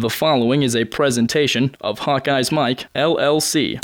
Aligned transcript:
The 0.00 0.08
following 0.08 0.62
is 0.62 0.74
a 0.74 0.86
presentation 0.86 1.76
of 1.78 2.00
Hawkeyes 2.00 2.50
Mike, 2.50 2.86
LLC. 2.94 3.74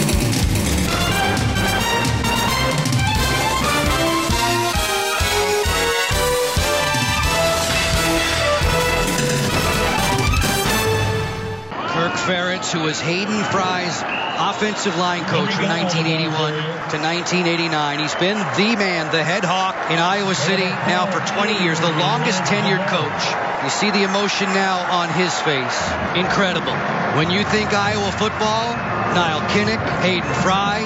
Kirk 11.91 12.13
Ferentz, 12.15 12.73
who 12.73 12.81
was 12.81 12.99
Hayden 12.99 13.45
Fry's 13.45 14.03
offensive 14.39 14.97
line 14.97 15.27
coach 15.27 15.53
from 15.53 15.69
1981 15.69 16.33
to 16.33 16.97
1989. 16.97 17.99
He's 17.99 18.15
been 18.15 18.39
the 18.39 18.77
man, 18.79 19.13
the 19.13 19.23
head 19.23 19.45
hawk 19.45 19.91
in 19.91 19.99
Iowa 19.99 20.35
City 20.35 20.65
now 20.65 21.05
for 21.05 21.21
20 21.35 21.63
years, 21.63 21.79
the 21.79 21.93
longest 21.93 22.41
tenured 22.45 22.89
coach. 22.89 23.46
You 23.67 23.71
see 23.71 23.91
the 23.91 24.05
emotion 24.05 24.47
now 24.51 24.79
on 24.93 25.09
his 25.09 25.35
face. 25.41 25.91
Incredible. 26.15 26.73
When 27.19 27.33
you 27.33 27.43
think 27.43 27.75
Iowa 27.75 28.13
football, 28.13 28.73
Nile 29.13 29.41
Kinnick, 29.51 29.85
Hayden 30.03 30.33
Fry, 30.35 30.79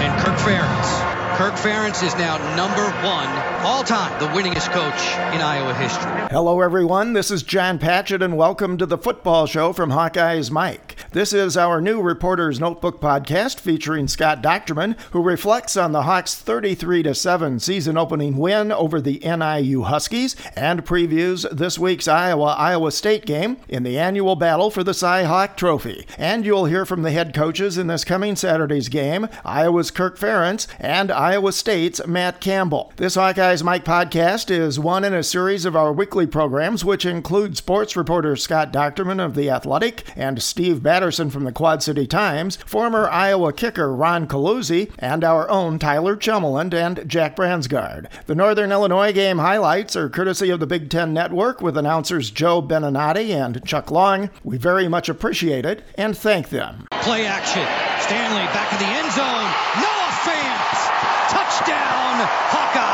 and 0.00 0.24
Kirk 0.24 0.38
Ferentz. 0.38 1.36
Kirk 1.36 1.52
Ferentz 1.52 2.02
is 2.02 2.14
now 2.14 2.38
number 2.56 2.88
one 3.06 3.28
all 3.66 3.84
time, 3.84 4.18
the 4.20 4.28
winningest 4.28 4.72
coach 4.72 5.34
in 5.34 5.42
Iowa 5.42 5.74
history. 5.74 6.12
Hello, 6.30 6.62
everyone. 6.62 7.12
This 7.12 7.30
is 7.30 7.42
John 7.42 7.78
Patchett, 7.78 8.22
and 8.22 8.38
welcome 8.38 8.78
to 8.78 8.86
the 8.86 8.96
football 8.96 9.44
show 9.46 9.74
from 9.74 9.90
Hawkeyes 9.90 10.50
Mike. 10.50 10.93
This 11.14 11.32
is 11.32 11.56
our 11.56 11.80
new 11.80 12.02
Reporter's 12.02 12.58
Notebook 12.58 13.00
podcast 13.00 13.60
featuring 13.60 14.08
Scott 14.08 14.42
Dochterman, 14.42 14.98
who 15.12 15.22
reflects 15.22 15.76
on 15.76 15.92
the 15.92 16.02
Hawks' 16.02 16.34
33 16.34 17.14
7 17.14 17.60
season 17.60 17.96
opening 17.96 18.36
win 18.36 18.72
over 18.72 19.00
the 19.00 19.20
NIU 19.20 19.82
Huskies 19.82 20.34
and 20.56 20.84
previews 20.84 21.48
this 21.56 21.78
week's 21.78 22.08
Iowa 22.08 22.56
Iowa 22.58 22.90
State 22.90 23.26
game 23.26 23.58
in 23.68 23.84
the 23.84 23.96
annual 23.96 24.34
battle 24.34 24.72
for 24.72 24.82
the 24.82 24.92
Cy 24.92 25.22
Hawk 25.22 25.56
Trophy. 25.56 26.04
And 26.18 26.44
you'll 26.44 26.64
hear 26.64 26.84
from 26.84 27.02
the 27.02 27.12
head 27.12 27.32
coaches 27.32 27.78
in 27.78 27.86
this 27.86 28.02
coming 28.02 28.34
Saturday's 28.34 28.88
game 28.88 29.28
Iowa's 29.44 29.92
Kirk 29.92 30.18
Ferentz 30.18 30.66
and 30.80 31.12
Iowa 31.12 31.52
State's 31.52 32.04
Matt 32.08 32.40
Campbell. 32.40 32.92
This 32.96 33.14
Hawkeyes 33.14 33.62
Mike 33.62 33.84
podcast 33.84 34.50
is 34.50 34.80
one 34.80 35.04
in 35.04 35.14
a 35.14 35.22
series 35.22 35.64
of 35.64 35.76
our 35.76 35.92
weekly 35.92 36.26
programs, 36.26 36.84
which 36.84 37.06
include 37.06 37.56
sports 37.56 37.96
reporter 37.96 38.34
Scott 38.34 38.72
Dochterman 38.72 39.24
of 39.24 39.36
The 39.36 39.48
Athletic 39.48 40.02
and 40.16 40.42
Steve 40.42 40.82
Batterson 41.04 41.30
from 41.30 41.44
the 41.44 41.52
Quad 41.52 41.82
City 41.82 42.06
Times, 42.06 42.56
former 42.64 43.10
Iowa 43.10 43.52
kicker 43.52 43.94
Ron 43.94 44.26
Coluzzi, 44.26 44.90
and 44.98 45.22
our 45.22 45.46
own 45.50 45.78
Tyler 45.78 46.16
Chummeland 46.16 46.72
and 46.72 47.06
Jack 47.06 47.36
Bransgard. 47.36 48.08
The 48.24 48.34
Northern 48.34 48.72
Illinois 48.72 49.12
game 49.12 49.36
highlights 49.36 49.96
are 49.96 50.08
courtesy 50.08 50.48
of 50.48 50.60
the 50.60 50.66
Big 50.66 50.88
Ten 50.88 51.12
Network 51.12 51.60
with 51.60 51.76
announcers 51.76 52.30
Joe 52.30 52.62
Beninati 52.62 53.34
and 53.34 53.62
Chuck 53.66 53.90
Long. 53.90 54.30
We 54.44 54.56
very 54.56 54.88
much 54.88 55.10
appreciate 55.10 55.66
it 55.66 55.84
and 55.98 56.16
thank 56.16 56.48
them. 56.48 56.86
Play 57.02 57.26
action. 57.26 57.66
Stanley 58.00 58.46
back 58.54 58.72
in 58.72 58.78
the 58.78 58.86
end 58.86 59.12
zone. 59.12 59.44
Noah 59.76 60.12
Fant. 60.24 61.28
Touchdown, 61.28 62.26
Hawkeyes. 62.48 62.93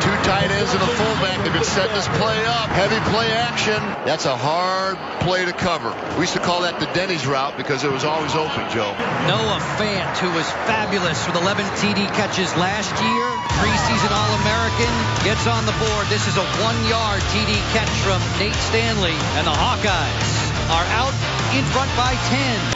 Two 0.00 0.16
tight 0.24 0.50
ends 0.50 0.72
and 0.72 0.82
a 0.82 0.86
fullback. 0.86 1.42
They've 1.44 1.52
been 1.52 1.64
setting 1.64 1.94
this 1.94 2.08
play 2.16 2.38
up. 2.46 2.70
Heavy 2.70 2.98
play 3.10 3.32
action. 3.32 3.80
That's 4.06 4.24
a 4.24 4.36
hard 4.36 4.96
play 5.20 5.44
to 5.44 5.52
cover. 5.52 5.92
We 6.14 6.24
used 6.24 6.34
to 6.34 6.40
call 6.40 6.62
that 6.62 6.80
the 6.80 6.86
Denny's 6.96 7.26
route 7.26 7.56
because 7.56 7.84
it 7.84 7.92
was 7.92 8.04
always 8.04 8.34
open, 8.34 8.64
Joe. 8.70 8.94
Noah 9.28 9.60
Fant, 9.76 10.16
who 10.22 10.30
was 10.32 10.48
fabulous 10.70 11.26
with 11.26 11.36
11 11.36 11.66
TD 11.82 12.06
catches 12.14 12.54
last 12.56 12.94
year, 12.96 13.26
preseason 13.60 14.10
All-American, 14.14 14.92
gets 15.26 15.44
on 15.46 15.66
the 15.66 15.76
board. 15.76 16.06
This 16.08 16.24
is 16.30 16.36
a 16.38 16.46
one-yard 16.64 17.20
TD 17.34 17.52
catch 17.74 17.92
from 18.00 18.22
Nate 18.38 18.56
Stanley, 18.70 19.16
and 19.36 19.46
the 19.46 19.54
Hawkeyes 19.54 20.30
are 20.70 20.86
out 20.96 21.14
in 21.52 21.64
front 21.74 21.90
by 21.98 22.14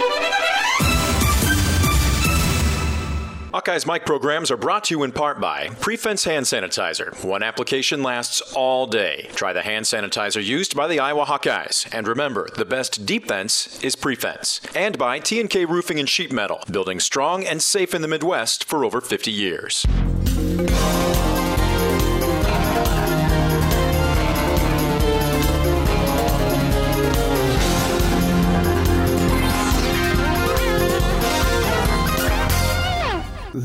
10. 0.03 0.14
Hawkeyes 3.55 3.86
Mike 3.86 4.05
programs 4.05 4.50
are 4.50 4.56
brought 4.56 4.83
to 4.83 4.97
you 4.97 5.05
in 5.05 5.12
part 5.12 5.41
by 5.41 5.69
Prefense 5.78 6.25
Hand 6.25 6.44
Sanitizer. 6.44 7.25
One 7.25 7.44
application 7.44 8.03
lasts 8.03 8.41
all 8.56 8.88
day. 8.88 9.31
Try 9.37 9.53
the 9.53 9.62
hand 9.62 9.84
sanitizer 9.84 10.44
used 10.44 10.75
by 10.75 10.88
the 10.88 10.98
Iowa 10.98 11.25
Hawkeyes. 11.25 11.88
And 11.93 12.09
remember, 12.09 12.48
the 12.56 12.64
best 12.64 13.06
defense 13.06 13.81
is 13.81 13.94
Prefense. 13.94 14.59
And 14.75 14.98
by 14.98 15.20
T&K 15.20 15.66
Roofing 15.66 16.00
and 16.00 16.09
Sheet 16.09 16.32
Metal, 16.32 16.64
building 16.69 16.98
strong 16.98 17.44
and 17.44 17.62
safe 17.62 17.94
in 17.94 18.03
the 18.03 18.09
Midwest 18.09 18.64
for 18.64 18.84
over 18.84 19.00
50 19.00 19.31
years. 19.31 19.87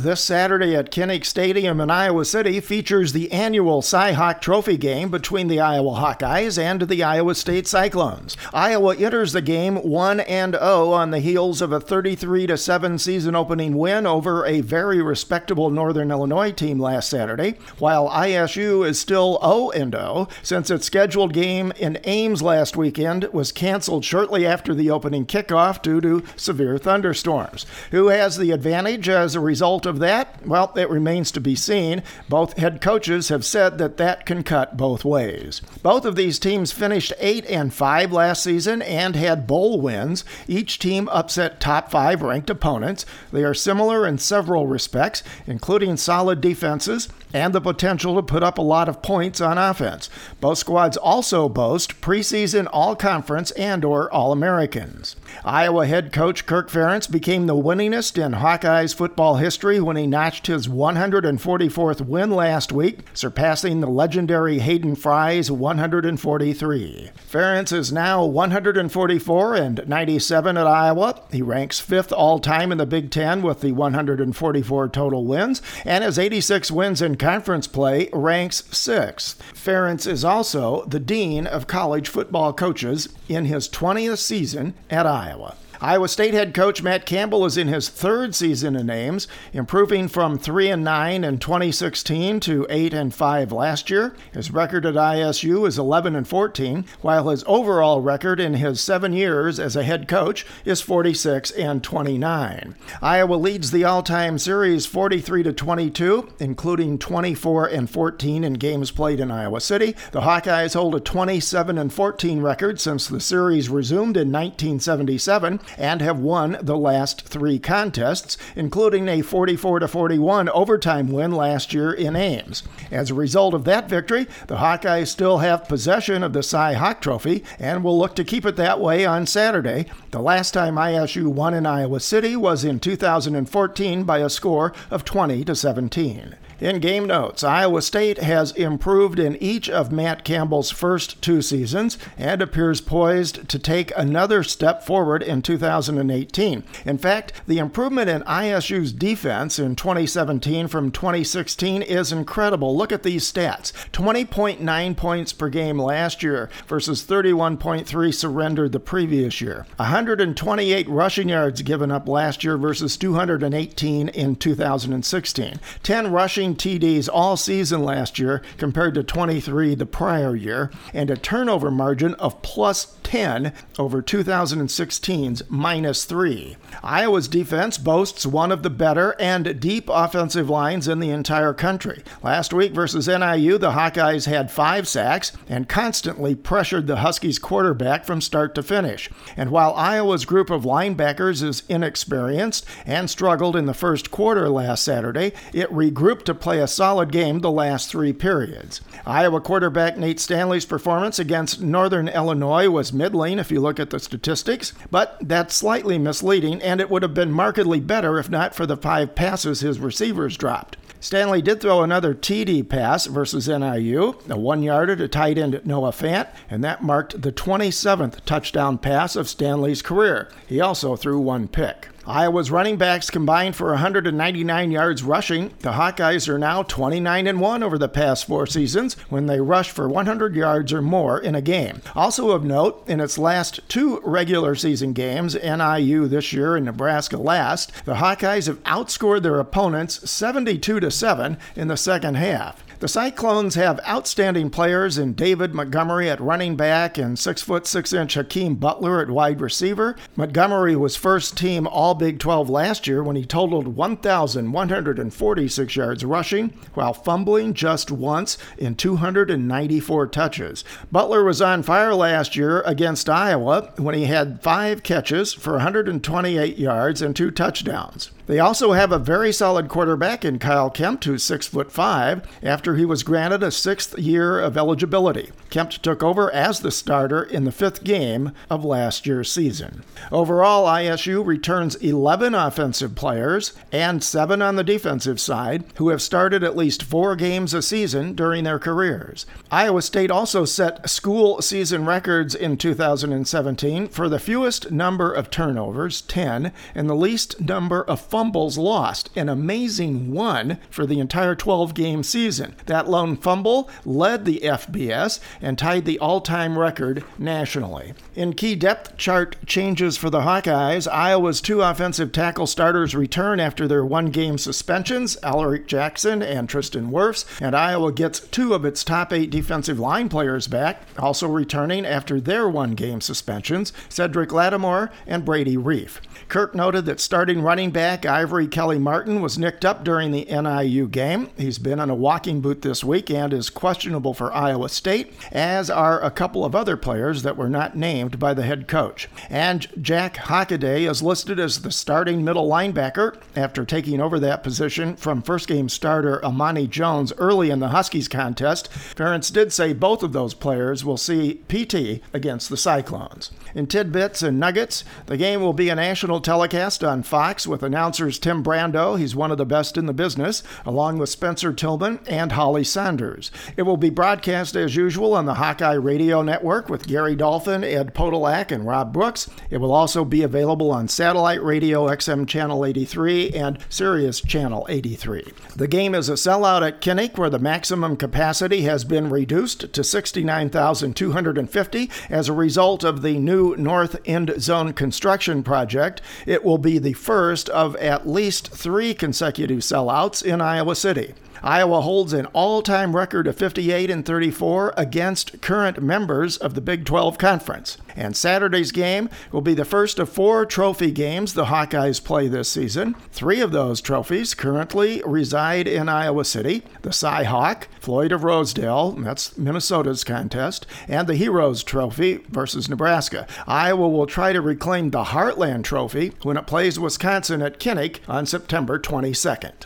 This 0.01 0.23
Saturday 0.23 0.77
at 0.77 0.91
Kinnick 0.91 1.25
Stadium 1.25 1.81
in 1.81 1.91
Iowa 1.91 2.23
City 2.23 2.61
features 2.61 3.11
the 3.11 3.29
annual 3.33 3.81
Cy 3.81 4.13
Hawk 4.13 4.39
Trophy 4.39 4.77
game 4.77 5.09
between 5.09 5.49
the 5.49 5.59
Iowa 5.59 5.99
Hawkeyes 5.99 6.57
and 6.57 6.83
the 6.83 7.03
Iowa 7.03 7.35
State 7.35 7.67
Cyclones. 7.67 8.37
Iowa 8.53 8.95
enters 8.95 9.33
the 9.33 9.41
game 9.41 9.75
1 9.75 10.21
and 10.21 10.53
0 10.53 10.91
on 10.93 11.11
the 11.11 11.19
heels 11.19 11.61
of 11.61 11.73
a 11.73 11.81
33 11.81 12.55
7 12.55 12.97
season 12.97 13.35
opening 13.35 13.77
win 13.77 14.07
over 14.07 14.45
a 14.45 14.61
very 14.61 15.01
respectable 15.01 15.69
Northern 15.69 16.11
Illinois 16.11 16.53
team 16.53 16.79
last 16.79 17.09
Saturday, 17.09 17.57
while 17.77 18.07
ISU 18.07 18.87
is 18.87 18.97
still 18.97 19.37
0 19.41 19.71
and 19.71 19.91
0 19.91 20.29
since 20.41 20.71
its 20.71 20.85
scheduled 20.85 21.33
game 21.33 21.73
in 21.75 21.99
Ames 22.05 22.41
last 22.41 22.77
weekend 22.77 23.25
was 23.33 23.51
canceled 23.51 24.05
shortly 24.05 24.47
after 24.47 24.73
the 24.73 24.89
opening 24.89 25.25
kickoff 25.25 25.81
due 25.81 25.99
to 25.99 26.23
severe 26.37 26.77
thunderstorms. 26.77 27.65
Who 27.91 28.07
has 28.07 28.37
the 28.37 28.51
advantage 28.51 29.09
as 29.09 29.35
a 29.35 29.41
result 29.41 29.88
of 29.89 29.99
that? 29.99 30.47
Well, 30.47 30.71
it 30.77 30.89
remains 30.89 31.31
to 31.31 31.41
be 31.41 31.55
seen. 31.55 32.03
Both 32.29 32.57
head 32.57 32.79
coaches 32.79 33.27
have 33.27 33.43
said 33.43 33.77
that 33.79 33.97
that 33.97 34.25
can 34.25 34.43
cut 34.43 34.77
both 34.77 35.03
ways. 35.03 35.61
Both 35.83 36.05
of 36.05 36.15
these 36.15 36.39
teams 36.39 36.71
finished 36.71 37.11
8 37.19 37.45
and 37.47 37.73
5 37.73 38.13
last 38.13 38.41
season 38.41 38.81
and 38.81 39.17
had 39.17 39.47
bowl 39.47 39.81
wins. 39.81 40.23
Each 40.47 40.79
team 40.79 41.09
upset 41.09 41.59
top 41.59 41.91
5 41.91 42.21
ranked 42.21 42.49
opponents. 42.49 43.05
They 43.33 43.43
are 43.43 43.53
similar 43.53 44.07
in 44.07 44.19
several 44.19 44.67
respects, 44.67 45.23
including 45.45 45.97
solid 45.97 46.39
defenses 46.39 47.09
and 47.33 47.53
the 47.53 47.61
potential 47.61 48.15
to 48.15 48.23
put 48.23 48.43
up 48.43 48.57
a 48.57 48.61
lot 48.61 48.89
of 48.89 49.01
points 49.01 49.41
on 49.41 49.57
offense. 49.57 50.09
Both 50.39 50.59
squads 50.59 50.97
also 50.97 51.49
boast 51.49 52.01
preseason 52.01 52.67
all-conference 52.71 53.51
and 53.51 53.85
or 53.85 54.11
all-Americans. 54.11 55.15
Iowa 55.45 55.85
head 55.85 56.11
coach 56.11 56.45
Kirk 56.45 56.69
Ferentz 56.69 57.09
became 57.09 57.47
the 57.47 57.55
winningest 57.55 58.23
in 58.23 58.33
Hawkeyes 58.33 58.95
football 58.95 59.35
history 59.37 59.79
when 59.79 59.95
he 59.95 60.07
notched 60.07 60.47
his 60.47 60.67
144th 60.67 62.01
win 62.01 62.31
last 62.31 62.71
week, 62.71 62.99
surpassing 63.13 63.79
the 63.79 63.87
legendary 63.87 64.59
Hayden 64.59 64.95
Fry's 64.95 65.51
143. 65.51 67.11
Ferentz 67.31 67.73
is 67.73 67.91
now 67.91 68.25
144 68.25 69.55
and 69.55 69.87
97 69.87 70.57
at 70.57 70.67
Iowa. 70.67 71.21
He 71.31 71.41
ranks 71.41 71.79
fifth 71.79 72.11
all-time 72.11 72.71
in 72.71 72.77
the 72.77 72.85
Big 72.85 73.11
Ten 73.11 73.41
with 73.41 73.61
the 73.61 73.71
144 73.71 74.89
total 74.89 75.25
wins, 75.25 75.61
and 75.85 76.03
his 76.03 76.17
86 76.17 76.71
wins 76.71 77.01
in 77.01 77.15
conference 77.19 77.67
play 77.67 78.09
ranks 78.13 78.63
sixth. 78.75 79.41
Ferentz 79.53 80.07
is 80.07 80.25
also 80.25 80.85
the 80.85 80.99
dean 80.99 81.45
of 81.45 81.67
college 81.67 82.07
football 82.07 82.53
coaches 82.53 83.09
in 83.27 83.45
his 83.45 83.69
20th 83.69 84.17
season 84.17 84.73
at 84.89 85.05
Iowa. 85.05 85.55
Iowa 85.81 86.09
State 86.09 86.33
head 86.33 86.53
coach 86.53 86.83
Matt 86.83 87.05
Campbell 87.05 87.45
is 87.45 87.55
in 87.55 87.69
his 87.69 87.87
third 87.87 88.35
season 88.35 88.75
in 88.75 88.89
Ames, 88.89 89.29
improving 89.53 90.09
from 90.09 90.37
3 90.37 90.71
and 90.71 90.83
9 90.83 91.23
in 91.23 91.39
2016 91.39 92.41
to 92.41 92.67
8 92.69 92.93
and 92.93 93.13
5 93.13 93.53
last 93.53 93.89
year. 93.89 94.13
His 94.33 94.51
record 94.51 94.85
at 94.85 94.95
ISU 94.95 95.65
is 95.65 95.79
11 95.79 96.17
and 96.17 96.27
14, 96.27 96.83
while 96.99 97.29
his 97.29 97.45
overall 97.47 98.01
record 98.01 98.41
in 98.41 98.55
his 98.55 98.81
7 98.81 99.13
years 99.13 99.57
as 99.57 99.77
a 99.77 99.83
head 99.83 100.09
coach 100.09 100.45
is 100.65 100.81
46 100.81 101.51
and 101.51 101.81
29. 101.81 102.75
Iowa 103.01 103.35
leads 103.35 103.71
the 103.71 103.85
all-time 103.85 104.37
series 104.37 104.85
43 104.85 105.43
to 105.43 105.53
22, 105.53 106.27
including 106.39 106.97
24 106.97 107.67
and 107.67 107.89
14 107.89 108.43
in 108.43 108.53
games 108.55 108.91
played 108.91 109.21
in 109.21 109.31
Iowa 109.31 109.61
City. 109.61 109.95
The 110.11 110.21
Hawkeyes 110.21 110.73
hold 110.73 110.95
a 110.95 110.99
27 110.99 111.77
and 111.77 111.93
14 111.93 112.41
record 112.41 112.81
since 112.81 113.07
the 113.07 113.21
series 113.21 113.69
resumed 113.69 114.17
in 114.17 114.29
1977 114.29 115.61
and 115.77 116.01
have 116.01 116.19
won 116.19 116.57
the 116.61 116.77
last 116.77 117.25
three 117.27 117.59
contests, 117.59 118.37
including 118.55 119.07
a 119.07 119.21
44 119.21 119.87
41 119.87 120.49
overtime 120.49 121.07
win 121.07 121.31
last 121.31 121.73
year 121.73 121.91
in 121.91 122.15
Ames. 122.15 122.63
As 122.91 123.09
a 123.09 123.15
result 123.15 123.53
of 123.53 123.63
that 123.65 123.89
victory, 123.89 124.27
the 124.47 124.57
Hawkeyes 124.57 125.07
still 125.07 125.39
have 125.39 125.67
possession 125.67 126.23
of 126.23 126.33
the 126.33 126.43
Cy 126.43 126.73
Hawk 126.73 127.01
Trophy 127.01 127.43
and 127.59 127.83
will 127.83 127.97
look 127.97 128.15
to 128.15 128.23
keep 128.23 128.45
it 128.45 128.55
that 128.55 128.79
way 128.79 129.05
on 129.05 129.25
Saturday. 129.25 129.85
The 130.11 130.21
last 130.21 130.51
time 130.51 130.75
ISU 130.75 131.27
won 131.27 131.53
in 131.53 131.65
Iowa 131.65 131.99
City 131.99 132.35
was 132.35 132.63
in 132.63 132.79
2014 132.79 134.03
by 134.03 134.19
a 134.19 134.29
score 134.29 134.73
of 134.89 135.05
20 135.05 135.43
to 135.45 135.55
17. 135.55 136.35
In 136.61 136.79
game 136.79 137.05
notes, 137.05 137.41
Iowa 137.41 137.81
State 137.81 138.17
has 138.17 138.51
improved 138.51 139.17
in 139.17 139.37
each 139.37 139.69
of 139.69 139.93
Matt 139.93 140.25
Campbell's 140.25 140.71
first 140.71 141.21
two 141.21 141.41
seasons 141.41 141.97
and 142.17 142.41
appears 142.41 142.81
poised 142.81 143.47
to 143.47 143.57
take 143.57 143.93
another 143.95 144.43
step 144.43 144.83
forward 144.83 145.23
in 145.23 145.41
2018. 145.41 146.63
In 146.85 146.97
fact, 146.97 147.31
the 147.47 147.59
improvement 147.59 148.09
in 148.09 148.23
ISU's 148.23 148.91
defense 148.91 149.57
in 149.57 149.77
2017 149.77 150.67
from 150.67 150.91
2016 150.91 151.81
is 151.81 152.11
incredible. 152.11 152.75
Look 152.75 152.91
at 152.91 153.03
these 153.03 153.31
stats 153.31 153.71
20.9 153.93 154.97
points 154.97 155.31
per 155.31 155.47
game 155.47 155.79
last 155.79 156.21
year 156.21 156.49
versus 156.67 157.05
31.3 157.05 158.13
surrendered 158.13 158.73
the 158.73 158.81
previous 158.81 159.39
year, 159.39 159.65
128 159.77 160.89
rushing 160.89 161.29
yards 161.29 161.61
given 161.61 161.89
up 161.89 162.09
last 162.09 162.43
year 162.43 162.57
versus 162.57 162.97
218 162.97 164.09
in 164.09 164.35
2016, 164.35 165.59
10 165.83 166.11
rushing 166.11 166.48
TDs 166.55 167.09
all 167.11 167.37
season 167.37 167.83
last 167.83 168.19
year 168.19 168.41
compared 168.57 168.93
to 168.95 169.03
23 169.03 169.75
the 169.75 169.85
prior 169.85 170.35
year, 170.35 170.71
and 170.93 171.09
a 171.09 171.17
turnover 171.17 171.71
margin 171.71 172.13
of 172.15 172.41
plus 172.41 172.97
10 173.03 173.53
over 173.79 174.03
2016's 174.03 175.41
minus 175.49 176.05
3. 176.05 176.57
Iowa's 176.83 177.27
defense 177.27 177.79
boasts 177.79 178.25
one 178.25 178.51
of 178.51 178.61
the 178.61 178.69
better 178.69 179.15
and 179.19 179.59
deep 179.59 179.89
offensive 179.91 180.47
lines 180.47 180.87
in 180.87 180.99
the 180.99 181.09
entire 181.09 181.53
country. 181.53 182.03
Last 182.21 182.53
week 182.53 182.73
versus 182.73 183.07
NIU, 183.07 183.57
the 183.57 183.71
Hawkeyes 183.71 184.27
had 184.27 184.51
five 184.51 184.87
sacks 184.87 185.31
and 185.47 185.67
constantly 185.67 186.35
pressured 186.35 186.85
the 186.85 186.97
Huskies 186.97 187.39
quarterback 187.39 188.05
from 188.05 188.21
start 188.21 188.53
to 188.55 188.63
finish. 188.63 189.09
And 189.35 189.49
while 189.49 189.73
Iowa's 189.73 190.25
group 190.25 190.51
of 190.51 190.63
linebackers 190.63 191.41
is 191.41 191.63
inexperienced 191.67 192.65
and 192.85 193.09
struggled 193.09 193.55
in 193.55 193.65
the 193.65 193.73
first 193.73 194.11
quarter 194.11 194.49
last 194.49 194.83
Saturday, 194.83 195.33
it 195.51 195.71
regrouped 195.71 196.25
to 196.25 196.35
play 196.39 196.59
a 196.59 196.67
solid 196.67 197.11
game 197.11 197.39
the 197.39 197.51
last 197.51 197.89
three 197.89 198.13
periods. 198.13 198.81
Iowa 199.05 199.41
quarterback 199.41 199.97
Nate 199.97 200.19
Stanley's 200.19 200.65
performance 200.65 201.19
against 201.19 201.61
Northern 201.61 202.07
Illinois 202.07 202.69
was 202.69 202.93
middling 202.93 203.39
if 203.39 203.51
you 203.51 203.59
look 203.59 203.79
at 203.79 203.89
the 203.89 203.99
statistics, 203.99 204.73
but 204.91 205.17
that's 205.21 205.55
slightly 205.55 205.97
misleading, 205.97 206.61
and 206.61 206.81
it 206.81 206.89
would 206.89 207.03
have 207.03 207.13
been 207.13 207.31
markedly 207.31 207.79
better 207.79 208.19
if 208.19 208.29
not 208.29 208.55
for 208.55 208.65
the 208.65 208.77
five 208.77 209.15
passes 209.15 209.59
his 209.59 209.79
receivers 209.79 210.37
dropped. 210.37 210.77
Stanley 211.01 211.41
did 211.41 211.61
throw 211.61 211.81
another 211.81 212.13
TD 212.13 212.67
pass 212.67 213.05
versus 213.05 213.47
NIU, 213.47 214.15
a 214.29 214.37
one 214.37 214.61
yarder 214.61 214.97
to 214.97 215.07
tight 215.07 215.37
end 215.37 215.61
Noah 215.65 215.91
Fant, 215.91 216.27
and 216.49 216.61
that 216.63 216.83
marked 216.83 217.21
the 217.21 217.31
27th 217.31 218.25
touchdown 218.25 218.77
pass 218.77 219.15
of 219.15 219.29
Stanley's 219.29 219.81
career. 219.81 220.29
He 220.45 220.59
also 220.59 220.97
threw 220.97 221.19
one 221.19 221.47
pick. 221.47 221.87
Iowa's 222.09 222.49
running 222.49 222.77
backs 222.77 223.11
combined 223.11 223.55
for 223.55 223.69
199 223.69 224.71
yards 224.71 225.03
rushing. 225.03 225.49
The 225.59 225.73
Hawkeyes 225.73 226.27
are 226.27 226.39
now 226.39 226.63
29 226.63 227.27
and 227.27 227.39
1 227.39 227.61
over 227.61 227.77
the 227.77 227.87
past 227.87 228.25
four 228.25 228.47
seasons 228.47 228.95
when 229.09 229.27
they 229.27 229.39
rush 229.39 229.69
for 229.69 229.87
100 229.87 230.35
yards 230.35 230.73
or 230.73 230.81
more 230.81 231.19
in 231.19 231.35
a 231.35 231.41
game. 231.41 231.83
Also 231.95 232.31
of 232.31 232.43
note, 232.43 232.83
in 232.87 232.99
its 232.99 233.19
last 233.19 233.59
two 233.69 234.01
regular 234.03 234.55
season 234.55 234.93
games, 234.93 235.35
NIU 235.35 236.07
this 236.07 236.33
year 236.33 236.55
and 236.55 236.65
Nebraska 236.65 237.17
last, 237.17 237.85
the 237.85 237.95
Hawkeyes 237.95 238.47
have 238.47 238.63
outscored 238.63 239.21
their 239.21 239.39
opponents 239.39 240.09
72 240.09 240.79
to 240.79 240.89
7 240.89 241.37
in 241.55 241.67
the 241.67 241.77
second 241.77 242.15
half. 242.15 242.63
The 242.79 242.87
Cyclones 242.87 243.55
have 243.55 243.81
outstanding 243.85 244.51
players 244.51 244.97
in 244.97 245.11
David 245.11 245.53
Montgomery 245.53 246.09
at 246.09 246.21
running 246.21 246.55
back 246.55 246.97
and 246.97 247.19
6 247.19 247.41
foot 247.41 247.67
6 247.67 247.91
inch 247.91 248.13
Hakeem 248.13 248.55
Butler 248.55 249.01
at 249.01 249.09
wide 249.09 249.41
receiver. 249.41 249.97
Montgomery 250.15 250.77
was 250.77 250.95
first 250.95 251.37
team 251.37 251.67
All 251.67 251.93
Big 251.93 252.19
12 252.19 252.49
last 252.49 252.87
year 252.87 253.03
when 253.03 253.17
he 253.17 253.25
totaled 253.25 253.75
1,146 253.75 255.75
yards 255.75 256.05
rushing 256.05 256.53
while 256.73 256.93
fumbling 256.93 257.53
just 257.53 257.91
once 257.91 258.37
in 258.57 258.75
294 258.75 260.07
touches. 260.07 260.63
Butler 260.89 261.25
was 261.25 261.41
on 261.41 261.63
fire 261.63 261.93
last 261.93 262.37
year 262.37 262.61
against 262.61 263.09
Iowa 263.09 263.73
when 263.75 263.93
he 263.93 264.05
had 264.05 264.41
five 264.41 264.83
catches 264.83 265.33
for 265.33 265.51
128 265.51 266.57
yards 266.57 267.01
and 267.01 267.13
two 267.13 267.29
touchdowns. 267.29 268.11
They 268.29 268.37
also 268.37 268.73
have 268.73 268.91
a 268.91 268.99
very 268.99 269.33
solid 269.33 269.69
quarterback 269.69 270.23
in 270.23 270.37
Kyle 270.37 270.69
Kempt, 270.69 271.05
who's 271.05 271.23
six 271.23 271.47
foot 271.47 271.71
five, 271.71 272.29
after 272.43 272.75
he 272.75 272.85
was 272.85 273.01
granted 273.01 273.41
a 273.41 273.49
sixth 273.49 273.97
year 273.97 274.39
of 274.39 274.55
eligibility. 274.55 275.31
Kemp 275.49 275.71
took 275.71 276.03
over 276.03 276.31
as 276.31 276.59
the 276.59 276.69
starter 276.69 277.23
in 277.23 277.45
the 277.45 277.51
fifth 277.51 277.83
game 277.83 278.31
of 278.47 278.63
last 278.63 279.07
year's 279.07 279.31
season. 279.31 279.83
Overall, 280.11 280.67
ISU 280.67 281.25
returns 281.25 281.73
11 281.77 282.35
offensive 282.35 282.93
players 282.93 283.53
and 283.71 284.03
seven 284.03 284.43
on 284.43 284.57
the 284.57 284.63
defensive 284.63 285.19
side 285.19 285.63
who 285.77 285.89
have 285.89 285.99
started 285.99 286.43
at 286.43 286.55
least 286.55 286.83
four 286.83 287.15
games 287.15 287.55
a 287.55 287.63
season 287.63 288.13
during 288.13 288.43
their 288.43 288.59
careers. 288.59 289.25
Iowa 289.49 289.81
State 289.81 290.11
also 290.11 290.45
set 290.45 290.87
school 290.87 291.41
season 291.41 291.83
records 291.83 292.35
in 292.35 292.57
2017 292.57 293.87
for 293.87 294.07
the 294.07 294.19
fewest 294.19 294.69
number 294.69 295.11
of 295.11 295.31
turnovers, 295.31 296.01
10, 296.01 296.51
and 296.75 296.87
the 296.87 296.95
least 296.95 297.41
number 297.41 297.81
of 297.81 297.99
lost, 298.19 299.09
an 299.15 299.29
amazing 299.29 300.11
one 300.11 300.59
for 300.69 300.85
the 300.85 300.99
entire 300.99 301.35
12 301.35 301.73
game 301.73 302.03
season. 302.03 302.55
That 302.65 302.89
lone 302.89 303.15
fumble 303.15 303.69
led 303.85 304.25
the 304.25 304.41
FBS 304.43 305.19
and 305.41 305.57
tied 305.57 305.85
the 305.85 305.99
all 305.99 306.19
time 306.21 306.57
record 306.57 307.03
nationally. 307.17 307.93
In 308.15 308.33
key 308.33 308.55
depth 308.55 308.97
chart 308.97 309.37
changes 309.45 309.95
for 309.97 310.09
the 310.09 310.21
Hawkeyes, 310.21 310.91
Iowa's 310.91 311.39
two 311.39 311.61
offensive 311.61 312.11
tackle 312.11 312.47
starters 312.47 312.93
return 312.93 313.39
after 313.39 313.67
their 313.67 313.85
one 313.85 314.07
game 314.07 314.37
suspensions, 314.37 315.17
Alaric 315.23 315.67
Jackson 315.67 316.21
and 316.21 316.49
Tristan 316.49 316.91
Wirfs, 316.91 317.25
and 317.39 317.55
Iowa 317.55 317.91
gets 317.93 318.19
two 318.19 318.53
of 318.53 318.65
its 318.65 318.83
top 318.83 319.13
eight 319.13 319.29
defensive 319.29 319.79
line 319.79 320.09
players 320.09 320.47
back, 320.47 320.81
also 320.97 321.27
returning 321.27 321.85
after 321.85 322.19
their 322.19 322.49
one 322.49 322.71
game 322.71 322.99
suspensions, 322.99 323.71
Cedric 323.87 324.33
Lattimore 324.33 324.91
and 325.07 325.23
Brady 325.23 325.55
Reiff. 325.55 325.99
Kirk 326.27 326.53
noted 326.53 326.85
that 326.85 326.99
starting 326.99 327.41
running 327.41 327.71
back 327.71 328.05
Ivory 328.09 328.47
Kelly 328.47 328.79
Martin 328.79 329.21
was 329.21 329.37
nicked 329.37 329.63
up 329.63 329.83
during 329.83 330.11
the 330.11 330.25
NIU 330.25 330.87
game. 330.87 331.29
He's 331.37 331.59
been 331.59 331.79
on 331.79 331.89
a 331.89 331.95
walking 331.95 332.41
boot 332.41 332.61
this 332.61 332.83
week 332.83 333.09
and 333.09 333.31
is 333.31 333.49
questionable 333.49 334.13
for 334.13 334.33
Iowa 334.33 334.67
State, 334.69 335.13
as 335.31 335.69
are 335.69 336.01
a 336.01 336.11
couple 336.11 336.43
of 336.43 336.55
other 336.55 336.75
players 336.75 337.23
that 337.23 337.37
were 337.37 337.49
not 337.49 337.77
named 337.77 338.19
by 338.19 338.33
the 338.33 338.43
head 338.43 338.67
coach. 338.67 339.07
And 339.29 339.67
Jack 339.81 340.15
Hockaday 340.15 340.89
is 340.89 341.03
listed 341.03 341.39
as 341.39 341.61
the 341.61 341.71
starting 341.71 342.23
middle 342.23 342.49
linebacker 342.49 343.17
after 343.35 343.63
taking 343.63 344.01
over 344.01 344.19
that 344.19 344.43
position 344.43 344.95
from 344.95 345.21
first 345.21 345.47
game 345.47 345.69
starter 345.69 346.23
Amani 346.25 346.67
Jones 346.67 347.13
early 347.17 347.49
in 347.51 347.59
the 347.59 347.69
Huskies 347.69 348.07
contest. 348.07 348.69
Ferentz 348.71 349.31
did 349.31 349.53
say 349.53 349.71
both 349.73 350.03
of 350.03 350.13
those 350.13 350.33
players 350.33 350.83
will 350.83 350.97
see 350.97 351.41
PT 351.47 352.01
against 352.13 352.49
the 352.49 352.57
Cyclones. 352.57 353.31
In 353.55 353.67
tidbits 353.67 354.21
and 354.21 354.39
nuggets, 354.39 354.83
the 355.05 355.17
game 355.17 355.41
will 355.41 355.53
be 355.53 355.69
a 355.69 355.75
national 355.75 356.21
telecast 356.21 356.83
on 356.83 357.03
Fox 357.03 357.47
with 357.47 357.63
announcers 357.89 358.19
Tim 358.19 358.43
Brando, 358.43 358.99
he's 358.99 359.15
one 359.15 359.31
of 359.31 359.39
the 359.39 359.47
best 359.47 359.75
in 359.75 359.87
the 359.87 359.93
business, 359.93 360.43
along 360.63 360.99
with 360.99 361.09
Spencer 361.09 361.51
Tillman 361.51 361.99
and 362.05 362.33
Holly 362.33 362.63
Sonders. 362.63 363.31
It 363.57 363.63
will 363.63 363.77
be 363.77 363.89
broadcast 363.89 364.55
as 364.55 364.75
usual 364.75 365.15
on 365.15 365.25
the 365.25 365.33
Hawkeye 365.33 365.73
Radio 365.73 366.21
Network 366.21 366.69
with 366.69 366.85
Gary 366.85 367.15
Dolphin, 367.15 367.63
Ed 367.63 367.95
Podolak, 367.95 368.51
and 368.51 368.67
Rob 368.67 368.93
Brooks. 368.93 369.27
It 369.49 369.57
will 369.57 369.73
also 369.73 370.05
be 370.05 370.21
available 370.21 370.69
on 370.69 370.87
satellite 370.87 371.41
radio 371.41 371.87
XM 371.87 372.27
Channel 372.27 372.63
83 372.63 373.31
and 373.31 373.57
Sirius 373.69 374.21
Channel 374.21 374.67
83. 374.69 375.23
The 375.55 375.67
game 375.67 375.95
is 375.95 376.09
a 376.09 376.13
sellout 376.13 376.61
at 376.61 376.81
Kinnick, 376.81 377.17
where 377.17 377.31
the 377.31 377.39
maximum 377.39 377.97
capacity 377.97 378.61
has 378.61 378.83
been 378.83 379.09
reduced 379.09 379.73
to 379.73 379.83
69,250 379.83 381.89
as 382.11 382.29
a 382.29 382.33
result 382.33 382.83
of 382.83 383.01
the 383.01 383.17
new 383.17 383.55
North 383.55 383.99
End 384.05 384.31
Zone 384.37 384.73
construction 384.73 385.41
project. 385.41 386.03
It 386.27 386.45
will 386.45 386.59
be 386.59 386.77
the 386.77 386.93
first 386.93 387.49
of 387.49 387.75
at 387.79 388.07
least 388.07 388.49
three 388.49 388.93
consecutive 388.93 389.59
sellouts 389.59 390.23
in 390.23 390.41
Iowa 390.41 390.75
City. 390.75 391.13
Iowa 391.41 391.81
holds 391.81 392.13
an 392.13 392.25
all 392.27 392.61
time 392.61 392.95
record 392.95 393.27
of 393.27 393.37
58 393.37 393.89
and 393.89 394.05
34 394.05 394.73
against 394.77 395.41
current 395.41 395.81
members 395.81 396.37
of 396.37 396.53
the 396.53 396.61
Big 396.61 396.85
12 396.85 397.17
Conference. 397.17 397.77
And 397.95 398.15
Saturday's 398.15 398.71
game 398.71 399.09
will 399.31 399.41
be 399.41 399.53
the 399.53 399.65
first 399.65 399.99
of 399.99 400.09
four 400.09 400.45
trophy 400.45 400.91
games 400.91 401.33
the 401.33 401.45
Hawkeyes 401.45 402.03
play 402.03 402.27
this 402.27 402.49
season. 402.49 402.95
Three 403.11 403.41
of 403.41 403.51
those 403.51 403.81
trophies 403.81 404.33
currently 404.33 405.01
reside 405.05 405.67
in 405.67 405.89
Iowa 405.89 406.25
City 406.25 406.63
the 406.81 406.93
Cy 406.93 407.23
Hawk, 407.23 407.67
Floyd 407.79 408.11
of 408.11 408.23
Rosedale, 408.23 408.91
that's 408.91 409.37
Minnesota's 409.37 410.03
contest, 410.03 410.65
and 410.87 411.07
the 411.07 411.15
Heroes 411.15 411.63
Trophy 411.63 412.17
versus 412.29 412.69
Nebraska. 412.69 413.27
Iowa 413.47 413.89
will 413.89 414.07
try 414.07 414.33
to 414.33 414.41
reclaim 414.41 414.91
the 414.91 415.05
Heartland 415.05 415.63
Trophy 415.63 416.13
when 416.23 416.37
it 416.37 416.47
plays 416.47 416.79
Wisconsin 416.79 417.41
at 417.41 417.59
Kinnick 417.59 417.99
on 418.07 418.25
September 418.25 418.79
22nd. 418.79 419.65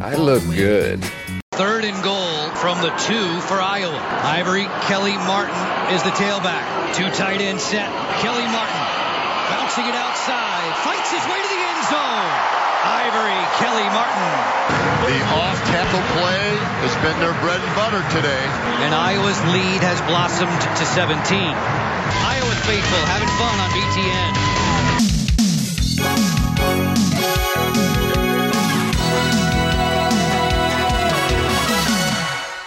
I 0.00 0.14
look 0.14 0.44
good. 0.52 1.00
Third 1.56 1.84
and 1.84 1.96
goal 2.04 2.52
from 2.60 2.84
the 2.84 2.92
two 3.08 3.40
for 3.48 3.56
Iowa. 3.56 3.96
Ivory 3.96 4.68
Kelly 4.84 5.16
Martin 5.24 5.56
is 5.96 6.02
the 6.04 6.12
tailback. 6.12 6.92
Two 6.92 7.08
tight 7.16 7.40
end 7.40 7.60
set. 7.60 7.88
Kelly 8.20 8.44
Martin 8.44 8.84
bouncing 9.48 9.88
it 9.88 9.96
outside. 9.96 10.68
Fights 10.84 11.08
his 11.16 11.24
way 11.24 11.40
to 11.40 11.48
the 11.48 11.62
end 11.64 11.82
zone. 11.88 12.32
Ivory, 12.86 13.40
Kelly 13.56 13.88
Martin. 13.88 14.32
The 15.08 15.18
off-tackle 15.32 16.04
play 16.20 16.44
has 16.84 16.94
been 17.00 17.16
their 17.18 17.34
bread 17.40 17.58
and 17.58 17.72
butter 17.74 18.04
today. 18.12 18.44
And 18.84 18.94
Iowa's 18.94 19.40
lead 19.50 19.80
has 19.80 19.98
blossomed 20.04 20.60
to 20.76 20.84
17. 20.84 21.16
Iowa 21.16 22.54
faithful 22.68 23.02
having 23.08 23.32
fun 23.40 23.56
on 23.64 23.70
BTN. 23.72 24.65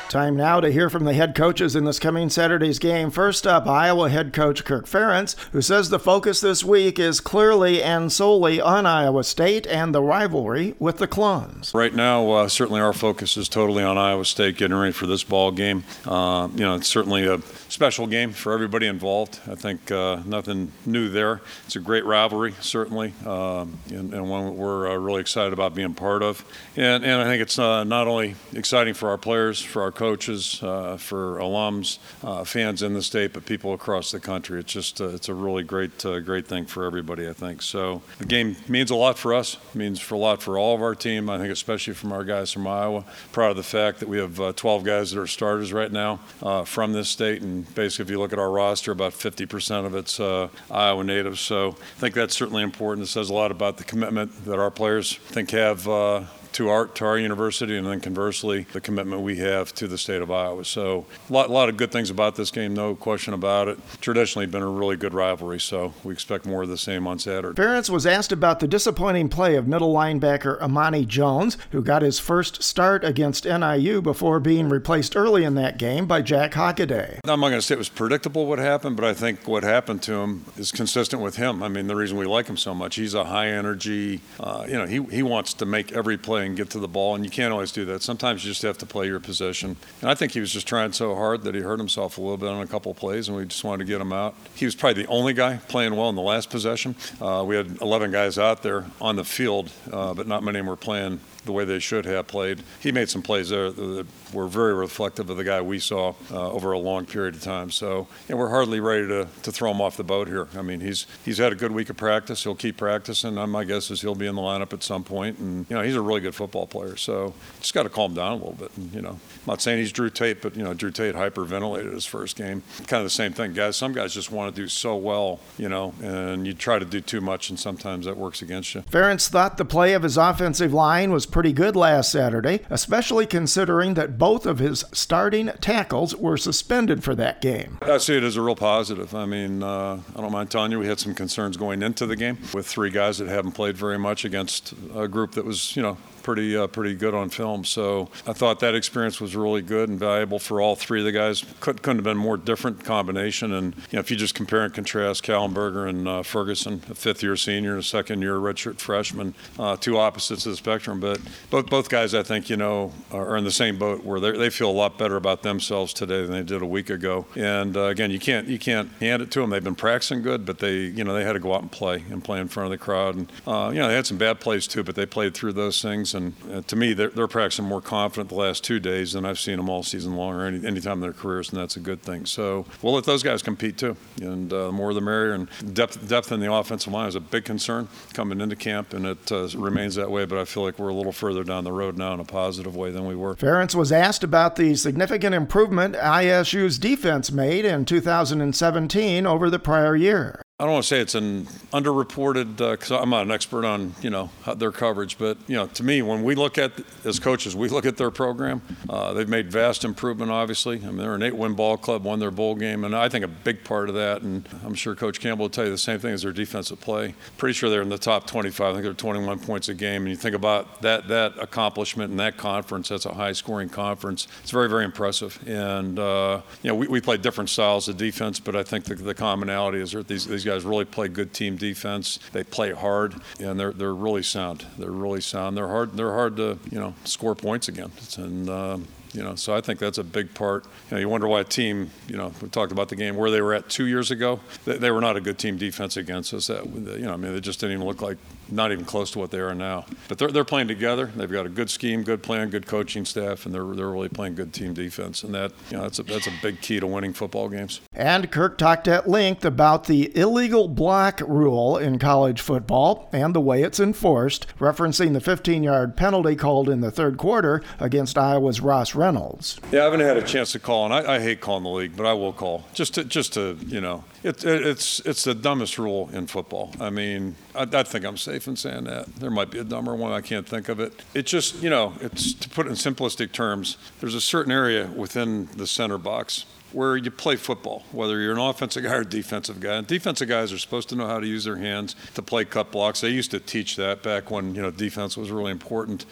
Time 0.10 0.36
now 0.36 0.60
to 0.60 0.72
hear 0.72 0.90
from 0.90 1.04
the 1.04 1.14
head 1.14 1.36
coaches 1.36 1.76
in 1.76 1.84
this 1.86 2.00
coming 2.00 2.32
Saturday's 2.32 2.80
game. 2.80 3.12
First 3.12 3.46
up, 3.46 3.68
Iowa 3.68 4.10
head 4.10 4.34
coach 4.34 4.66
Kirk 4.66 4.88
Ferentz, 4.88 5.36
who 5.52 5.62
says 5.62 5.92
the 5.92 6.00
focus 6.00 6.42
this 6.42 6.64
week 6.64 6.98
is 6.98 7.20
clearly 7.20 7.84
and 7.84 8.12
solely 8.12 8.60
on 8.60 8.88
Iowa 8.88 9.24
State 9.24 9.68
and 9.68 9.94
the 9.94 10.02
rivalry 10.02 10.74
with 10.80 10.98
the 10.98 11.06
Clones. 11.06 11.76
Right 11.76 11.94
now, 11.94 12.28
uh, 12.32 12.48
certainly 12.48 12.82
our 12.82 12.92
focus 12.92 13.38
is 13.38 13.48
totally 13.48 13.84
on 13.84 14.00
Iowa 14.00 14.26
State 14.26 14.58
getting 14.58 14.76
ready 14.76 14.94
for 14.94 15.06
this 15.06 15.24
ball 15.24 15.52
game. 15.52 15.84
Uh, 16.08 16.50
you 16.56 16.62
know, 16.62 16.74
it's 16.74 16.88
certainly 16.88 17.28
a 17.28 17.38
special 17.70 18.08
game 18.08 18.34
for 18.34 18.52
everybody 18.52 18.88
involved. 18.88 19.40
I 19.48 19.54
think 19.54 19.92
uh, 19.92 20.22
nothing 20.26 20.72
new 20.86 21.08
there. 21.08 21.42
It's 21.66 21.76
a 21.76 21.80
great 21.80 22.04
rivalry, 22.04 22.56
certainly, 22.60 23.14
um, 23.26 23.78
and, 23.90 24.14
and, 24.14 24.30
one 24.30 24.58
we're 24.58 24.90
uh, 24.92 24.96
really 24.96 25.22
excited 25.22 25.54
about 25.54 25.76
being 25.76 25.94
part 25.94 26.24
of. 26.24 26.44
And, 26.76 27.06
and 27.06 27.22
I 27.22 27.26
think 27.26 27.42
it's 27.42 27.60
uh, 27.60 27.84
not 27.84 28.08
only 28.08 28.36
exciting 28.54 28.96
for 28.96 29.10
our 29.10 29.18
players, 29.18 29.62
for 29.62 29.84
our 29.84 29.92
coaches, 29.92 30.62
uh, 30.64 30.98
for 30.98 31.38
alums, 31.38 32.00
uh, 32.24 32.44
fans 32.44 32.82
in 32.82 32.94
the 32.94 33.04
state, 33.04 33.34
but 33.34 33.46
people 33.46 33.74
across 33.74 34.12
the 34.12 34.20
country. 34.20 34.60
It's 34.60 34.74
just 34.74 35.00
uh, 35.00 35.10
it's 35.10 35.30
a 35.30 35.34
really 35.34 35.64
great 35.64 36.00
great 36.00 36.48
thing 36.48 36.66
for 36.66 36.86
everybody. 36.86 37.30
I 37.30 37.34
think 37.34 37.62
so. 37.62 38.02
The 38.18 38.26
game 38.26 38.56
means 38.68 38.90
a 38.90 38.96
lot 38.96 39.18
for 39.18 39.34
us. 39.34 39.58
Means 39.76 40.00
for 40.00 40.16
a 40.16 40.18
lot 40.18 40.42
for 40.42 40.58
all 40.58 40.76
of 40.76 40.82
our 40.82 40.96
team. 40.96 41.30
I 41.30 41.38
think 41.38 41.52
especially 41.52 41.94
from 41.94 42.12
our 42.12 42.24
guys 42.24 42.52
from 42.52 42.66
Iowa. 42.66 43.06
Proud 43.32 43.52
of 43.52 43.58
the 43.58 43.64
fact 43.64 44.00
that 44.00 44.10
we 44.10 44.18
have 44.18 44.40
uh, 44.40 44.54
12 44.56 44.84
guys 44.84 45.12
that 45.12 45.20
are 45.20 45.28
starters 45.28 45.72
right 45.72 45.92
now 45.92 46.18
from 46.66 46.94
this 46.94 47.10
state, 47.10 47.42
and 47.42 47.59
basically 47.76 48.04
if 48.04 48.12
you 48.12 48.20
look 48.20 48.34
at 48.34 48.40
our 48.40 48.52
roster, 48.52 48.92
about 48.92 49.14
50% 49.14 49.86
of 49.86 49.96
it's 49.96 50.20
uh, 50.20 50.50
Iowa 50.70 51.04
natives. 51.04 51.40
So 51.40 51.70
I 51.70 52.00
think 52.00 52.16
that's 52.16 52.36
certainly 52.36 52.64
important. 52.64 53.08
It 53.08 53.10
says 53.10 53.30
a 53.30 53.34
lot 53.34 53.52
about 53.52 53.78
the 53.78 53.84
commitment 53.84 54.46
that 54.46 54.60
our 54.60 54.72
players 54.72 55.16
think 55.16 55.52
have 55.52 55.88
uh, 55.88 56.24
to 56.54 56.70
our 56.70 56.88
to 56.88 57.06
our 57.06 57.18
university, 57.18 57.78
and 57.78 57.86
then 57.88 58.00
conversely, 58.00 58.66
the 58.74 58.82
commitment 58.82 59.22
we 59.22 59.38
have 59.38 59.74
to 59.76 59.88
the 59.88 59.98
state 59.98 60.22
of 60.22 60.32
Iowa. 60.32 60.66
So 60.66 61.06
a 61.30 61.34
lot, 61.34 61.50
lot 61.50 61.70
of 61.70 61.78
good 61.78 61.92
things 61.92 62.10
about 62.10 62.36
this 62.36 62.52
game, 62.52 62.74
no 62.74 62.96
question 62.96 63.34
about 63.34 63.68
it. 63.68 63.78
Traditionally, 64.02 64.46
been 64.46 64.64
a 64.64 64.70
really 64.70 64.98
good 64.98 65.14
rivalry, 65.14 65.60
so 65.60 65.94
we 66.04 66.14
expect 66.14 66.46
more 66.46 66.64
of 66.64 66.70
the 66.70 66.78
same 66.78 67.08
on 67.08 67.20
Saturday. 67.20 67.62
Ferentz 67.62 67.90
was 67.90 68.06
asked 68.06 68.32
about 68.32 68.60
the 68.60 68.68
disappointing 68.68 69.30
play 69.30 69.56
of 69.56 69.68
middle 69.68 69.94
linebacker 69.94 70.60
Amani 70.62 71.06
Jones, 71.06 71.58
who 71.72 71.82
got 71.82 72.02
his 72.02 72.20
first 72.20 72.64
start 72.64 73.04
against 73.04 73.46
NIU 73.46 74.02
before 74.02 74.40
being 74.40 74.70
replaced 74.70 75.16
early 75.16 75.44
in 75.44 75.56
that 75.56 75.78
game 75.78 76.06
by 76.06 76.22
Jack 76.22 76.52
Hockaday. 76.54 77.20
I'm 77.26 77.40
not 77.40 77.50
going 77.50 77.54
to 77.54 77.62
say 77.62 77.76
it 77.76 77.78
was 77.78 77.90
predictable 77.90 78.46
what 78.46 78.60
happened, 78.60 78.96
but 78.96 79.06
I 79.06 79.14
think 79.14 79.48
what 79.48 79.64
happened 79.64 80.02
to 80.04 80.14
him 80.14 80.46
is 80.58 80.72
consistent 80.72 81.22
with 81.22 81.36
him. 81.36 81.62
I 81.64 81.68
mean, 81.68 81.88
the 81.88 81.96
reason 81.96 82.18
we 82.18 82.26
like 82.26 82.48
him 82.48 82.58
so 82.58 82.74
much, 82.74 82.96
he's 82.96 83.14
a 83.14 83.26
high 83.26 83.50
energy. 83.50 84.22
Uh, 84.40 84.66
you 84.68 84.74
know, 84.74 84.86
he 84.86 85.04
he 85.16 85.24
wants 85.24 85.54
to 85.56 85.66
make 85.66 85.92
every 85.92 86.18
play 86.18 86.39
play 86.40 86.46
and 86.48 86.56
get 86.56 86.70
to 86.72 86.80
the 86.80 86.88
ball, 86.88 87.16
and 87.16 87.26
you 87.26 87.30
can't 87.30 87.52
always 87.52 87.72
do 87.72 87.86
that. 87.86 88.02
Sometimes 88.02 88.44
you 88.44 88.52
just 88.52 88.62
have 88.62 88.78
to 88.78 88.86
play 88.86 89.08
your 89.08 89.20
position. 89.20 89.76
And 90.02 90.10
I 90.10 90.16
think 90.16 90.32
he 90.32 90.40
was 90.40 90.52
just 90.52 90.68
trying 90.68 90.94
so 90.94 91.16
hard 91.16 91.44
that 91.44 91.54
he 91.54 91.62
hurt 91.62 91.80
himself 91.80 92.18
a 92.18 92.22
little 92.22 92.38
bit 92.38 92.50
on 92.50 92.62
a 92.62 92.68
couple 92.68 92.94
plays, 92.94 93.28
and 93.28 93.38
we 93.38 93.46
just 93.46 93.64
wanted 93.64 93.86
to 93.86 93.92
get 93.92 94.00
him 94.00 94.14
out. 94.14 94.36
He 94.56 94.66
was 94.66 94.76
probably 94.76 95.04
the 95.04 95.10
only 95.10 95.34
guy 95.34 95.58
playing 95.68 95.96
well 95.96 96.10
in 96.10 96.16
the 96.16 96.22
last 96.22 96.50
possession. 96.50 96.96
Uh, 97.22 97.44
we 97.46 97.56
had 97.56 97.82
11 97.82 98.12
guys 98.12 98.38
out 98.38 98.64
there 98.64 98.86
on 99.02 99.16
the 99.16 99.26
field, 99.26 99.72
uh, 99.92 100.14
but 100.14 100.28
not 100.28 100.44
many 100.44 100.60
of 100.60 100.66
them 100.66 100.70
were 100.70 100.78
playing 100.78 101.20
the 101.50 101.54
way 101.54 101.66
they 101.66 101.80
should 101.80 102.06
have 102.06 102.28
played. 102.28 102.62
He 102.80 102.92
made 102.92 103.10
some 103.10 103.24
plays 103.24 103.50
there 103.50 103.72
that 103.72 104.06
were 104.32 104.48
very 104.48 104.76
reflective 104.76 105.30
of 105.32 105.38
the 105.38 105.44
guy 105.44 105.62
we 105.62 105.80
saw 105.80 106.14
uh, 106.32 106.52
over 106.52 106.74
a 106.74 106.78
long 106.78 107.08
period 107.08 107.34
of 107.34 107.42
time. 107.42 107.72
So, 107.72 108.08
and 108.30 108.38
we're 108.38 108.50
hardly 108.50 108.80
ready 108.80 109.08
to, 109.08 109.28
to 109.42 109.52
throw 109.52 109.72
him 109.72 109.82
off 109.82 109.98
the 109.98 110.04
boat 110.04 110.28
here. 110.28 110.48
I 110.56 110.62
mean, 110.62 110.80
he's 110.80 111.08
he's 111.26 111.40
had 111.40 111.52
a 111.52 111.56
good 111.56 111.72
week 111.72 111.90
of 111.90 111.98
practice. 111.98 112.44
He'll 112.44 112.54
keep 112.54 112.78
practicing. 112.78 113.34
My 113.34 113.64
guess 113.64 113.90
is 113.90 114.02
he'll 114.02 114.14
be 114.14 114.28
in 114.28 114.36
the 114.36 114.42
lineup 114.42 114.74
at 114.74 114.84
some 114.84 115.04
point. 115.04 115.40
And 115.40 115.66
you 115.70 115.76
know, 115.76 115.82
he's 115.82 115.96
a 115.96 116.02
really 116.02 116.22
good 116.22 116.36
football 116.36 116.68
player. 116.68 116.96
So, 116.96 117.34
just 117.60 117.74
got 117.74 117.84
to 117.84 117.90
calm 117.90 118.14
down 118.14 118.34
a 118.34 118.36
little 118.36 118.54
bit. 118.54 118.72
And, 118.78 118.94
you 118.94 119.02
know, 119.02 119.10
I'm 119.10 119.48
not 119.48 119.62
saying 119.62 119.80
he's 119.80 119.92
Drew 119.92 120.12
Tate, 120.12 120.44
but 120.44 120.56
you 120.56 120.64
know, 120.64 120.76
Drew 120.76 120.92
Tate 120.92 121.16
hyperventilated 121.16 121.94
his 121.94 122.06
first 122.06 122.36
game. 122.36 122.62
Kind 122.86 123.00
of 123.00 123.06
the 123.06 123.10
same 123.10 123.34
thing, 123.34 123.54
guys. 123.54 123.76
Some 123.76 123.94
guys 123.94 124.14
just 124.14 124.32
want 124.32 124.56
to 124.56 124.62
do 124.62 124.68
so 124.68 124.96
well, 124.96 125.40
you 125.58 125.68
know, 125.68 125.96
and 126.04 126.46
you 126.46 126.54
try 126.54 126.78
to 126.78 126.86
do 126.86 127.02
too 127.02 127.22
much, 127.22 127.50
and 127.50 127.60
sometimes 127.60 128.06
that 128.06 128.18
works 128.18 128.44
against 128.44 128.76
you. 128.76 128.82
Ferentz 128.82 129.30
thought 129.30 129.58
the 129.58 129.66
play 129.66 129.94
of 129.94 130.04
his 130.04 130.18
offensive 130.18 130.74
line 130.74 131.12
was 131.12 131.26
pretty 131.26 131.39
good 131.42 131.76
last 131.76 132.12
Saturday, 132.12 132.62
especially 132.70 133.26
considering 133.26 133.94
that 133.96 134.18
both 134.18 134.46
of 134.46 134.60
his 134.60 134.84
starting 134.92 135.48
tackles 135.62 136.16
were 136.16 136.38
suspended 136.38 137.04
for 137.04 137.16
that 137.16 137.42
game. 137.42 137.78
I 137.82 137.98
see 137.98 138.18
it 138.18 138.24
as 138.24 138.36
a 138.36 138.42
real 138.42 138.56
positive. 138.56 139.16
I 139.16 139.26
mean, 139.26 139.64
uh, 139.64 140.00
I 140.16 140.22
don't 140.22 140.32
mind 140.32 140.52
telling 140.52 140.72
you, 140.72 140.80
we 140.80 140.88
had 140.88 141.00
some 141.00 141.16
concerns 141.16 141.58
going 141.58 141.82
into 141.82 142.06
the 142.06 142.16
game 142.16 142.38
with 142.54 142.68
three 142.68 142.90
guys 142.90 143.18
that 143.20 143.28
haven't 143.28 143.54
played 143.54 143.78
very 143.78 143.98
much 143.98 144.26
against 144.26 144.74
a 144.94 145.08
group 145.08 145.32
that 145.32 145.46
was, 145.46 145.76
you 145.76 145.82
know, 145.82 145.98
pretty 146.30 146.56
uh, 146.56 146.68
pretty 146.68 146.94
good 146.94 147.16
on 147.16 147.28
film. 147.28 147.66
So 147.66 148.08
I 148.28 148.34
thought 148.34 148.60
that 148.60 148.76
experience 148.76 149.20
was 149.20 149.36
really 149.36 149.64
good 149.64 149.90
and 149.90 149.98
valuable 150.00 150.38
for 150.38 150.62
all 150.62 150.76
three 150.76 151.00
of 151.00 151.06
the 151.06 151.12
guys. 151.12 151.44
Could, 151.60 151.84
not 151.88 151.96
have 151.96 152.04
been 152.04 152.18
more 152.18 152.38
different 152.38 152.84
combination. 152.84 153.52
And 153.54 153.76
you 153.76 153.82
know, 153.94 154.00
if 154.00 154.12
you 154.12 154.18
just 154.18 154.36
compare 154.36 154.64
and 154.64 154.72
contrast 154.72 155.24
Kallenberger 155.24 155.90
and 155.90 156.08
uh, 156.08 156.22
Ferguson, 156.22 156.84
a 156.88 156.94
fifth-year 156.94 157.36
senior 157.36 157.72
and 157.72 157.80
a 157.80 157.84
second-year 157.84 158.36
redshirt 158.36 158.80
freshman, 158.80 159.34
uh, 159.58 159.76
two 159.78 159.98
opposites 159.98 160.46
of 160.46 160.52
the 160.52 160.58
spectrum. 160.58 161.00
But 161.00 161.20
both 161.50 161.66
both 161.66 161.90
guys, 161.90 162.14
I 162.14 162.22
think, 162.22 162.48
you 162.48 162.58
know, 162.58 162.92
are 163.12 163.36
in 163.36 163.44
the 163.44 163.52
same 163.52 163.80
boat 163.80 164.04
where 164.04 164.20
they 164.20 164.52
feel 164.52 164.70
a 164.70 164.80
lot 164.84 165.00
better 165.00 165.16
about 165.16 165.42
themselves 165.42 165.94
today 165.94 166.22
than 166.22 166.32
they 166.32 166.44
did 166.44 166.62
a 166.62 166.68
week 166.78 166.92
ago. 166.92 167.26
And 167.36 167.76
uh, 167.76 167.86
again, 167.86 168.12
you 168.12 168.20
can't 168.20 168.48
you 168.48 168.60
can't 168.60 168.92
hand 169.00 169.24
it 169.24 169.32
to 169.32 169.42
them. 169.42 169.50
They've 169.50 169.64
been 169.64 169.74
practicing 169.74 170.22
good, 170.22 170.46
but 170.46 170.60
they 170.60 170.76
you 170.98 171.04
know 171.04 171.16
they 171.16 171.24
had 171.24 171.34
to 171.34 171.40
go 171.40 171.56
out 171.56 171.64
and 171.64 171.72
play 171.72 172.04
and 172.12 172.24
play 172.24 172.40
in 172.40 172.50
front 172.50 172.66
of 172.66 172.72
the 172.72 172.78
crowd. 172.78 173.16
And 173.16 173.32
uh, 173.48 173.72
you 173.74 173.80
know 173.80 173.88
they 173.88 173.96
had 173.96 174.06
some 174.06 174.20
bad 174.20 174.40
plays 174.40 174.68
too, 174.68 174.84
but 174.84 174.94
they 174.94 175.08
played 175.08 175.34
through 175.34 175.54
those 175.54 175.82
things. 175.82 176.14
And 176.14 176.19
uh, 176.52 176.62
to 176.62 176.76
me, 176.76 176.94
they're, 176.94 177.10
they're, 177.10 177.28
practicing 177.28 177.66
more 177.66 177.82
confident 177.82 178.30
the 178.30 178.36
last 178.36 178.64
two 178.64 178.80
days 178.80 179.14
than 179.14 179.24
I've 179.24 179.40
seen 179.40 179.58
them 179.58 179.70
all 179.70 179.84
season 179.84 180.16
long 180.16 180.34
or 180.36 180.46
any, 180.46 180.66
any 180.66 180.82
time 180.82 180.94
in 180.94 181.02
their 181.02 181.14
careers, 181.14 181.52
and 181.52 181.60
that's 181.60 181.78
a 181.78 181.80
good 181.80 182.02
thing. 182.02 182.26
So 182.26 182.66
we'll 182.82 182.94
let 182.94 183.04
those 183.04 183.22
guys 183.22 183.44
compete 183.44 183.78
too, 183.78 183.96
and 184.20 184.52
uh, 184.52 184.66
the 184.66 184.72
more 184.72 184.94
the 184.94 185.02
merrier. 185.02 185.34
And 185.34 185.48
depth 185.74 186.08
depth 186.08 186.32
in 186.32 186.40
the 186.40 186.52
offensive 186.52 186.92
line 186.92 187.08
is 187.08 187.16
a 187.16 187.20
big 187.20 187.46
concern 187.46 187.88
coming 188.14 188.42
into 188.42 188.56
camp, 188.56 188.94
and 188.94 189.06
it 189.06 189.32
uh, 189.32 189.48
remains 189.56 189.96
that 189.96 190.10
way. 190.10 190.26
But 190.26 190.40
I 190.40 190.46
feel 190.46 190.64
like 190.64 190.80
we're 190.80 190.90
a 190.90 190.94
little 190.94 191.12
further 191.12 191.44
down 191.44 191.64
the 191.64 191.72
road 191.72 191.98
now 191.98 192.14
in 192.14 192.20
a 192.20 192.26
positive 192.26 192.76
way 192.76 192.92
than 192.92 193.06
we 193.06 193.16
were. 193.16 193.36
Ferentz 193.36 193.76
was 193.76 193.92
asked 193.92 194.24
about 194.24 194.56
the 194.56 194.76
significant 194.76 195.36
improvement 195.36 195.96
ISU's 195.96 196.80
defense 196.80 197.32
made 197.32 197.66
in 197.66 197.86
2017 197.86 199.26
over 199.26 199.50
the 199.50 199.60
prior 199.60 199.96
year. 199.96 200.42
I 200.62 200.66
don't 200.66 200.74
want 200.74 200.84
to 200.84 200.88
say 200.90 201.00
it's 201.00 201.16
an 201.16 201.46
underreported 201.72 202.58
because 202.58 202.92
uh, 202.92 203.00
I'm 203.00 203.10
not 203.10 203.22
an 203.22 203.32
expert 203.32 203.64
on 203.64 203.96
you 204.02 204.10
know 204.10 204.30
their 204.58 204.74
coverage, 204.74 205.18
but 205.18 205.38
you 205.48 205.56
know 205.56 205.68
to 205.68 205.84
me 205.84 206.02
when 206.02 206.22
we 206.22 206.36
look 206.36 206.58
at 206.58 206.74
as 207.06 207.18
coaches 207.18 207.56
we 207.56 207.70
look 207.70 207.86
at 207.86 207.96
their 207.96 208.12
program, 208.12 208.62
uh, 208.90 209.14
they've 209.14 209.30
made 209.30 209.50
vast 209.50 209.86
improvement. 209.86 210.32
Obviously, 210.32 210.80
I 210.80 210.88
mean 210.88 210.98
they're 210.98 211.16
an 211.16 211.24
eight-win 211.24 211.54
ball 211.54 211.78
club, 211.78 212.04
won 212.04 212.20
their 212.20 212.30
bowl 212.30 212.56
game, 212.56 212.84
and 212.84 212.94
I 212.94 213.08
think 213.08 213.24
a 213.24 213.30
big 213.30 213.64
part 213.64 213.88
of 213.88 213.96
that, 213.96 214.22
and 214.22 214.50
I'm 214.66 214.74
sure 214.74 214.96
Coach 214.96 215.22
Campbell 215.22 215.46
will 215.46 215.50
tell 215.50 215.64
you 215.64 215.72
the 215.72 215.78
same 215.78 215.98
thing, 215.98 216.12
is 216.12 216.24
their 216.24 216.34
defensive 216.34 216.82
play. 216.82 217.16
Pretty 217.38 217.54
sure 217.54 217.70
they're 217.70 217.82
in 217.82 217.88
the 217.88 217.98
top 217.98 218.28
25. 218.28 218.60
I 218.62 218.74
think 218.74 218.84
they're 218.84 218.94
21 218.94 219.40
points 219.40 219.70
a 219.70 219.74
game, 219.74 220.02
and 220.02 220.10
you 220.10 220.18
think 220.18 220.36
about 220.36 220.82
that 220.82 221.08
that 221.08 221.40
accomplishment 221.40 222.12
in 222.12 222.18
that 222.18 222.36
conference. 222.36 222.90
That's 222.90 223.06
a 223.06 223.14
high-scoring 223.14 223.70
conference. 223.70 224.28
It's 224.42 224.52
very 224.52 224.68
very 224.68 224.84
impressive, 224.84 225.40
and 225.48 225.98
uh, 225.98 226.42
you 226.64 226.68
know 226.68 226.76
we, 226.76 226.90
we 226.90 227.00
play 227.00 227.16
different 227.16 227.50
styles 227.50 227.88
of 227.88 227.96
defense, 227.96 228.42
but 228.42 228.58
I 228.58 228.64
think 228.64 228.84
the, 228.84 228.96
the 228.96 229.16
commonality 229.16 229.80
is 229.80 229.94
that 229.94 230.10
these 230.10 230.28
these 230.28 230.49
guys 230.50 230.66
really 230.66 230.86
play 230.86 231.08
good 231.08 231.34
team 231.34 231.56
defense. 231.58 232.20
They 232.32 232.44
play 232.44 232.72
hard, 232.72 233.16
and 233.40 233.60
they're 233.60 233.72
they're 233.72 233.94
really 233.94 234.24
sound. 234.24 234.66
They're 234.78 234.92
really 234.92 235.22
sound. 235.22 235.56
They're 235.56 235.68
hard. 235.68 235.94
They're 235.94 236.14
hard 236.14 236.38
to 236.38 236.58
you 236.72 236.80
know 236.80 236.94
score 237.04 237.36
points 237.36 237.68
against, 237.68 238.18
and. 238.18 238.50
Um, 238.50 238.88
you 239.14 239.24
know, 239.24 239.36
so 239.36 239.56
I 239.56 239.62
think 239.62 239.80
that's 239.80 239.98
a 239.98 240.04
big 240.04 240.34
part. 240.34 240.66
You 240.66 240.96
know, 240.96 240.98
you 240.98 241.10
wonder 241.10 241.28
why 241.28 241.42
a 241.42 241.44
team, 241.44 241.90
you 242.08 242.18
know, 242.18 242.32
we 242.42 242.50
talked 242.50 242.72
about 242.72 242.90
the 242.90 242.96
game 242.96 243.16
where 243.16 243.32
they 243.32 243.42
were 243.42 243.54
at 243.54 243.70
two 243.70 243.88
years 243.88 244.12
ago. 244.12 244.40
They, 244.66 244.78
they 244.78 244.92
were 244.92 245.02
not 245.02 245.18
a 245.18 245.22
good 245.22 245.40
team 245.40 245.58
defense 245.58 245.98
against 245.98 246.34
us. 246.34 246.48
That, 246.48 246.66
you 246.66 247.06
know, 247.06 247.14
I 247.14 247.18
mean, 247.18 247.34
they 247.34 247.42
just 247.42 247.60
didn't 247.60 247.76
even 247.76 247.88
look 247.88 248.02
like 248.02 248.18
not 248.52 248.72
even 248.72 248.86
close 248.86 249.12
to 249.12 249.20
what 249.20 249.32
they 249.32 249.40
are 249.40 249.56
now. 249.56 249.86
But 250.08 250.18
they're, 250.18 250.30
they're 250.30 250.44
playing 250.44 250.68
together. 250.68 251.08
They've 251.16 251.32
got 251.32 251.46
a 251.46 251.50
good 251.50 251.70
scheme, 251.70 252.04
good 252.04 252.24
plan, 252.24 252.50
good 252.50 252.68
coaching 252.68 253.06
staff, 253.06 253.46
and 253.46 253.54
they're, 253.54 253.66
they're 253.76 253.90
really 253.90 254.10
playing 254.10 254.36
good 254.36 254.54
team 254.54 254.74
defense. 254.74 255.24
And 255.24 255.34
that, 255.34 255.52
you 255.70 255.78
know, 255.78 255.84
that's 255.84 256.00
a, 256.00 256.04
that's 256.04 256.28
a 256.28 256.34
big 256.42 256.62
key 256.62 256.80
to 256.80 256.88
winning 256.88 257.14
football 257.14 257.50
games. 257.50 257.82
And 257.94 258.32
Kirk 258.32 258.58
talked 258.58 258.88
at 258.88 259.10
length 259.10 259.46
about 259.46 259.86
the 259.86 260.16
illegal 260.18 260.68
block 260.68 261.22
rule 261.22 261.78
in 261.78 262.00
college 262.00 262.42
football 262.42 263.10
and 263.12 263.36
the 263.36 263.42
way 263.42 263.64
it's 263.64 263.80
enforced, 263.80 264.48
referencing 264.58 265.14
the 265.14 265.22
15 265.22 265.64
yard 265.64 265.96
penalty 265.96 266.36
called 266.36 266.70
in 266.70 266.82
the 266.82 266.92
third 266.92 267.18
quarter 267.18 267.62
against 267.80 268.18
Iowa's 268.18 268.62
Ross 268.62 268.96
Reynolds. 269.00 269.60
Yeah, 269.72 269.82
I 269.82 269.84
haven't 269.86 270.02
had 270.02 270.18
a 270.18 270.22
chance 270.22 270.52
to 270.52 270.60
call, 270.60 270.86
and 270.86 270.94
I, 270.94 271.16
I 271.16 271.20
hate 271.20 271.40
calling 271.40 271.64
the 271.64 271.70
league, 271.70 271.96
but 271.96 272.06
I 272.06 272.14
will 272.14 272.34
call 272.34 272.66
just 272.74 272.96
to, 272.96 273.04
just 273.06 273.34
to, 273.34 273.58
you 273.66 273.80
know, 273.80 274.04
it, 274.24 274.44
it, 274.44 274.68
it's, 274.68 275.00
it's 275.02 275.24
the 275.24 275.34
dumbest 275.34 275.80
rule 275.80 276.10
in 276.12 276.28
football. 276.28 276.74
I 276.80 276.90
mean, 276.90 277.36
I, 277.56 277.66
I 277.72 277.84
think 277.84 278.06
I'm 278.06 278.18
safe 278.18 278.48
in 278.48 278.56
saying 278.58 278.84
that. 278.84 279.08
There 279.16 279.32
might 279.32 279.52
be 279.52 279.60
a 279.60 279.64
dumber 279.64 279.96
one. 279.96 280.12
I 280.12 280.22
can't 280.22 280.48
think 280.48 280.68
of 280.68 280.80
it. 280.80 281.02
It's 281.14 281.32
just, 281.32 281.64
you 281.64 281.70
know, 281.70 281.94
it's 282.02 282.34
to 282.34 282.50
put 282.50 282.66
it 282.66 282.70
in 282.70 282.76
simplistic 282.76 283.32
terms, 283.32 283.78
there's 284.02 284.16
a 284.16 284.22
certain 284.22 284.52
area 284.52 284.88
within 284.88 285.48
the 285.56 285.66
center 285.66 285.98
box 285.98 286.46
where 286.72 286.98
you 286.98 287.10
play 287.10 287.36
football, 287.36 287.84
whether 287.92 288.20
you're 288.20 288.34
an 288.34 288.40
offensive 288.40 288.84
guy 288.84 288.94
or 288.94 289.04
defensive 289.04 289.60
guy. 289.60 289.76
And 289.76 289.88
defensive 289.88 290.28
guys 290.28 290.54
are 290.54 290.58
supposed 290.58 290.90
to 290.90 290.96
know 290.96 291.08
how 291.08 291.20
to 291.20 291.28
use 291.28 291.44
their 291.44 291.56
hands 291.58 291.96
to 292.14 292.22
play 292.22 292.46
cut 292.46 292.72
blocks. 292.72 293.02
They 293.02 293.10
used 293.10 293.32
to 293.32 293.40
teach 293.40 293.76
that 293.78 294.04
back 294.04 294.30
when 294.30 294.56
you 294.56 294.62
know 294.62 294.72
defense 294.72 295.18
was 295.18 295.32
really 295.32 295.52
important. 295.52 296.06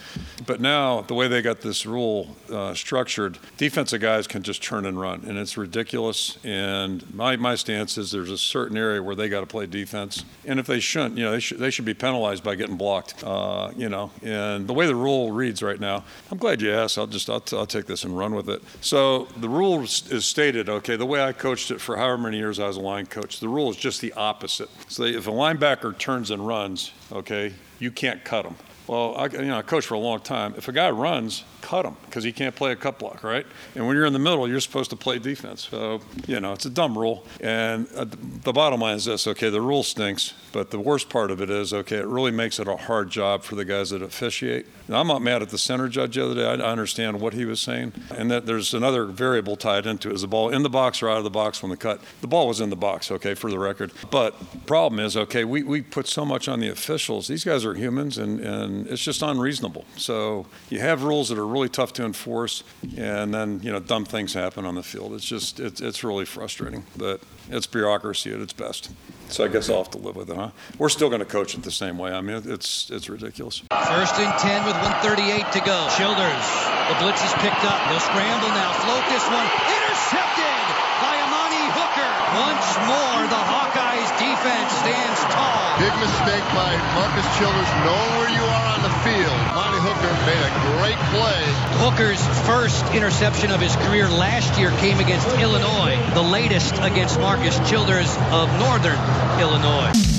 But 0.46 0.60
now 0.60 1.02
the 1.02 1.14
way 1.14 1.28
they 1.28 1.42
got 1.42 1.60
this 1.60 1.86
rule 1.86 2.36
uh, 2.50 2.74
structured, 2.74 3.38
defensive 3.56 4.00
guys 4.00 4.26
can 4.26 4.42
just 4.42 4.62
turn 4.62 4.86
and 4.86 5.00
run, 5.00 5.24
and 5.26 5.38
it's 5.38 5.56
ridiculous. 5.56 6.38
And 6.44 7.14
my, 7.14 7.36
my 7.36 7.54
stance 7.54 7.96
is 7.98 8.10
there's 8.10 8.30
a 8.30 8.38
certain 8.38 8.76
area 8.76 9.02
where 9.02 9.14
they 9.14 9.28
got 9.28 9.40
to 9.40 9.46
play 9.46 9.66
defense, 9.66 10.24
and 10.44 10.58
if 10.58 10.66
they 10.66 10.80
shouldn't, 10.80 11.16
you 11.16 11.24
know, 11.24 11.32
they 11.32 11.40
should 11.40 11.58
they 11.58 11.70
should 11.70 11.84
be 11.84 11.94
penalized 11.94 12.42
by 12.42 12.54
getting 12.54 12.76
blocked. 12.76 13.22
Uh, 13.22 13.70
you 13.76 13.88
know, 13.88 14.10
and 14.22 14.66
the 14.66 14.74
way 14.74 14.86
the 14.86 14.96
rule 14.96 15.30
reads 15.30 15.62
right 15.62 15.80
now, 15.80 16.04
I'm 16.30 16.38
glad 16.38 16.60
you 16.60 16.72
asked. 16.72 16.98
I'll 16.98 17.06
just 17.06 17.30
I'll, 17.30 17.40
t- 17.40 17.56
I'll 17.56 17.66
take 17.66 17.86
this 17.86 18.04
and 18.04 18.16
run 18.16 18.34
with 18.34 18.48
it. 18.48 18.62
So 18.80 19.28
the 19.36 19.48
rule 19.48 19.82
is 19.82 20.24
stated 20.24 20.47
stated, 20.48 20.70
okay, 20.70 20.96
the 20.96 21.04
way 21.04 21.22
I 21.22 21.34
coached 21.34 21.70
it 21.70 21.78
for 21.78 21.98
however 21.98 22.16
many 22.16 22.38
years 22.38 22.58
I 22.58 22.66
was 22.66 22.78
a 22.78 22.80
line 22.80 23.04
coach, 23.04 23.38
the 23.38 23.48
rule 23.50 23.68
is 23.70 23.76
just 23.76 24.00
the 24.00 24.14
opposite. 24.14 24.70
So 24.90 25.02
if 25.02 25.26
a 25.26 25.30
linebacker 25.30 25.98
turns 25.98 26.30
and 26.30 26.46
runs, 26.46 26.90
okay, 27.12 27.52
you 27.78 27.90
can't 27.90 28.24
cut 28.24 28.46
him. 28.46 28.54
Well, 28.88 29.14
I, 29.16 29.26
you 29.26 29.42
know, 29.42 29.58
I 29.58 29.62
coached 29.62 29.86
for 29.86 29.94
a 29.94 29.98
long 29.98 30.20
time. 30.20 30.54
If 30.56 30.66
a 30.66 30.72
guy 30.72 30.90
runs, 30.90 31.44
cut 31.60 31.84
him 31.84 31.96
because 32.06 32.24
he 32.24 32.32
can't 32.32 32.54
play 32.54 32.72
a 32.72 32.76
cut 32.76 32.98
block, 32.98 33.22
right? 33.22 33.46
And 33.74 33.86
when 33.86 33.94
you're 33.94 34.06
in 34.06 34.14
the 34.14 34.18
middle, 34.18 34.48
you're 34.48 34.60
supposed 34.60 34.88
to 34.90 34.96
play 34.96 35.18
defense. 35.18 35.68
So, 35.70 36.00
you 36.26 36.40
know, 36.40 36.54
it's 36.54 36.64
a 36.64 36.70
dumb 36.70 36.96
rule. 36.96 37.26
And 37.40 37.86
uh, 37.94 38.06
the 38.42 38.52
bottom 38.52 38.80
line 38.80 38.96
is 38.96 39.04
this 39.04 39.26
okay, 39.26 39.50
the 39.50 39.60
rule 39.60 39.82
stinks, 39.82 40.32
but 40.52 40.70
the 40.70 40.80
worst 40.80 41.10
part 41.10 41.30
of 41.30 41.42
it 41.42 41.50
is 41.50 41.74
okay, 41.74 41.96
it 41.96 42.06
really 42.06 42.30
makes 42.30 42.58
it 42.58 42.66
a 42.66 42.76
hard 42.76 43.10
job 43.10 43.42
for 43.42 43.56
the 43.56 43.64
guys 43.66 43.90
that 43.90 44.00
officiate. 44.00 44.66
Now, 44.88 45.00
I'm 45.00 45.06
not 45.06 45.20
mad 45.20 45.42
at 45.42 45.50
the 45.50 45.58
center 45.58 45.88
judge 45.88 46.14
the 46.14 46.24
other 46.24 46.34
day. 46.34 46.46
I, 46.46 46.54
I 46.54 46.70
understand 46.70 47.20
what 47.20 47.34
he 47.34 47.44
was 47.44 47.60
saying. 47.60 47.92
And 48.10 48.30
that 48.30 48.46
there's 48.46 48.72
another 48.72 49.04
variable 49.04 49.56
tied 49.56 49.84
into 49.84 50.08
it 50.08 50.14
is 50.14 50.22
the 50.22 50.28
ball 50.28 50.48
in 50.48 50.62
the 50.62 50.70
box 50.70 51.02
or 51.02 51.10
out 51.10 51.18
of 51.18 51.24
the 51.24 51.30
box 51.30 51.62
when 51.62 51.70
the 51.70 51.76
cut? 51.76 52.00
The 52.22 52.26
ball 52.26 52.48
was 52.48 52.60
in 52.60 52.70
the 52.70 52.76
box, 52.76 53.10
okay, 53.10 53.34
for 53.34 53.50
the 53.50 53.58
record. 53.58 53.92
But 54.10 54.34
problem 54.66 55.00
is, 55.00 55.16
okay, 55.16 55.44
we, 55.44 55.62
we 55.62 55.82
put 55.82 56.06
so 56.06 56.24
much 56.24 56.48
on 56.48 56.60
the 56.60 56.68
officials. 56.68 57.28
These 57.28 57.44
guys 57.44 57.66
are 57.66 57.74
humans 57.74 58.16
and, 58.16 58.40
and 58.40 58.77
it's 58.86 59.02
just 59.02 59.22
unreasonable. 59.22 59.84
So 59.96 60.46
you 60.70 60.80
have 60.80 61.02
rules 61.02 61.28
that 61.30 61.38
are 61.38 61.46
really 61.46 61.68
tough 61.68 61.92
to 61.94 62.04
enforce, 62.04 62.62
and 62.96 63.32
then 63.32 63.60
you 63.62 63.72
know 63.72 63.80
dumb 63.80 64.04
things 64.04 64.34
happen 64.34 64.64
on 64.64 64.74
the 64.74 64.82
field. 64.82 65.12
It's 65.14 65.24
just 65.24 65.60
it's, 65.60 65.80
it's 65.80 66.04
really 66.04 66.24
frustrating, 66.24 66.84
but 66.96 67.20
it's 67.50 67.66
bureaucracy 67.66 68.32
at 68.32 68.40
its 68.40 68.52
best. 68.52 68.90
So 69.28 69.44
I 69.44 69.48
guess 69.48 69.68
I'll 69.68 69.84
have 69.84 69.90
to 69.92 69.98
live 69.98 70.16
with 70.16 70.30
it, 70.30 70.36
huh? 70.36 70.50
We're 70.78 70.88
still 70.88 71.08
going 71.08 71.20
to 71.20 71.28
coach 71.28 71.54
it 71.54 71.62
the 71.62 71.70
same 71.70 71.98
way. 71.98 72.12
I 72.12 72.20
mean, 72.20 72.42
it's 72.46 72.90
it's 72.90 73.08
ridiculous. 73.08 73.62
First 73.70 74.16
and 74.16 74.32
ten 74.38 74.64
with 74.64 74.76
138 75.04 75.52
to 75.52 75.60
go. 75.60 75.76
Childers, 75.96 76.46
the 76.88 76.96
blitz 77.00 77.20
is 77.24 77.34
picked 77.44 77.64
up. 77.64 77.78
He'll 77.88 78.00
scramble 78.00 78.52
now, 78.56 78.72
float 78.84 79.04
this 79.12 79.24
one, 79.28 79.48
intercepted 79.68 80.64
by 81.04 81.14
Amani 81.28 81.64
Hooker. 81.76 82.12
Once 82.40 82.68
more, 82.88 83.20
the 83.28 83.42
Hawkeyes 83.52 84.10
defense 84.16 84.72
stands 84.80 85.20
tall. 85.34 85.67
Big 85.78 85.94
mistake 86.00 86.42
by 86.58 86.74
Marcus 86.96 87.24
Childers, 87.38 87.70
knowing 87.86 88.18
where 88.18 88.30
you 88.30 88.42
are 88.42 88.66
on 88.74 88.82
the 88.82 88.90
field. 89.06 89.38
Amani 89.54 89.78
Hooker 89.78 90.10
made 90.26 90.42
a 90.42 90.50
great 90.74 90.98
play. 91.14 91.38
Hooker's 91.78 92.20
first 92.48 92.84
interception 92.92 93.52
of 93.52 93.60
his 93.60 93.76
career 93.76 94.08
last 94.08 94.58
year 94.58 94.72
came 94.78 94.98
against 94.98 95.28
Illinois, 95.38 95.96
the 96.14 96.22
latest 96.22 96.74
against 96.82 97.20
Marcus 97.20 97.56
Childers 97.70 98.12
of 98.32 98.50
Northern 98.58 98.98
Illinois. 99.38 100.17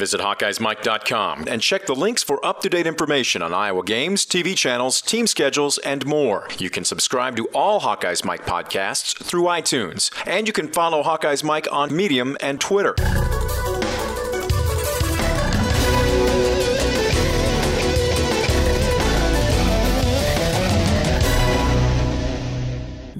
Visit 0.00 0.22
HawkeyesMike.com 0.22 1.44
and 1.46 1.60
check 1.60 1.84
the 1.84 1.94
links 1.94 2.22
for 2.22 2.44
up 2.44 2.62
to 2.62 2.70
date 2.70 2.86
information 2.86 3.42
on 3.42 3.52
Iowa 3.52 3.84
games, 3.84 4.24
TV 4.24 4.56
channels, 4.56 5.02
team 5.02 5.26
schedules, 5.26 5.76
and 5.76 6.06
more. 6.06 6.48
You 6.56 6.70
can 6.70 6.84
subscribe 6.84 7.36
to 7.36 7.44
all 7.48 7.82
Hawkeyes 7.82 8.24
Mike 8.24 8.46
podcasts 8.46 9.14
through 9.22 9.42
iTunes, 9.42 10.10
and 10.26 10.46
you 10.46 10.54
can 10.54 10.68
follow 10.68 11.02
Hawkeyes 11.02 11.44
Mike 11.44 11.68
on 11.70 11.94
Medium 11.94 12.38
and 12.40 12.58
Twitter. 12.58 12.94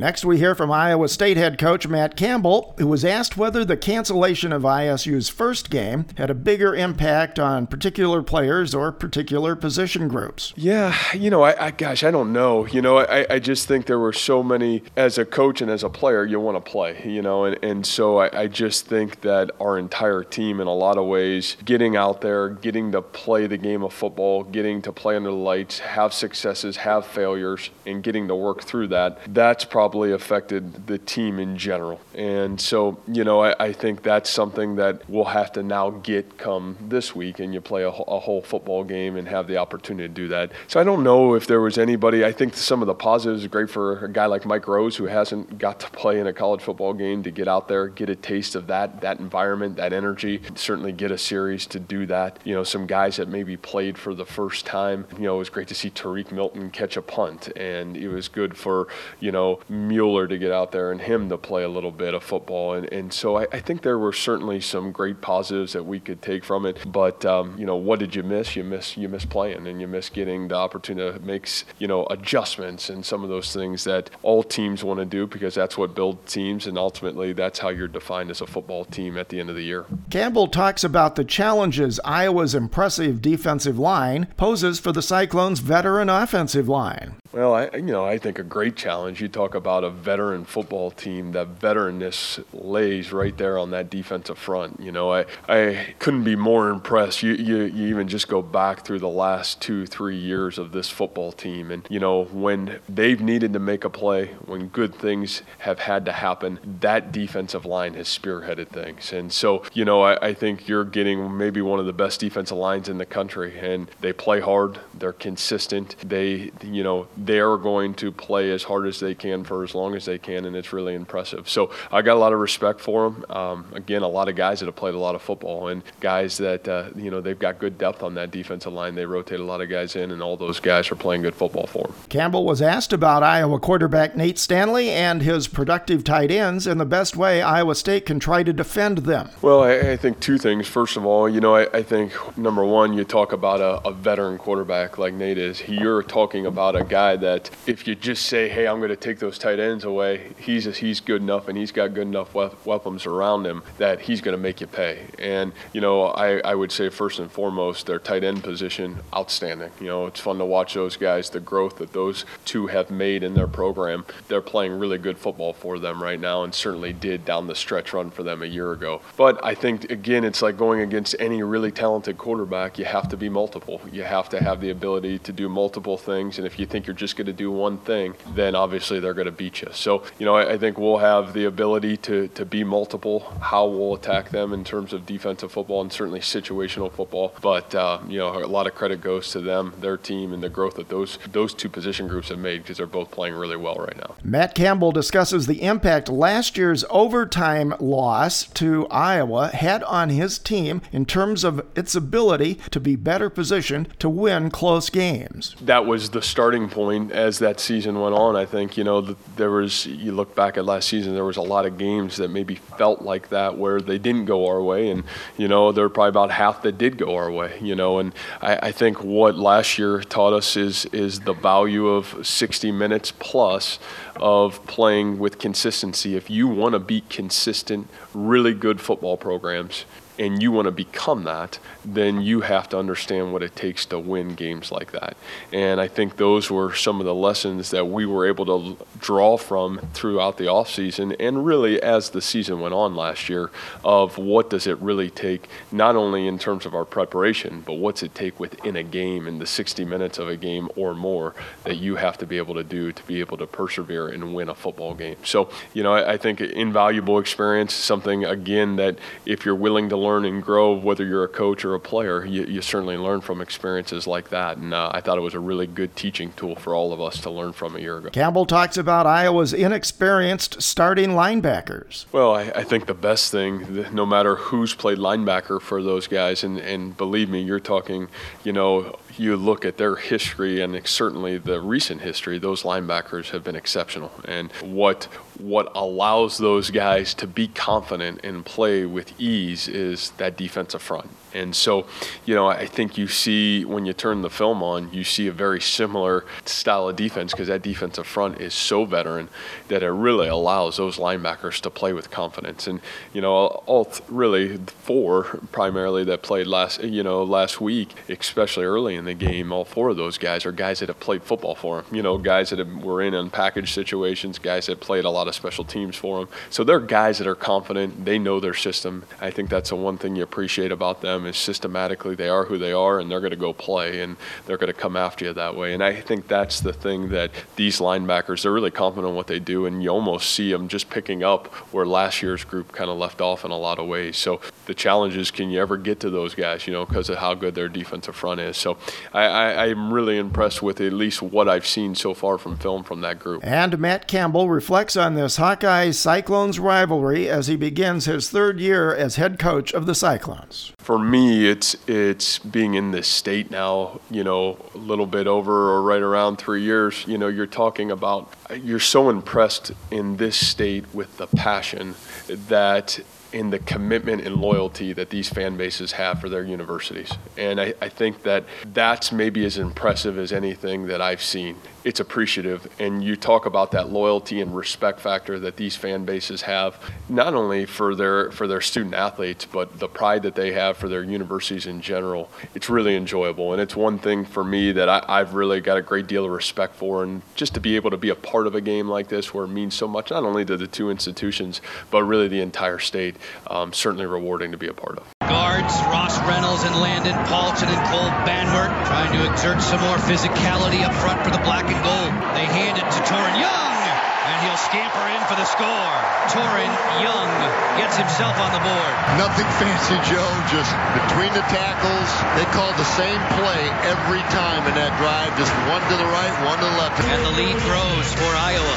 Next, 0.00 0.24
we 0.24 0.38
hear 0.38 0.54
from 0.54 0.72
Iowa 0.72 1.10
State 1.10 1.36
head 1.36 1.58
coach 1.58 1.86
Matt 1.86 2.16
Campbell, 2.16 2.74
who 2.78 2.86
was 2.86 3.04
asked 3.04 3.36
whether 3.36 3.66
the 3.66 3.76
cancellation 3.76 4.50
of 4.50 4.62
ISU's 4.62 5.28
first 5.28 5.68
game 5.68 6.06
had 6.16 6.30
a 6.30 6.34
bigger 6.34 6.74
impact 6.74 7.38
on 7.38 7.66
particular 7.66 8.22
players 8.22 8.74
or 8.74 8.92
particular 8.92 9.54
position 9.54 10.08
groups. 10.08 10.54
Yeah, 10.56 10.96
you 11.12 11.28
know, 11.28 11.42
I, 11.42 11.66
I 11.66 11.70
gosh, 11.72 12.02
I 12.02 12.10
don't 12.10 12.32
know. 12.32 12.66
You 12.66 12.80
know, 12.80 12.96
I, 12.96 13.26
I 13.28 13.38
just 13.40 13.68
think 13.68 13.84
there 13.84 13.98
were 13.98 14.14
so 14.14 14.42
many, 14.42 14.82
as 14.96 15.18
a 15.18 15.26
coach 15.26 15.60
and 15.60 15.70
as 15.70 15.84
a 15.84 15.90
player, 15.90 16.24
you 16.24 16.40
want 16.40 16.56
to 16.64 16.70
play, 16.70 17.02
you 17.04 17.20
know, 17.20 17.44
and, 17.44 17.62
and 17.62 17.84
so 17.84 18.20
I, 18.20 18.44
I 18.44 18.46
just 18.46 18.86
think 18.86 19.20
that 19.20 19.50
our 19.60 19.78
entire 19.78 20.24
team, 20.24 20.62
in 20.62 20.66
a 20.66 20.72
lot 20.72 20.96
of 20.96 21.08
ways, 21.08 21.58
getting 21.66 21.94
out 21.94 22.22
there, 22.22 22.48
getting 22.48 22.90
to 22.92 23.02
play 23.02 23.46
the 23.46 23.58
game 23.58 23.82
of 23.82 23.92
football, 23.92 24.44
getting 24.44 24.80
to 24.80 24.92
play 24.92 25.16
under 25.16 25.28
the 25.28 25.36
lights, 25.36 25.80
have 25.80 26.14
successes, 26.14 26.78
have 26.78 27.04
failures, 27.04 27.68
and 27.84 28.02
getting 28.02 28.28
to 28.28 28.34
work 28.34 28.62
through 28.62 28.88
that, 28.88 29.18
that's 29.28 29.66
probably 29.66 29.89
probably 29.90 30.12
affected 30.12 30.86
the 30.86 30.98
team 30.98 31.40
in 31.40 31.56
general. 31.56 32.00
And 32.14 32.60
so, 32.60 33.00
you 33.08 33.24
know, 33.24 33.40
I, 33.40 33.56
I, 33.58 33.72
think 33.72 34.02
that's 34.02 34.30
something 34.30 34.76
that 34.76 35.02
we'll 35.08 35.24
have 35.24 35.50
to 35.52 35.64
now 35.64 35.90
get 35.90 36.38
come 36.38 36.76
this 36.80 37.12
week, 37.12 37.40
and 37.40 37.52
you 37.52 37.60
play 37.60 37.82
a, 37.82 37.88
a, 37.88 38.20
whole 38.20 38.40
football 38.40 38.84
game 38.84 39.16
and 39.16 39.26
have 39.26 39.48
the 39.48 39.56
opportunity 39.56 40.06
to 40.06 40.14
do 40.14 40.28
that. 40.28 40.52
So 40.68 40.78
I 40.78 40.84
don't 40.84 41.02
know 41.02 41.34
if 41.34 41.48
there 41.48 41.60
was 41.60 41.76
anybody. 41.76 42.24
I 42.24 42.30
think 42.30 42.54
some 42.54 42.82
of 42.82 42.86
the 42.86 42.94
positives 42.94 43.44
are 43.44 43.48
great 43.48 43.68
for 43.68 44.04
a 44.04 44.12
guy 44.12 44.26
like 44.26 44.46
Mike 44.46 44.68
Rose, 44.68 44.94
who 44.94 45.06
hasn't 45.06 45.58
got 45.58 45.80
to 45.80 45.90
play 45.90 46.20
in 46.20 46.28
a 46.28 46.32
college 46.32 46.60
football 46.60 46.94
game, 46.94 47.24
to 47.24 47.32
get 47.32 47.48
out 47.48 47.66
there, 47.66 47.88
get 47.88 48.10
a 48.10 48.16
taste 48.16 48.54
of 48.54 48.68
that 48.68 49.00
that 49.00 49.18
environment, 49.18 49.76
that 49.76 49.92
energy. 49.92 50.40
Certainly 50.54 50.92
get 50.92 51.10
a 51.10 51.18
series 51.18 51.66
to 51.66 51.80
do 51.80 52.06
that. 52.06 52.38
You 52.44 52.54
know, 52.54 52.62
some 52.62 52.86
guys 52.86 53.16
that 53.16 53.26
maybe 53.26 53.56
played 53.56 53.98
for 53.98 54.14
the 54.14 54.26
first 54.26 54.66
time. 54.66 55.06
You 55.16 55.24
know, 55.24 55.34
it 55.34 55.38
was 55.38 55.50
great 55.50 55.66
to 55.68 55.74
see 55.74 55.90
Tarique 55.90 56.30
Milton 56.30 56.70
catch 56.70 56.96
a 56.96 57.02
punt, 57.02 57.48
and 57.56 57.96
it 57.96 58.08
was 58.08 58.28
good 58.28 58.56
for 58.56 58.86
you 59.18 59.32
know 59.32 59.58
Mueller 59.88 60.26
to 60.26 60.38
get 60.38 60.52
out 60.52 60.72
there 60.72 60.92
and 60.92 61.00
him 61.00 61.28
to 61.28 61.38
play 61.38 61.62
a 61.62 61.68
little 61.68 61.90
bit 61.90 62.14
of 62.14 62.22
football. 62.22 62.74
And, 62.74 62.90
and 62.92 63.12
so 63.12 63.38
I, 63.38 63.46
I 63.52 63.60
think 63.60 63.82
there 63.82 63.98
were 63.98 64.12
certainly 64.12 64.60
some 64.60 64.92
great 64.92 65.20
positives 65.20 65.72
that 65.72 65.84
we 65.84 66.00
could 66.00 66.22
take 66.22 66.44
from 66.44 66.66
it. 66.66 66.78
But 66.90 67.24
um, 67.24 67.56
you 67.58 67.66
know, 67.66 67.76
what 67.76 67.98
did 67.98 68.14
you 68.14 68.22
miss? 68.22 68.56
You 68.56 68.64
miss 68.64 68.96
you 68.96 69.08
miss 69.08 69.24
playing, 69.24 69.66
and 69.66 69.80
you 69.80 69.86
miss 69.86 70.08
getting 70.08 70.48
the 70.48 70.56
opportunity 70.56 71.18
to 71.18 71.24
make 71.24 71.48
you 71.78 71.86
know 71.86 72.06
adjustments 72.06 72.90
and 72.90 73.04
some 73.04 73.22
of 73.22 73.30
those 73.30 73.52
things 73.52 73.84
that 73.84 74.10
all 74.22 74.42
teams 74.42 74.84
want 74.84 75.00
to 75.00 75.06
do 75.06 75.26
because 75.26 75.54
that's 75.54 75.78
what 75.78 75.94
builds 75.94 76.32
teams, 76.32 76.66
and 76.66 76.76
ultimately 76.78 77.32
that's 77.32 77.58
how 77.58 77.68
you're 77.68 77.88
defined 77.88 78.30
as 78.30 78.40
a 78.40 78.46
football 78.46 78.84
team 78.84 79.16
at 79.16 79.28
the 79.28 79.40
end 79.40 79.50
of 79.50 79.56
the 79.56 79.62
year. 79.62 79.86
Campbell 80.10 80.48
talks 80.48 80.84
about 80.84 81.16
the 81.16 81.24
challenges 81.24 82.00
Iowa's 82.04 82.54
impressive 82.54 83.22
defensive 83.22 83.78
line 83.78 84.26
poses 84.36 84.78
for 84.78 84.92
the 84.92 85.02
Cyclones' 85.02 85.60
veteran 85.60 86.08
offensive 86.08 86.68
line. 86.68 87.14
Well, 87.32 87.54
I, 87.54 87.70
you 87.74 87.82
know, 87.82 88.04
I 88.04 88.18
think 88.18 88.40
a 88.40 88.42
great 88.42 88.74
challenge. 88.74 89.20
You 89.20 89.28
talk 89.28 89.54
about 89.54 89.84
a 89.84 89.90
veteran 89.90 90.44
football 90.44 90.90
team. 90.90 91.30
That 91.30 91.60
veteranness 91.60 92.42
lays 92.52 93.12
right 93.12 93.36
there 93.36 93.56
on 93.56 93.70
that 93.70 93.88
defensive 93.88 94.36
front. 94.36 94.80
You 94.80 94.90
know, 94.90 95.12
I, 95.12 95.26
I 95.48 95.94
couldn't 96.00 96.24
be 96.24 96.34
more 96.34 96.70
impressed. 96.70 97.22
You, 97.22 97.34
you, 97.34 97.58
you 97.62 97.86
even 97.86 98.08
just 98.08 98.26
go 98.26 98.42
back 98.42 98.84
through 98.84 98.98
the 98.98 99.08
last 99.08 99.60
two, 99.60 99.86
three 99.86 100.16
years 100.16 100.58
of 100.58 100.72
this 100.72 100.88
football 100.88 101.30
team, 101.30 101.70
and 101.70 101.86
you 101.88 102.00
know 102.00 102.24
when 102.24 102.80
they've 102.88 103.20
needed 103.20 103.52
to 103.52 103.60
make 103.60 103.84
a 103.84 103.90
play, 103.90 104.30
when 104.44 104.66
good 104.66 104.92
things 104.94 105.42
have 105.58 105.78
had 105.78 106.04
to 106.06 106.12
happen, 106.12 106.58
that 106.80 107.12
defensive 107.12 107.64
line 107.64 107.94
has 107.94 108.08
spearheaded 108.08 108.68
things. 108.68 109.12
And 109.12 109.32
so, 109.32 109.62
you 109.72 109.84
know, 109.84 110.02
I, 110.02 110.28
I 110.28 110.34
think 110.34 110.66
you're 110.66 110.84
getting 110.84 111.36
maybe 111.36 111.62
one 111.62 111.78
of 111.78 111.86
the 111.86 111.92
best 111.92 112.18
defensive 112.18 112.58
lines 112.58 112.88
in 112.88 112.98
the 112.98 113.06
country, 113.06 113.56
and 113.58 113.88
they 114.00 114.12
play 114.12 114.40
hard. 114.40 114.80
They're 114.94 115.12
consistent. 115.12 115.94
They, 116.02 116.50
you 116.64 116.82
know 116.82 117.06
they're 117.26 117.56
going 117.56 117.94
to 117.94 118.10
play 118.10 118.50
as 118.50 118.62
hard 118.62 118.86
as 118.86 119.00
they 119.00 119.14
can 119.14 119.44
for 119.44 119.62
as 119.62 119.74
long 119.74 119.94
as 119.94 120.06
they 120.06 120.18
can, 120.18 120.44
and 120.44 120.56
it's 120.56 120.72
really 120.72 120.94
impressive. 120.94 121.48
So 121.48 121.70
I 121.92 122.02
got 122.02 122.16
a 122.16 122.20
lot 122.20 122.32
of 122.32 122.38
respect 122.38 122.80
for 122.80 123.10
them. 123.10 123.24
Um, 123.28 123.66
again, 123.74 124.02
a 124.02 124.08
lot 124.08 124.28
of 124.28 124.36
guys 124.36 124.60
that 124.60 124.66
have 124.66 124.76
played 124.76 124.94
a 124.94 124.98
lot 124.98 125.14
of 125.14 125.22
football, 125.22 125.68
and 125.68 125.82
guys 126.00 126.38
that 126.38 126.66
uh, 126.66 126.90
you 126.96 127.10
know 127.10 127.20
they've 127.20 127.38
got 127.38 127.58
good 127.58 127.78
depth 127.78 128.02
on 128.02 128.14
that 128.14 128.30
defensive 128.30 128.72
line. 128.72 128.94
They 128.94 129.06
rotate 129.06 129.40
a 129.40 129.44
lot 129.44 129.60
of 129.60 129.68
guys 129.68 129.96
in, 129.96 130.10
and 130.10 130.22
all 130.22 130.36
those 130.36 130.60
guys 130.60 130.90
are 130.90 130.96
playing 130.96 131.22
good 131.22 131.34
football 131.34 131.66
for 131.66 131.84
them. 131.84 131.94
Campbell 132.08 132.44
was 132.44 132.62
asked 132.62 132.92
about 132.92 133.22
Iowa 133.22 133.58
quarterback 133.60 134.16
Nate 134.16 134.38
Stanley 134.38 134.90
and 134.90 135.22
his 135.22 135.46
productive 135.48 136.04
tight 136.04 136.30
ends 136.30 136.66
and 136.66 136.80
the 136.80 136.86
best 136.86 137.16
way 137.16 137.42
Iowa 137.42 137.74
State 137.74 138.06
can 138.06 138.18
try 138.18 138.42
to 138.42 138.52
defend 138.52 138.98
them. 138.98 139.30
Well, 139.42 139.62
I, 139.62 139.92
I 139.92 139.96
think 139.96 140.20
two 140.20 140.38
things. 140.38 140.66
First 140.66 140.96
of 140.96 141.04
all, 141.04 141.28
you 141.28 141.40
know, 141.40 141.54
I, 141.54 141.68
I 141.72 141.82
think 141.82 142.12
number 142.36 142.64
one, 142.64 142.92
you 142.92 143.04
talk 143.04 143.32
about 143.32 143.60
a, 143.60 143.86
a 143.86 143.92
veteran 143.92 144.38
quarterback 144.38 144.98
like 144.98 145.14
Nate 145.14 145.38
is. 145.38 145.66
You're 145.68 146.02
talking 146.02 146.46
about 146.46 146.76
a 146.76 146.84
guy 146.84 147.09
guy 147.10 147.16
that 147.16 147.50
if 147.66 147.86
you 147.86 147.94
just 147.94 148.26
say, 148.26 148.48
hey, 148.48 148.66
I'm 148.66 148.78
going 148.78 148.90
to 148.90 148.96
take 148.96 149.18
those 149.18 149.38
tight 149.38 149.58
ends 149.58 149.84
away, 149.84 150.32
he's 150.38 150.64
he's 150.76 151.00
good 151.00 151.22
enough 151.22 151.48
and 151.48 151.56
he's 151.56 151.72
got 151.72 151.94
good 151.94 152.06
enough 152.06 152.34
weapons 152.34 153.06
around 153.06 153.46
him 153.46 153.62
that 153.78 154.00
he's 154.00 154.20
going 154.20 154.36
to 154.36 154.42
make 154.42 154.60
you 154.60 154.66
pay. 154.66 155.06
And 155.18 155.52
you 155.72 155.80
know, 155.80 156.06
I, 156.06 156.38
I 156.38 156.54
would 156.54 156.72
say 156.72 156.88
first 156.88 157.18
and 157.18 157.30
foremost, 157.30 157.86
their 157.86 157.98
tight 157.98 158.24
end 158.24 158.42
position 158.42 158.98
outstanding. 159.14 159.70
You 159.80 159.86
know, 159.86 160.06
it's 160.06 160.20
fun 160.20 160.38
to 160.38 160.44
watch 160.44 160.74
those 160.74 160.96
guys, 160.96 161.30
the 161.30 161.40
growth 161.40 161.76
that 161.76 161.92
those 161.92 162.24
two 162.44 162.68
have 162.68 162.90
made 162.90 163.22
in 163.22 163.34
their 163.34 163.48
program. 163.48 164.04
They're 164.28 164.40
playing 164.40 164.78
really 164.78 164.98
good 164.98 165.18
football 165.18 165.52
for 165.52 165.78
them 165.78 166.02
right 166.02 166.20
now, 166.20 166.44
and 166.44 166.54
certainly 166.54 166.92
did 166.92 167.24
down 167.24 167.46
the 167.46 167.54
stretch 167.54 167.92
run 167.92 168.10
for 168.10 168.22
them 168.22 168.42
a 168.42 168.46
year 168.46 168.72
ago. 168.72 169.00
But 169.16 169.44
I 169.44 169.54
think 169.54 169.90
again, 169.90 170.24
it's 170.24 170.42
like 170.42 170.56
going 170.56 170.80
against 170.80 171.16
any 171.18 171.42
really 171.42 171.72
talented 171.72 172.18
quarterback. 172.18 172.78
You 172.78 172.84
have 172.84 173.08
to 173.08 173.16
be 173.16 173.28
multiple. 173.28 173.80
You 173.92 174.02
have 174.04 174.28
to 174.30 174.42
have 174.42 174.60
the 174.60 174.70
ability 174.70 175.18
to 175.20 175.32
do 175.32 175.48
multiple 175.48 175.96
things, 175.96 176.38
and 176.38 176.46
if 176.46 176.58
you 176.58 176.66
think 176.66 176.86
you're 176.86 176.99
just 177.00 177.16
going 177.16 177.26
to 177.26 177.32
do 177.32 177.50
one 177.50 177.78
thing, 177.78 178.14
then 178.34 178.54
obviously 178.54 179.00
they're 179.00 179.14
going 179.14 179.26
to 179.26 179.32
beat 179.32 179.62
you. 179.62 179.68
So 179.72 180.04
you 180.18 180.26
know, 180.26 180.36
I, 180.36 180.52
I 180.52 180.58
think 180.58 180.78
we'll 180.78 180.98
have 180.98 181.32
the 181.32 181.46
ability 181.46 181.96
to 182.08 182.28
to 182.28 182.44
be 182.44 182.62
multiple. 182.62 183.20
How 183.40 183.66
we'll 183.66 183.94
attack 183.94 184.30
them 184.30 184.52
in 184.52 184.62
terms 184.62 184.92
of 184.92 185.06
defensive 185.06 185.50
football 185.50 185.80
and 185.80 185.92
certainly 185.92 186.20
situational 186.20 186.92
football. 186.92 187.34
But 187.40 187.74
uh, 187.74 188.00
you 188.06 188.18
know, 188.18 188.38
a 188.38 188.46
lot 188.46 188.66
of 188.66 188.74
credit 188.74 189.00
goes 189.00 189.30
to 189.32 189.40
them, 189.40 189.72
their 189.80 189.96
team, 189.96 190.32
and 190.32 190.42
the 190.42 190.50
growth 190.50 190.74
that 190.76 190.90
those 190.90 191.18
those 191.32 191.54
two 191.54 191.68
position 191.68 192.06
groups 192.06 192.28
have 192.28 192.38
made 192.38 192.62
because 192.62 192.76
they're 192.76 192.86
both 192.86 193.10
playing 193.10 193.34
really 193.34 193.56
well 193.56 193.76
right 193.76 193.96
now. 193.96 194.14
Matt 194.22 194.54
Campbell 194.54 194.92
discusses 194.92 195.46
the 195.46 195.62
impact 195.62 196.08
last 196.08 196.58
year's 196.58 196.84
overtime 196.90 197.74
loss 197.80 198.44
to 198.44 198.86
Iowa 198.88 199.48
had 199.48 199.82
on 199.84 200.10
his 200.10 200.38
team 200.38 200.82
in 200.92 201.06
terms 201.06 201.44
of 201.44 201.66
its 201.74 201.94
ability 201.94 202.60
to 202.70 202.78
be 202.78 202.94
better 202.94 203.30
positioned 203.30 203.98
to 204.00 204.08
win 204.08 204.50
close 204.50 204.90
games. 204.90 205.56
That 205.62 205.86
was 205.86 206.10
the 206.10 206.20
starting 206.20 206.68
point 206.68 206.89
as 206.90 207.38
that 207.38 207.60
season 207.60 208.00
went 208.00 208.14
on. 208.14 208.36
I 208.36 208.44
think 208.44 208.76
you 208.76 208.84
know 208.84 209.00
there 209.36 209.50
was 209.50 209.86
you 209.86 210.12
look 210.12 210.34
back 210.34 210.56
at 210.56 210.64
last 210.64 210.88
season, 210.88 211.14
there 211.14 211.24
was 211.24 211.36
a 211.36 211.42
lot 211.42 211.66
of 211.66 211.78
games 211.78 212.16
that 212.16 212.30
maybe 212.30 212.56
felt 212.56 213.02
like 213.02 213.28
that 213.30 213.56
where 213.56 213.80
they 213.80 213.98
didn't 213.98 214.26
go 214.26 214.46
our 214.46 214.62
way, 214.62 214.90
and 214.90 215.04
you 215.36 215.48
know 215.48 215.72
there 215.72 215.84
were 215.84 215.90
probably 215.90 216.10
about 216.10 216.30
half 216.30 216.62
that 216.62 216.78
did 216.78 216.98
go 216.98 217.16
our 217.16 217.30
way. 217.30 217.58
You 217.60 217.74
know, 217.74 217.98
and 217.98 218.12
I, 218.40 218.56
I 218.56 218.72
think 218.72 219.02
what 219.02 219.36
last 219.36 219.78
year 219.78 220.00
taught 220.00 220.32
us 220.32 220.56
is 220.56 220.84
is 220.86 221.20
the 221.20 221.34
value 221.34 221.88
of 221.88 222.26
60 222.26 222.72
minutes 222.72 223.12
plus 223.18 223.78
of 224.16 224.64
playing 224.66 225.18
with 225.18 225.38
consistency. 225.38 226.16
If 226.16 226.28
you 226.30 226.48
want 226.48 226.72
to 226.74 226.78
be 226.78 227.02
consistent, 227.02 227.88
really 228.14 228.54
good 228.54 228.80
football 228.80 229.16
programs, 229.16 229.84
and 230.20 230.42
you 230.42 230.52
want 230.52 230.66
to 230.66 230.70
become 230.70 231.24
that, 231.24 231.58
then 231.82 232.20
you 232.20 232.42
have 232.42 232.68
to 232.68 232.78
understand 232.78 233.32
what 233.32 233.42
it 233.42 233.56
takes 233.56 233.86
to 233.86 233.98
win 233.98 234.34
games 234.34 234.70
like 234.70 234.92
that. 234.92 235.16
And 235.50 235.80
I 235.80 235.88
think 235.88 236.18
those 236.18 236.50
were 236.50 236.74
some 236.74 237.00
of 237.00 237.06
the 237.06 237.14
lessons 237.14 237.70
that 237.70 237.86
we 237.86 238.04
were 238.04 238.28
able 238.28 238.44
to 238.44 238.86
draw 238.98 239.38
from 239.38 239.78
throughout 239.94 240.36
the 240.36 240.44
offseason 240.44 241.16
and 241.18 241.46
really 241.46 241.82
as 241.82 242.10
the 242.10 242.20
season 242.20 242.60
went 242.60 242.74
on 242.74 242.94
last 242.94 243.30
year 243.30 243.50
of 243.82 244.18
what 244.18 244.50
does 244.50 244.66
it 244.66 244.76
really 244.78 245.08
take, 245.08 245.48
not 245.72 245.96
only 245.96 246.26
in 246.26 246.38
terms 246.38 246.66
of 246.66 246.74
our 246.74 246.84
preparation, 246.84 247.62
but 247.64 247.74
what's 247.74 248.02
it 248.02 248.14
take 248.14 248.38
within 248.38 248.76
a 248.76 248.82
game 248.82 249.26
in 249.26 249.38
the 249.38 249.46
60 249.46 249.86
minutes 249.86 250.18
of 250.18 250.28
a 250.28 250.36
game 250.36 250.68
or 250.76 250.94
more 250.94 251.34
that 251.64 251.78
you 251.78 251.96
have 251.96 252.18
to 252.18 252.26
be 252.26 252.36
able 252.36 252.54
to 252.54 252.64
do 252.64 252.92
to 252.92 253.02
be 253.04 253.20
able 253.20 253.38
to 253.38 253.46
persevere 253.46 254.08
and 254.08 254.34
win 254.34 254.50
a 254.50 254.54
football 254.54 254.92
game. 254.94 255.16
So, 255.24 255.48
you 255.72 255.82
know, 255.82 255.94
I, 255.94 256.12
I 256.12 256.16
think 256.18 256.42
invaluable 256.42 257.18
experience, 257.18 257.72
something 257.72 258.26
again 258.26 258.76
that 258.76 258.98
if 259.24 259.46
you're 259.46 259.54
willing 259.54 259.88
to 259.88 259.96
learn 259.96 260.09
learn 260.10 260.24
and 260.24 260.42
grow, 260.42 260.72
whether 260.72 261.04
you're 261.04 261.24
a 261.24 261.28
coach 261.28 261.64
or 261.64 261.74
a 261.74 261.80
player. 261.80 262.24
You, 262.24 262.44
you 262.44 262.60
certainly 262.60 262.96
learn 262.96 263.20
from 263.20 263.40
experiences 263.40 264.06
like 264.06 264.30
that. 264.30 264.56
And 264.56 264.74
uh, 264.74 264.90
I 264.92 265.00
thought 265.00 265.18
it 265.18 265.20
was 265.20 265.34
a 265.34 265.40
really 265.40 265.66
good 265.66 265.94
teaching 265.94 266.32
tool 266.32 266.56
for 266.56 266.74
all 266.74 266.92
of 266.92 267.00
us 267.00 267.20
to 267.20 267.30
learn 267.30 267.52
from 267.52 267.76
a 267.76 267.78
year 267.78 267.98
ago. 267.98 268.10
Campbell 268.10 268.46
talks 268.46 268.76
about 268.76 269.06
Iowa's 269.06 269.52
inexperienced 269.52 270.60
starting 270.60 271.10
linebackers. 271.10 272.06
Well, 272.12 272.34
I, 272.34 272.42
I 272.54 272.64
think 272.64 272.86
the 272.86 272.94
best 272.94 273.30
thing, 273.30 273.86
no 273.92 274.04
matter 274.04 274.34
who's 274.36 274.74
played 274.74 274.98
linebacker 274.98 275.60
for 275.60 275.82
those 275.82 276.08
guys, 276.08 276.42
and, 276.42 276.58
and 276.58 276.96
believe 276.96 277.28
me, 277.28 277.40
you're 277.40 277.60
talking, 277.60 278.08
you 278.42 278.52
know, 278.52 278.98
you 279.20 279.36
look 279.36 279.66
at 279.66 279.76
their 279.76 279.96
history 279.96 280.62
and 280.62 280.86
certainly 280.86 281.36
the 281.36 281.60
recent 281.60 282.00
history, 282.00 282.38
those 282.38 282.62
linebackers 282.62 283.30
have 283.30 283.44
been 283.44 283.54
exceptional. 283.54 284.10
And 284.24 284.50
what 284.62 285.08
what 285.40 285.72
allows 285.74 286.38
those 286.38 286.70
guys 286.70 287.14
to 287.14 287.26
be 287.26 287.48
confident 287.48 288.20
and 288.22 288.44
play 288.44 288.84
with 288.84 289.18
ease 289.18 289.68
is 289.68 290.10
that 290.18 290.36
defensive 290.36 290.82
front. 290.82 291.08
And 291.32 291.54
so, 291.54 291.86
you 292.26 292.34
know, 292.34 292.48
I 292.48 292.66
think 292.66 292.98
you 292.98 293.06
see 293.06 293.64
when 293.64 293.86
you 293.86 293.92
turn 293.92 294.22
the 294.22 294.30
film 294.30 294.62
on, 294.62 294.92
you 294.92 295.04
see 295.04 295.28
a 295.28 295.32
very 295.32 295.60
similar 295.60 296.24
style 296.44 296.88
of 296.88 296.96
defense 296.96 297.32
because 297.32 297.48
that 297.48 297.62
defensive 297.62 298.06
front 298.06 298.40
is 298.40 298.52
so 298.52 298.84
veteran 298.84 299.28
that 299.68 299.82
it 299.82 299.90
really 299.90 300.28
allows 300.28 300.76
those 300.76 300.98
linebackers 300.98 301.60
to 301.60 301.70
play 301.70 301.92
with 301.92 302.10
confidence. 302.10 302.66
And 302.66 302.80
you 303.12 303.20
know, 303.20 303.34
all 303.66 303.84
th- 303.84 304.02
really 304.08 304.58
four 304.58 305.40
primarily 305.52 306.04
that 306.04 306.22
played 306.22 306.48
last, 306.48 306.82
you 306.82 307.02
know, 307.02 307.22
last 307.22 307.60
week, 307.60 307.94
especially 308.08 308.64
early 308.64 308.96
in 308.96 309.04
the 309.04 309.09
game, 309.14 309.52
all 309.52 309.64
four 309.64 309.90
of 309.90 309.96
those 309.96 310.18
guys 310.18 310.46
are 310.46 310.52
guys 310.52 310.80
that 310.80 310.88
have 310.88 311.00
played 311.00 311.22
football 311.22 311.54
for 311.54 311.82
them. 311.82 311.94
You 311.94 312.02
know, 312.02 312.18
guys 312.18 312.50
that 312.50 312.58
have, 312.58 312.82
were 312.82 313.02
in 313.02 313.14
unpackaged 313.14 313.68
situations, 313.68 314.38
guys 314.38 314.66
that 314.66 314.80
played 314.80 315.04
a 315.04 315.10
lot 315.10 315.28
of 315.28 315.34
special 315.34 315.64
teams 315.64 315.96
for 315.96 316.20
them. 316.20 316.28
So 316.48 316.64
they're 316.64 316.80
guys 316.80 317.18
that 317.18 317.26
are 317.26 317.34
confident. 317.34 318.04
They 318.04 318.18
know 318.18 318.40
their 318.40 318.54
system. 318.54 319.04
I 319.20 319.30
think 319.30 319.50
that's 319.50 319.70
the 319.70 319.76
one 319.76 319.98
thing 319.98 320.16
you 320.16 320.22
appreciate 320.22 320.72
about 320.72 321.02
them 321.02 321.10
them 321.10 321.26
is 321.26 321.36
systematically 321.36 322.14
they 322.14 322.28
are 322.28 322.44
who 322.44 322.58
they 322.58 322.72
are 322.72 323.00
and 323.00 323.10
they're 323.10 323.20
going 323.20 323.30
to 323.30 323.36
go 323.36 323.52
play 323.52 324.02
and 324.02 324.16
they're 324.46 324.56
going 324.56 324.72
to 324.72 324.78
come 324.78 324.96
after 324.96 325.26
you 325.26 325.32
that 325.32 325.56
way. 325.56 325.74
And 325.74 325.82
I 325.82 326.00
think 326.00 326.28
that's 326.28 326.60
the 326.60 326.72
thing 326.72 327.08
that 327.10 327.30
these 327.56 327.78
linebackers, 327.78 328.42
they're 328.42 328.52
really 328.52 328.70
confident 328.70 329.10
in 329.10 329.16
what 329.16 329.26
they 329.26 329.38
do 329.38 329.66
and 329.66 329.82
you 329.82 329.90
almost 329.90 330.30
see 330.30 330.50
them 330.52 330.68
just 330.68 330.90
picking 330.90 331.22
up 331.22 331.48
where 331.72 331.86
last 331.86 332.22
year's 332.22 332.44
group 332.44 332.72
kind 332.72 332.90
of 332.90 332.98
left 332.98 333.20
off 333.20 333.44
in 333.44 333.50
a 333.50 333.58
lot 333.58 333.78
of 333.78 333.86
ways. 333.86 334.16
So 334.16 334.40
the 334.66 334.74
challenge 334.74 335.16
is 335.16 335.30
can 335.30 335.50
you 335.50 335.60
ever 335.60 335.76
get 335.76 336.00
to 336.00 336.10
those 336.10 336.34
guys, 336.34 336.66
you 336.66 336.72
know, 336.72 336.86
because 336.86 337.08
of 337.08 337.18
how 337.18 337.34
good 337.34 337.54
their 337.54 337.68
defensive 337.68 338.16
front 338.16 338.40
is. 338.40 338.56
So 338.56 338.78
I, 339.12 339.22
I, 339.22 339.66
I'm 339.66 339.92
really 339.92 340.18
impressed 340.18 340.62
with 340.62 340.80
at 340.80 340.92
least 340.92 341.22
what 341.22 341.48
I've 341.48 341.66
seen 341.66 341.94
so 341.94 342.14
far 342.14 342.38
from 342.38 342.56
film 342.56 342.84
from 342.84 343.00
that 343.02 343.18
group. 343.18 343.44
And 343.44 343.78
Matt 343.78 344.08
Campbell 344.08 344.48
reflects 344.48 344.96
on 344.96 345.14
this 345.14 345.38
Hawkeyes 345.38 345.94
Cyclones 345.94 346.58
rivalry 346.58 347.28
as 347.28 347.46
he 347.46 347.56
begins 347.56 348.04
his 348.04 348.30
third 348.30 348.60
year 348.60 348.94
as 348.94 349.16
head 349.16 349.38
coach 349.38 349.72
of 349.72 349.86
the 349.86 349.94
Cyclones. 349.94 350.72
For 350.78 350.98
me, 350.98 351.48
it's 351.48 351.76
it's 351.86 352.38
being 352.38 352.74
in 352.74 352.90
this 352.90 353.08
state 353.08 353.50
now. 353.50 354.00
You 354.10 354.24
know, 354.24 354.58
a 354.74 354.78
little 354.78 355.06
bit 355.06 355.26
over 355.26 355.70
or 355.70 355.82
right 355.82 356.02
around 356.02 356.36
three 356.36 356.62
years. 356.62 357.04
You 357.06 357.18
know, 357.18 357.28
you're 357.28 357.46
talking 357.46 357.90
about. 357.90 358.32
You're 358.62 358.80
so 358.80 359.10
impressed 359.10 359.72
in 359.90 360.16
this 360.16 360.36
state 360.36 360.84
with 360.92 361.16
the 361.18 361.26
passion 361.28 361.94
that 362.26 363.00
in 363.32 363.50
the 363.50 363.58
commitment 363.58 364.22
and 364.22 364.36
loyalty 364.36 364.92
that 364.92 365.10
these 365.10 365.28
fan 365.28 365.56
bases 365.56 365.92
have 365.92 366.20
for 366.20 366.28
their 366.28 366.44
universities. 366.44 367.12
And 367.36 367.60
I, 367.60 367.74
I, 367.80 367.88
think 367.88 368.22
that 368.22 368.44
that's 368.72 369.12
maybe 369.12 369.44
as 369.44 369.58
impressive 369.58 370.18
as 370.18 370.32
anything 370.32 370.86
that 370.86 371.00
I've 371.00 371.22
seen. 371.22 371.56
It's 371.82 372.00
appreciative. 372.00 372.68
And 372.78 373.02
you 373.02 373.16
talk 373.16 373.46
about 373.46 373.70
that 373.70 373.90
loyalty 373.90 374.40
and 374.40 374.54
respect 374.54 375.00
factor 375.00 375.38
that 375.40 375.56
these 375.56 375.76
fan 375.76 376.04
bases 376.04 376.42
have, 376.42 376.78
not 377.08 377.34
only 377.34 377.64
for 377.64 377.94
their 377.94 378.30
for 378.32 378.46
their 378.46 378.60
student 378.60 378.94
athletes, 378.94 379.46
but 379.46 379.78
the 379.78 379.88
pride 379.88 380.22
that 380.24 380.34
they 380.34 380.52
have 380.52 380.76
for 380.76 380.88
their 380.88 381.02
universities 381.02 381.66
in 381.66 381.80
general. 381.80 382.30
It's 382.54 382.68
really 382.68 382.96
enjoyable. 382.96 383.52
And 383.52 383.62
it's 383.62 383.74
one 383.74 383.98
thing 383.98 384.24
for 384.24 384.44
me 384.44 384.72
that 384.72 384.88
I, 384.88 385.04
I've 385.08 385.34
really 385.34 385.60
got 385.60 385.78
a 385.78 385.82
great 385.82 386.06
deal 386.06 386.24
of 386.24 386.30
respect 386.30 386.74
for. 386.76 387.02
And 387.02 387.22
just 387.34 387.54
to 387.54 387.60
be 387.60 387.76
able 387.76 387.90
to 387.90 387.96
be 387.96 388.10
a 388.10 388.14
part 388.14 388.46
of 388.46 388.54
a 388.54 388.60
game 388.60 388.88
like 388.88 389.08
this 389.08 389.32
where 389.32 389.46
it 389.46 389.48
means 389.48 389.74
so 389.74 389.88
much, 389.88 390.10
not 390.10 390.24
only 390.24 390.44
to 390.44 390.56
the 390.56 390.66
two 390.66 390.90
institutions, 390.90 391.62
but 391.90 392.04
really 392.04 392.28
the 392.28 392.40
entire 392.40 392.78
state 392.78 393.16
um, 393.46 393.72
certainly 393.72 394.06
rewarding 394.06 394.52
to 394.52 394.58
be 394.58 394.68
a 394.68 394.74
part 394.74 394.98
of. 394.98 395.19
Guards 395.30 395.78
Ross 395.86 396.18
Reynolds 396.26 396.66
and 396.66 396.74
Landan 396.82 397.14
Paulsen 397.30 397.70
and 397.70 397.78
Cole 397.86 398.10
Banwert 398.26 398.74
trying 398.90 399.14
to 399.14 399.22
exert 399.30 399.62
some 399.62 399.78
more 399.78 399.94
physicality 400.02 400.82
up 400.82 400.90
front 400.90 401.22
for 401.22 401.30
the 401.30 401.38
black 401.46 401.70
and 401.70 401.78
gold. 401.86 402.10
They 402.34 402.50
hand 402.50 402.74
it 402.74 402.82
to 402.82 403.00
Toren 403.06 403.38
Young, 403.38 403.78
and 404.26 404.36
he'll 404.42 404.58
scamper 404.58 405.06
in 405.06 405.22
for 405.30 405.38
the 405.38 405.46
score. 405.46 405.94
Toren 406.34 406.74
Young 406.98 407.30
gets 407.78 407.94
himself 407.94 408.34
on 408.42 408.50
the 408.50 408.58
board. 408.58 408.94
Nothing 409.22 409.46
fancy, 409.62 410.02
Joe. 410.10 410.34
Just 410.50 410.74
between 410.98 411.30
the 411.30 411.46
tackles, 411.46 412.10
they 412.34 412.46
called 412.50 412.74
the 412.74 412.90
same 412.98 413.22
play 413.38 413.62
every 413.86 414.26
time 414.34 414.66
in 414.66 414.74
that 414.74 414.90
drive. 414.98 415.30
Just 415.38 415.54
one 415.70 415.78
to 415.78 415.94
the 415.94 416.10
right, 416.10 416.34
one 416.42 416.58
to 416.58 416.66
the 416.66 416.74
left. 416.74 416.98
And 417.06 417.22
the 417.22 417.34
lead 417.38 417.54
grows 417.70 418.08
for 418.18 418.30
Iowa. 418.34 418.76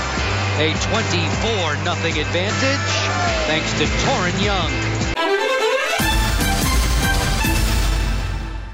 A 0.62 0.70
24 0.70 1.82
0 1.82 2.22
advantage 2.22 2.94
thanks 3.50 3.74
to 3.82 3.90
Toren 4.06 4.38
Young. 4.46 4.93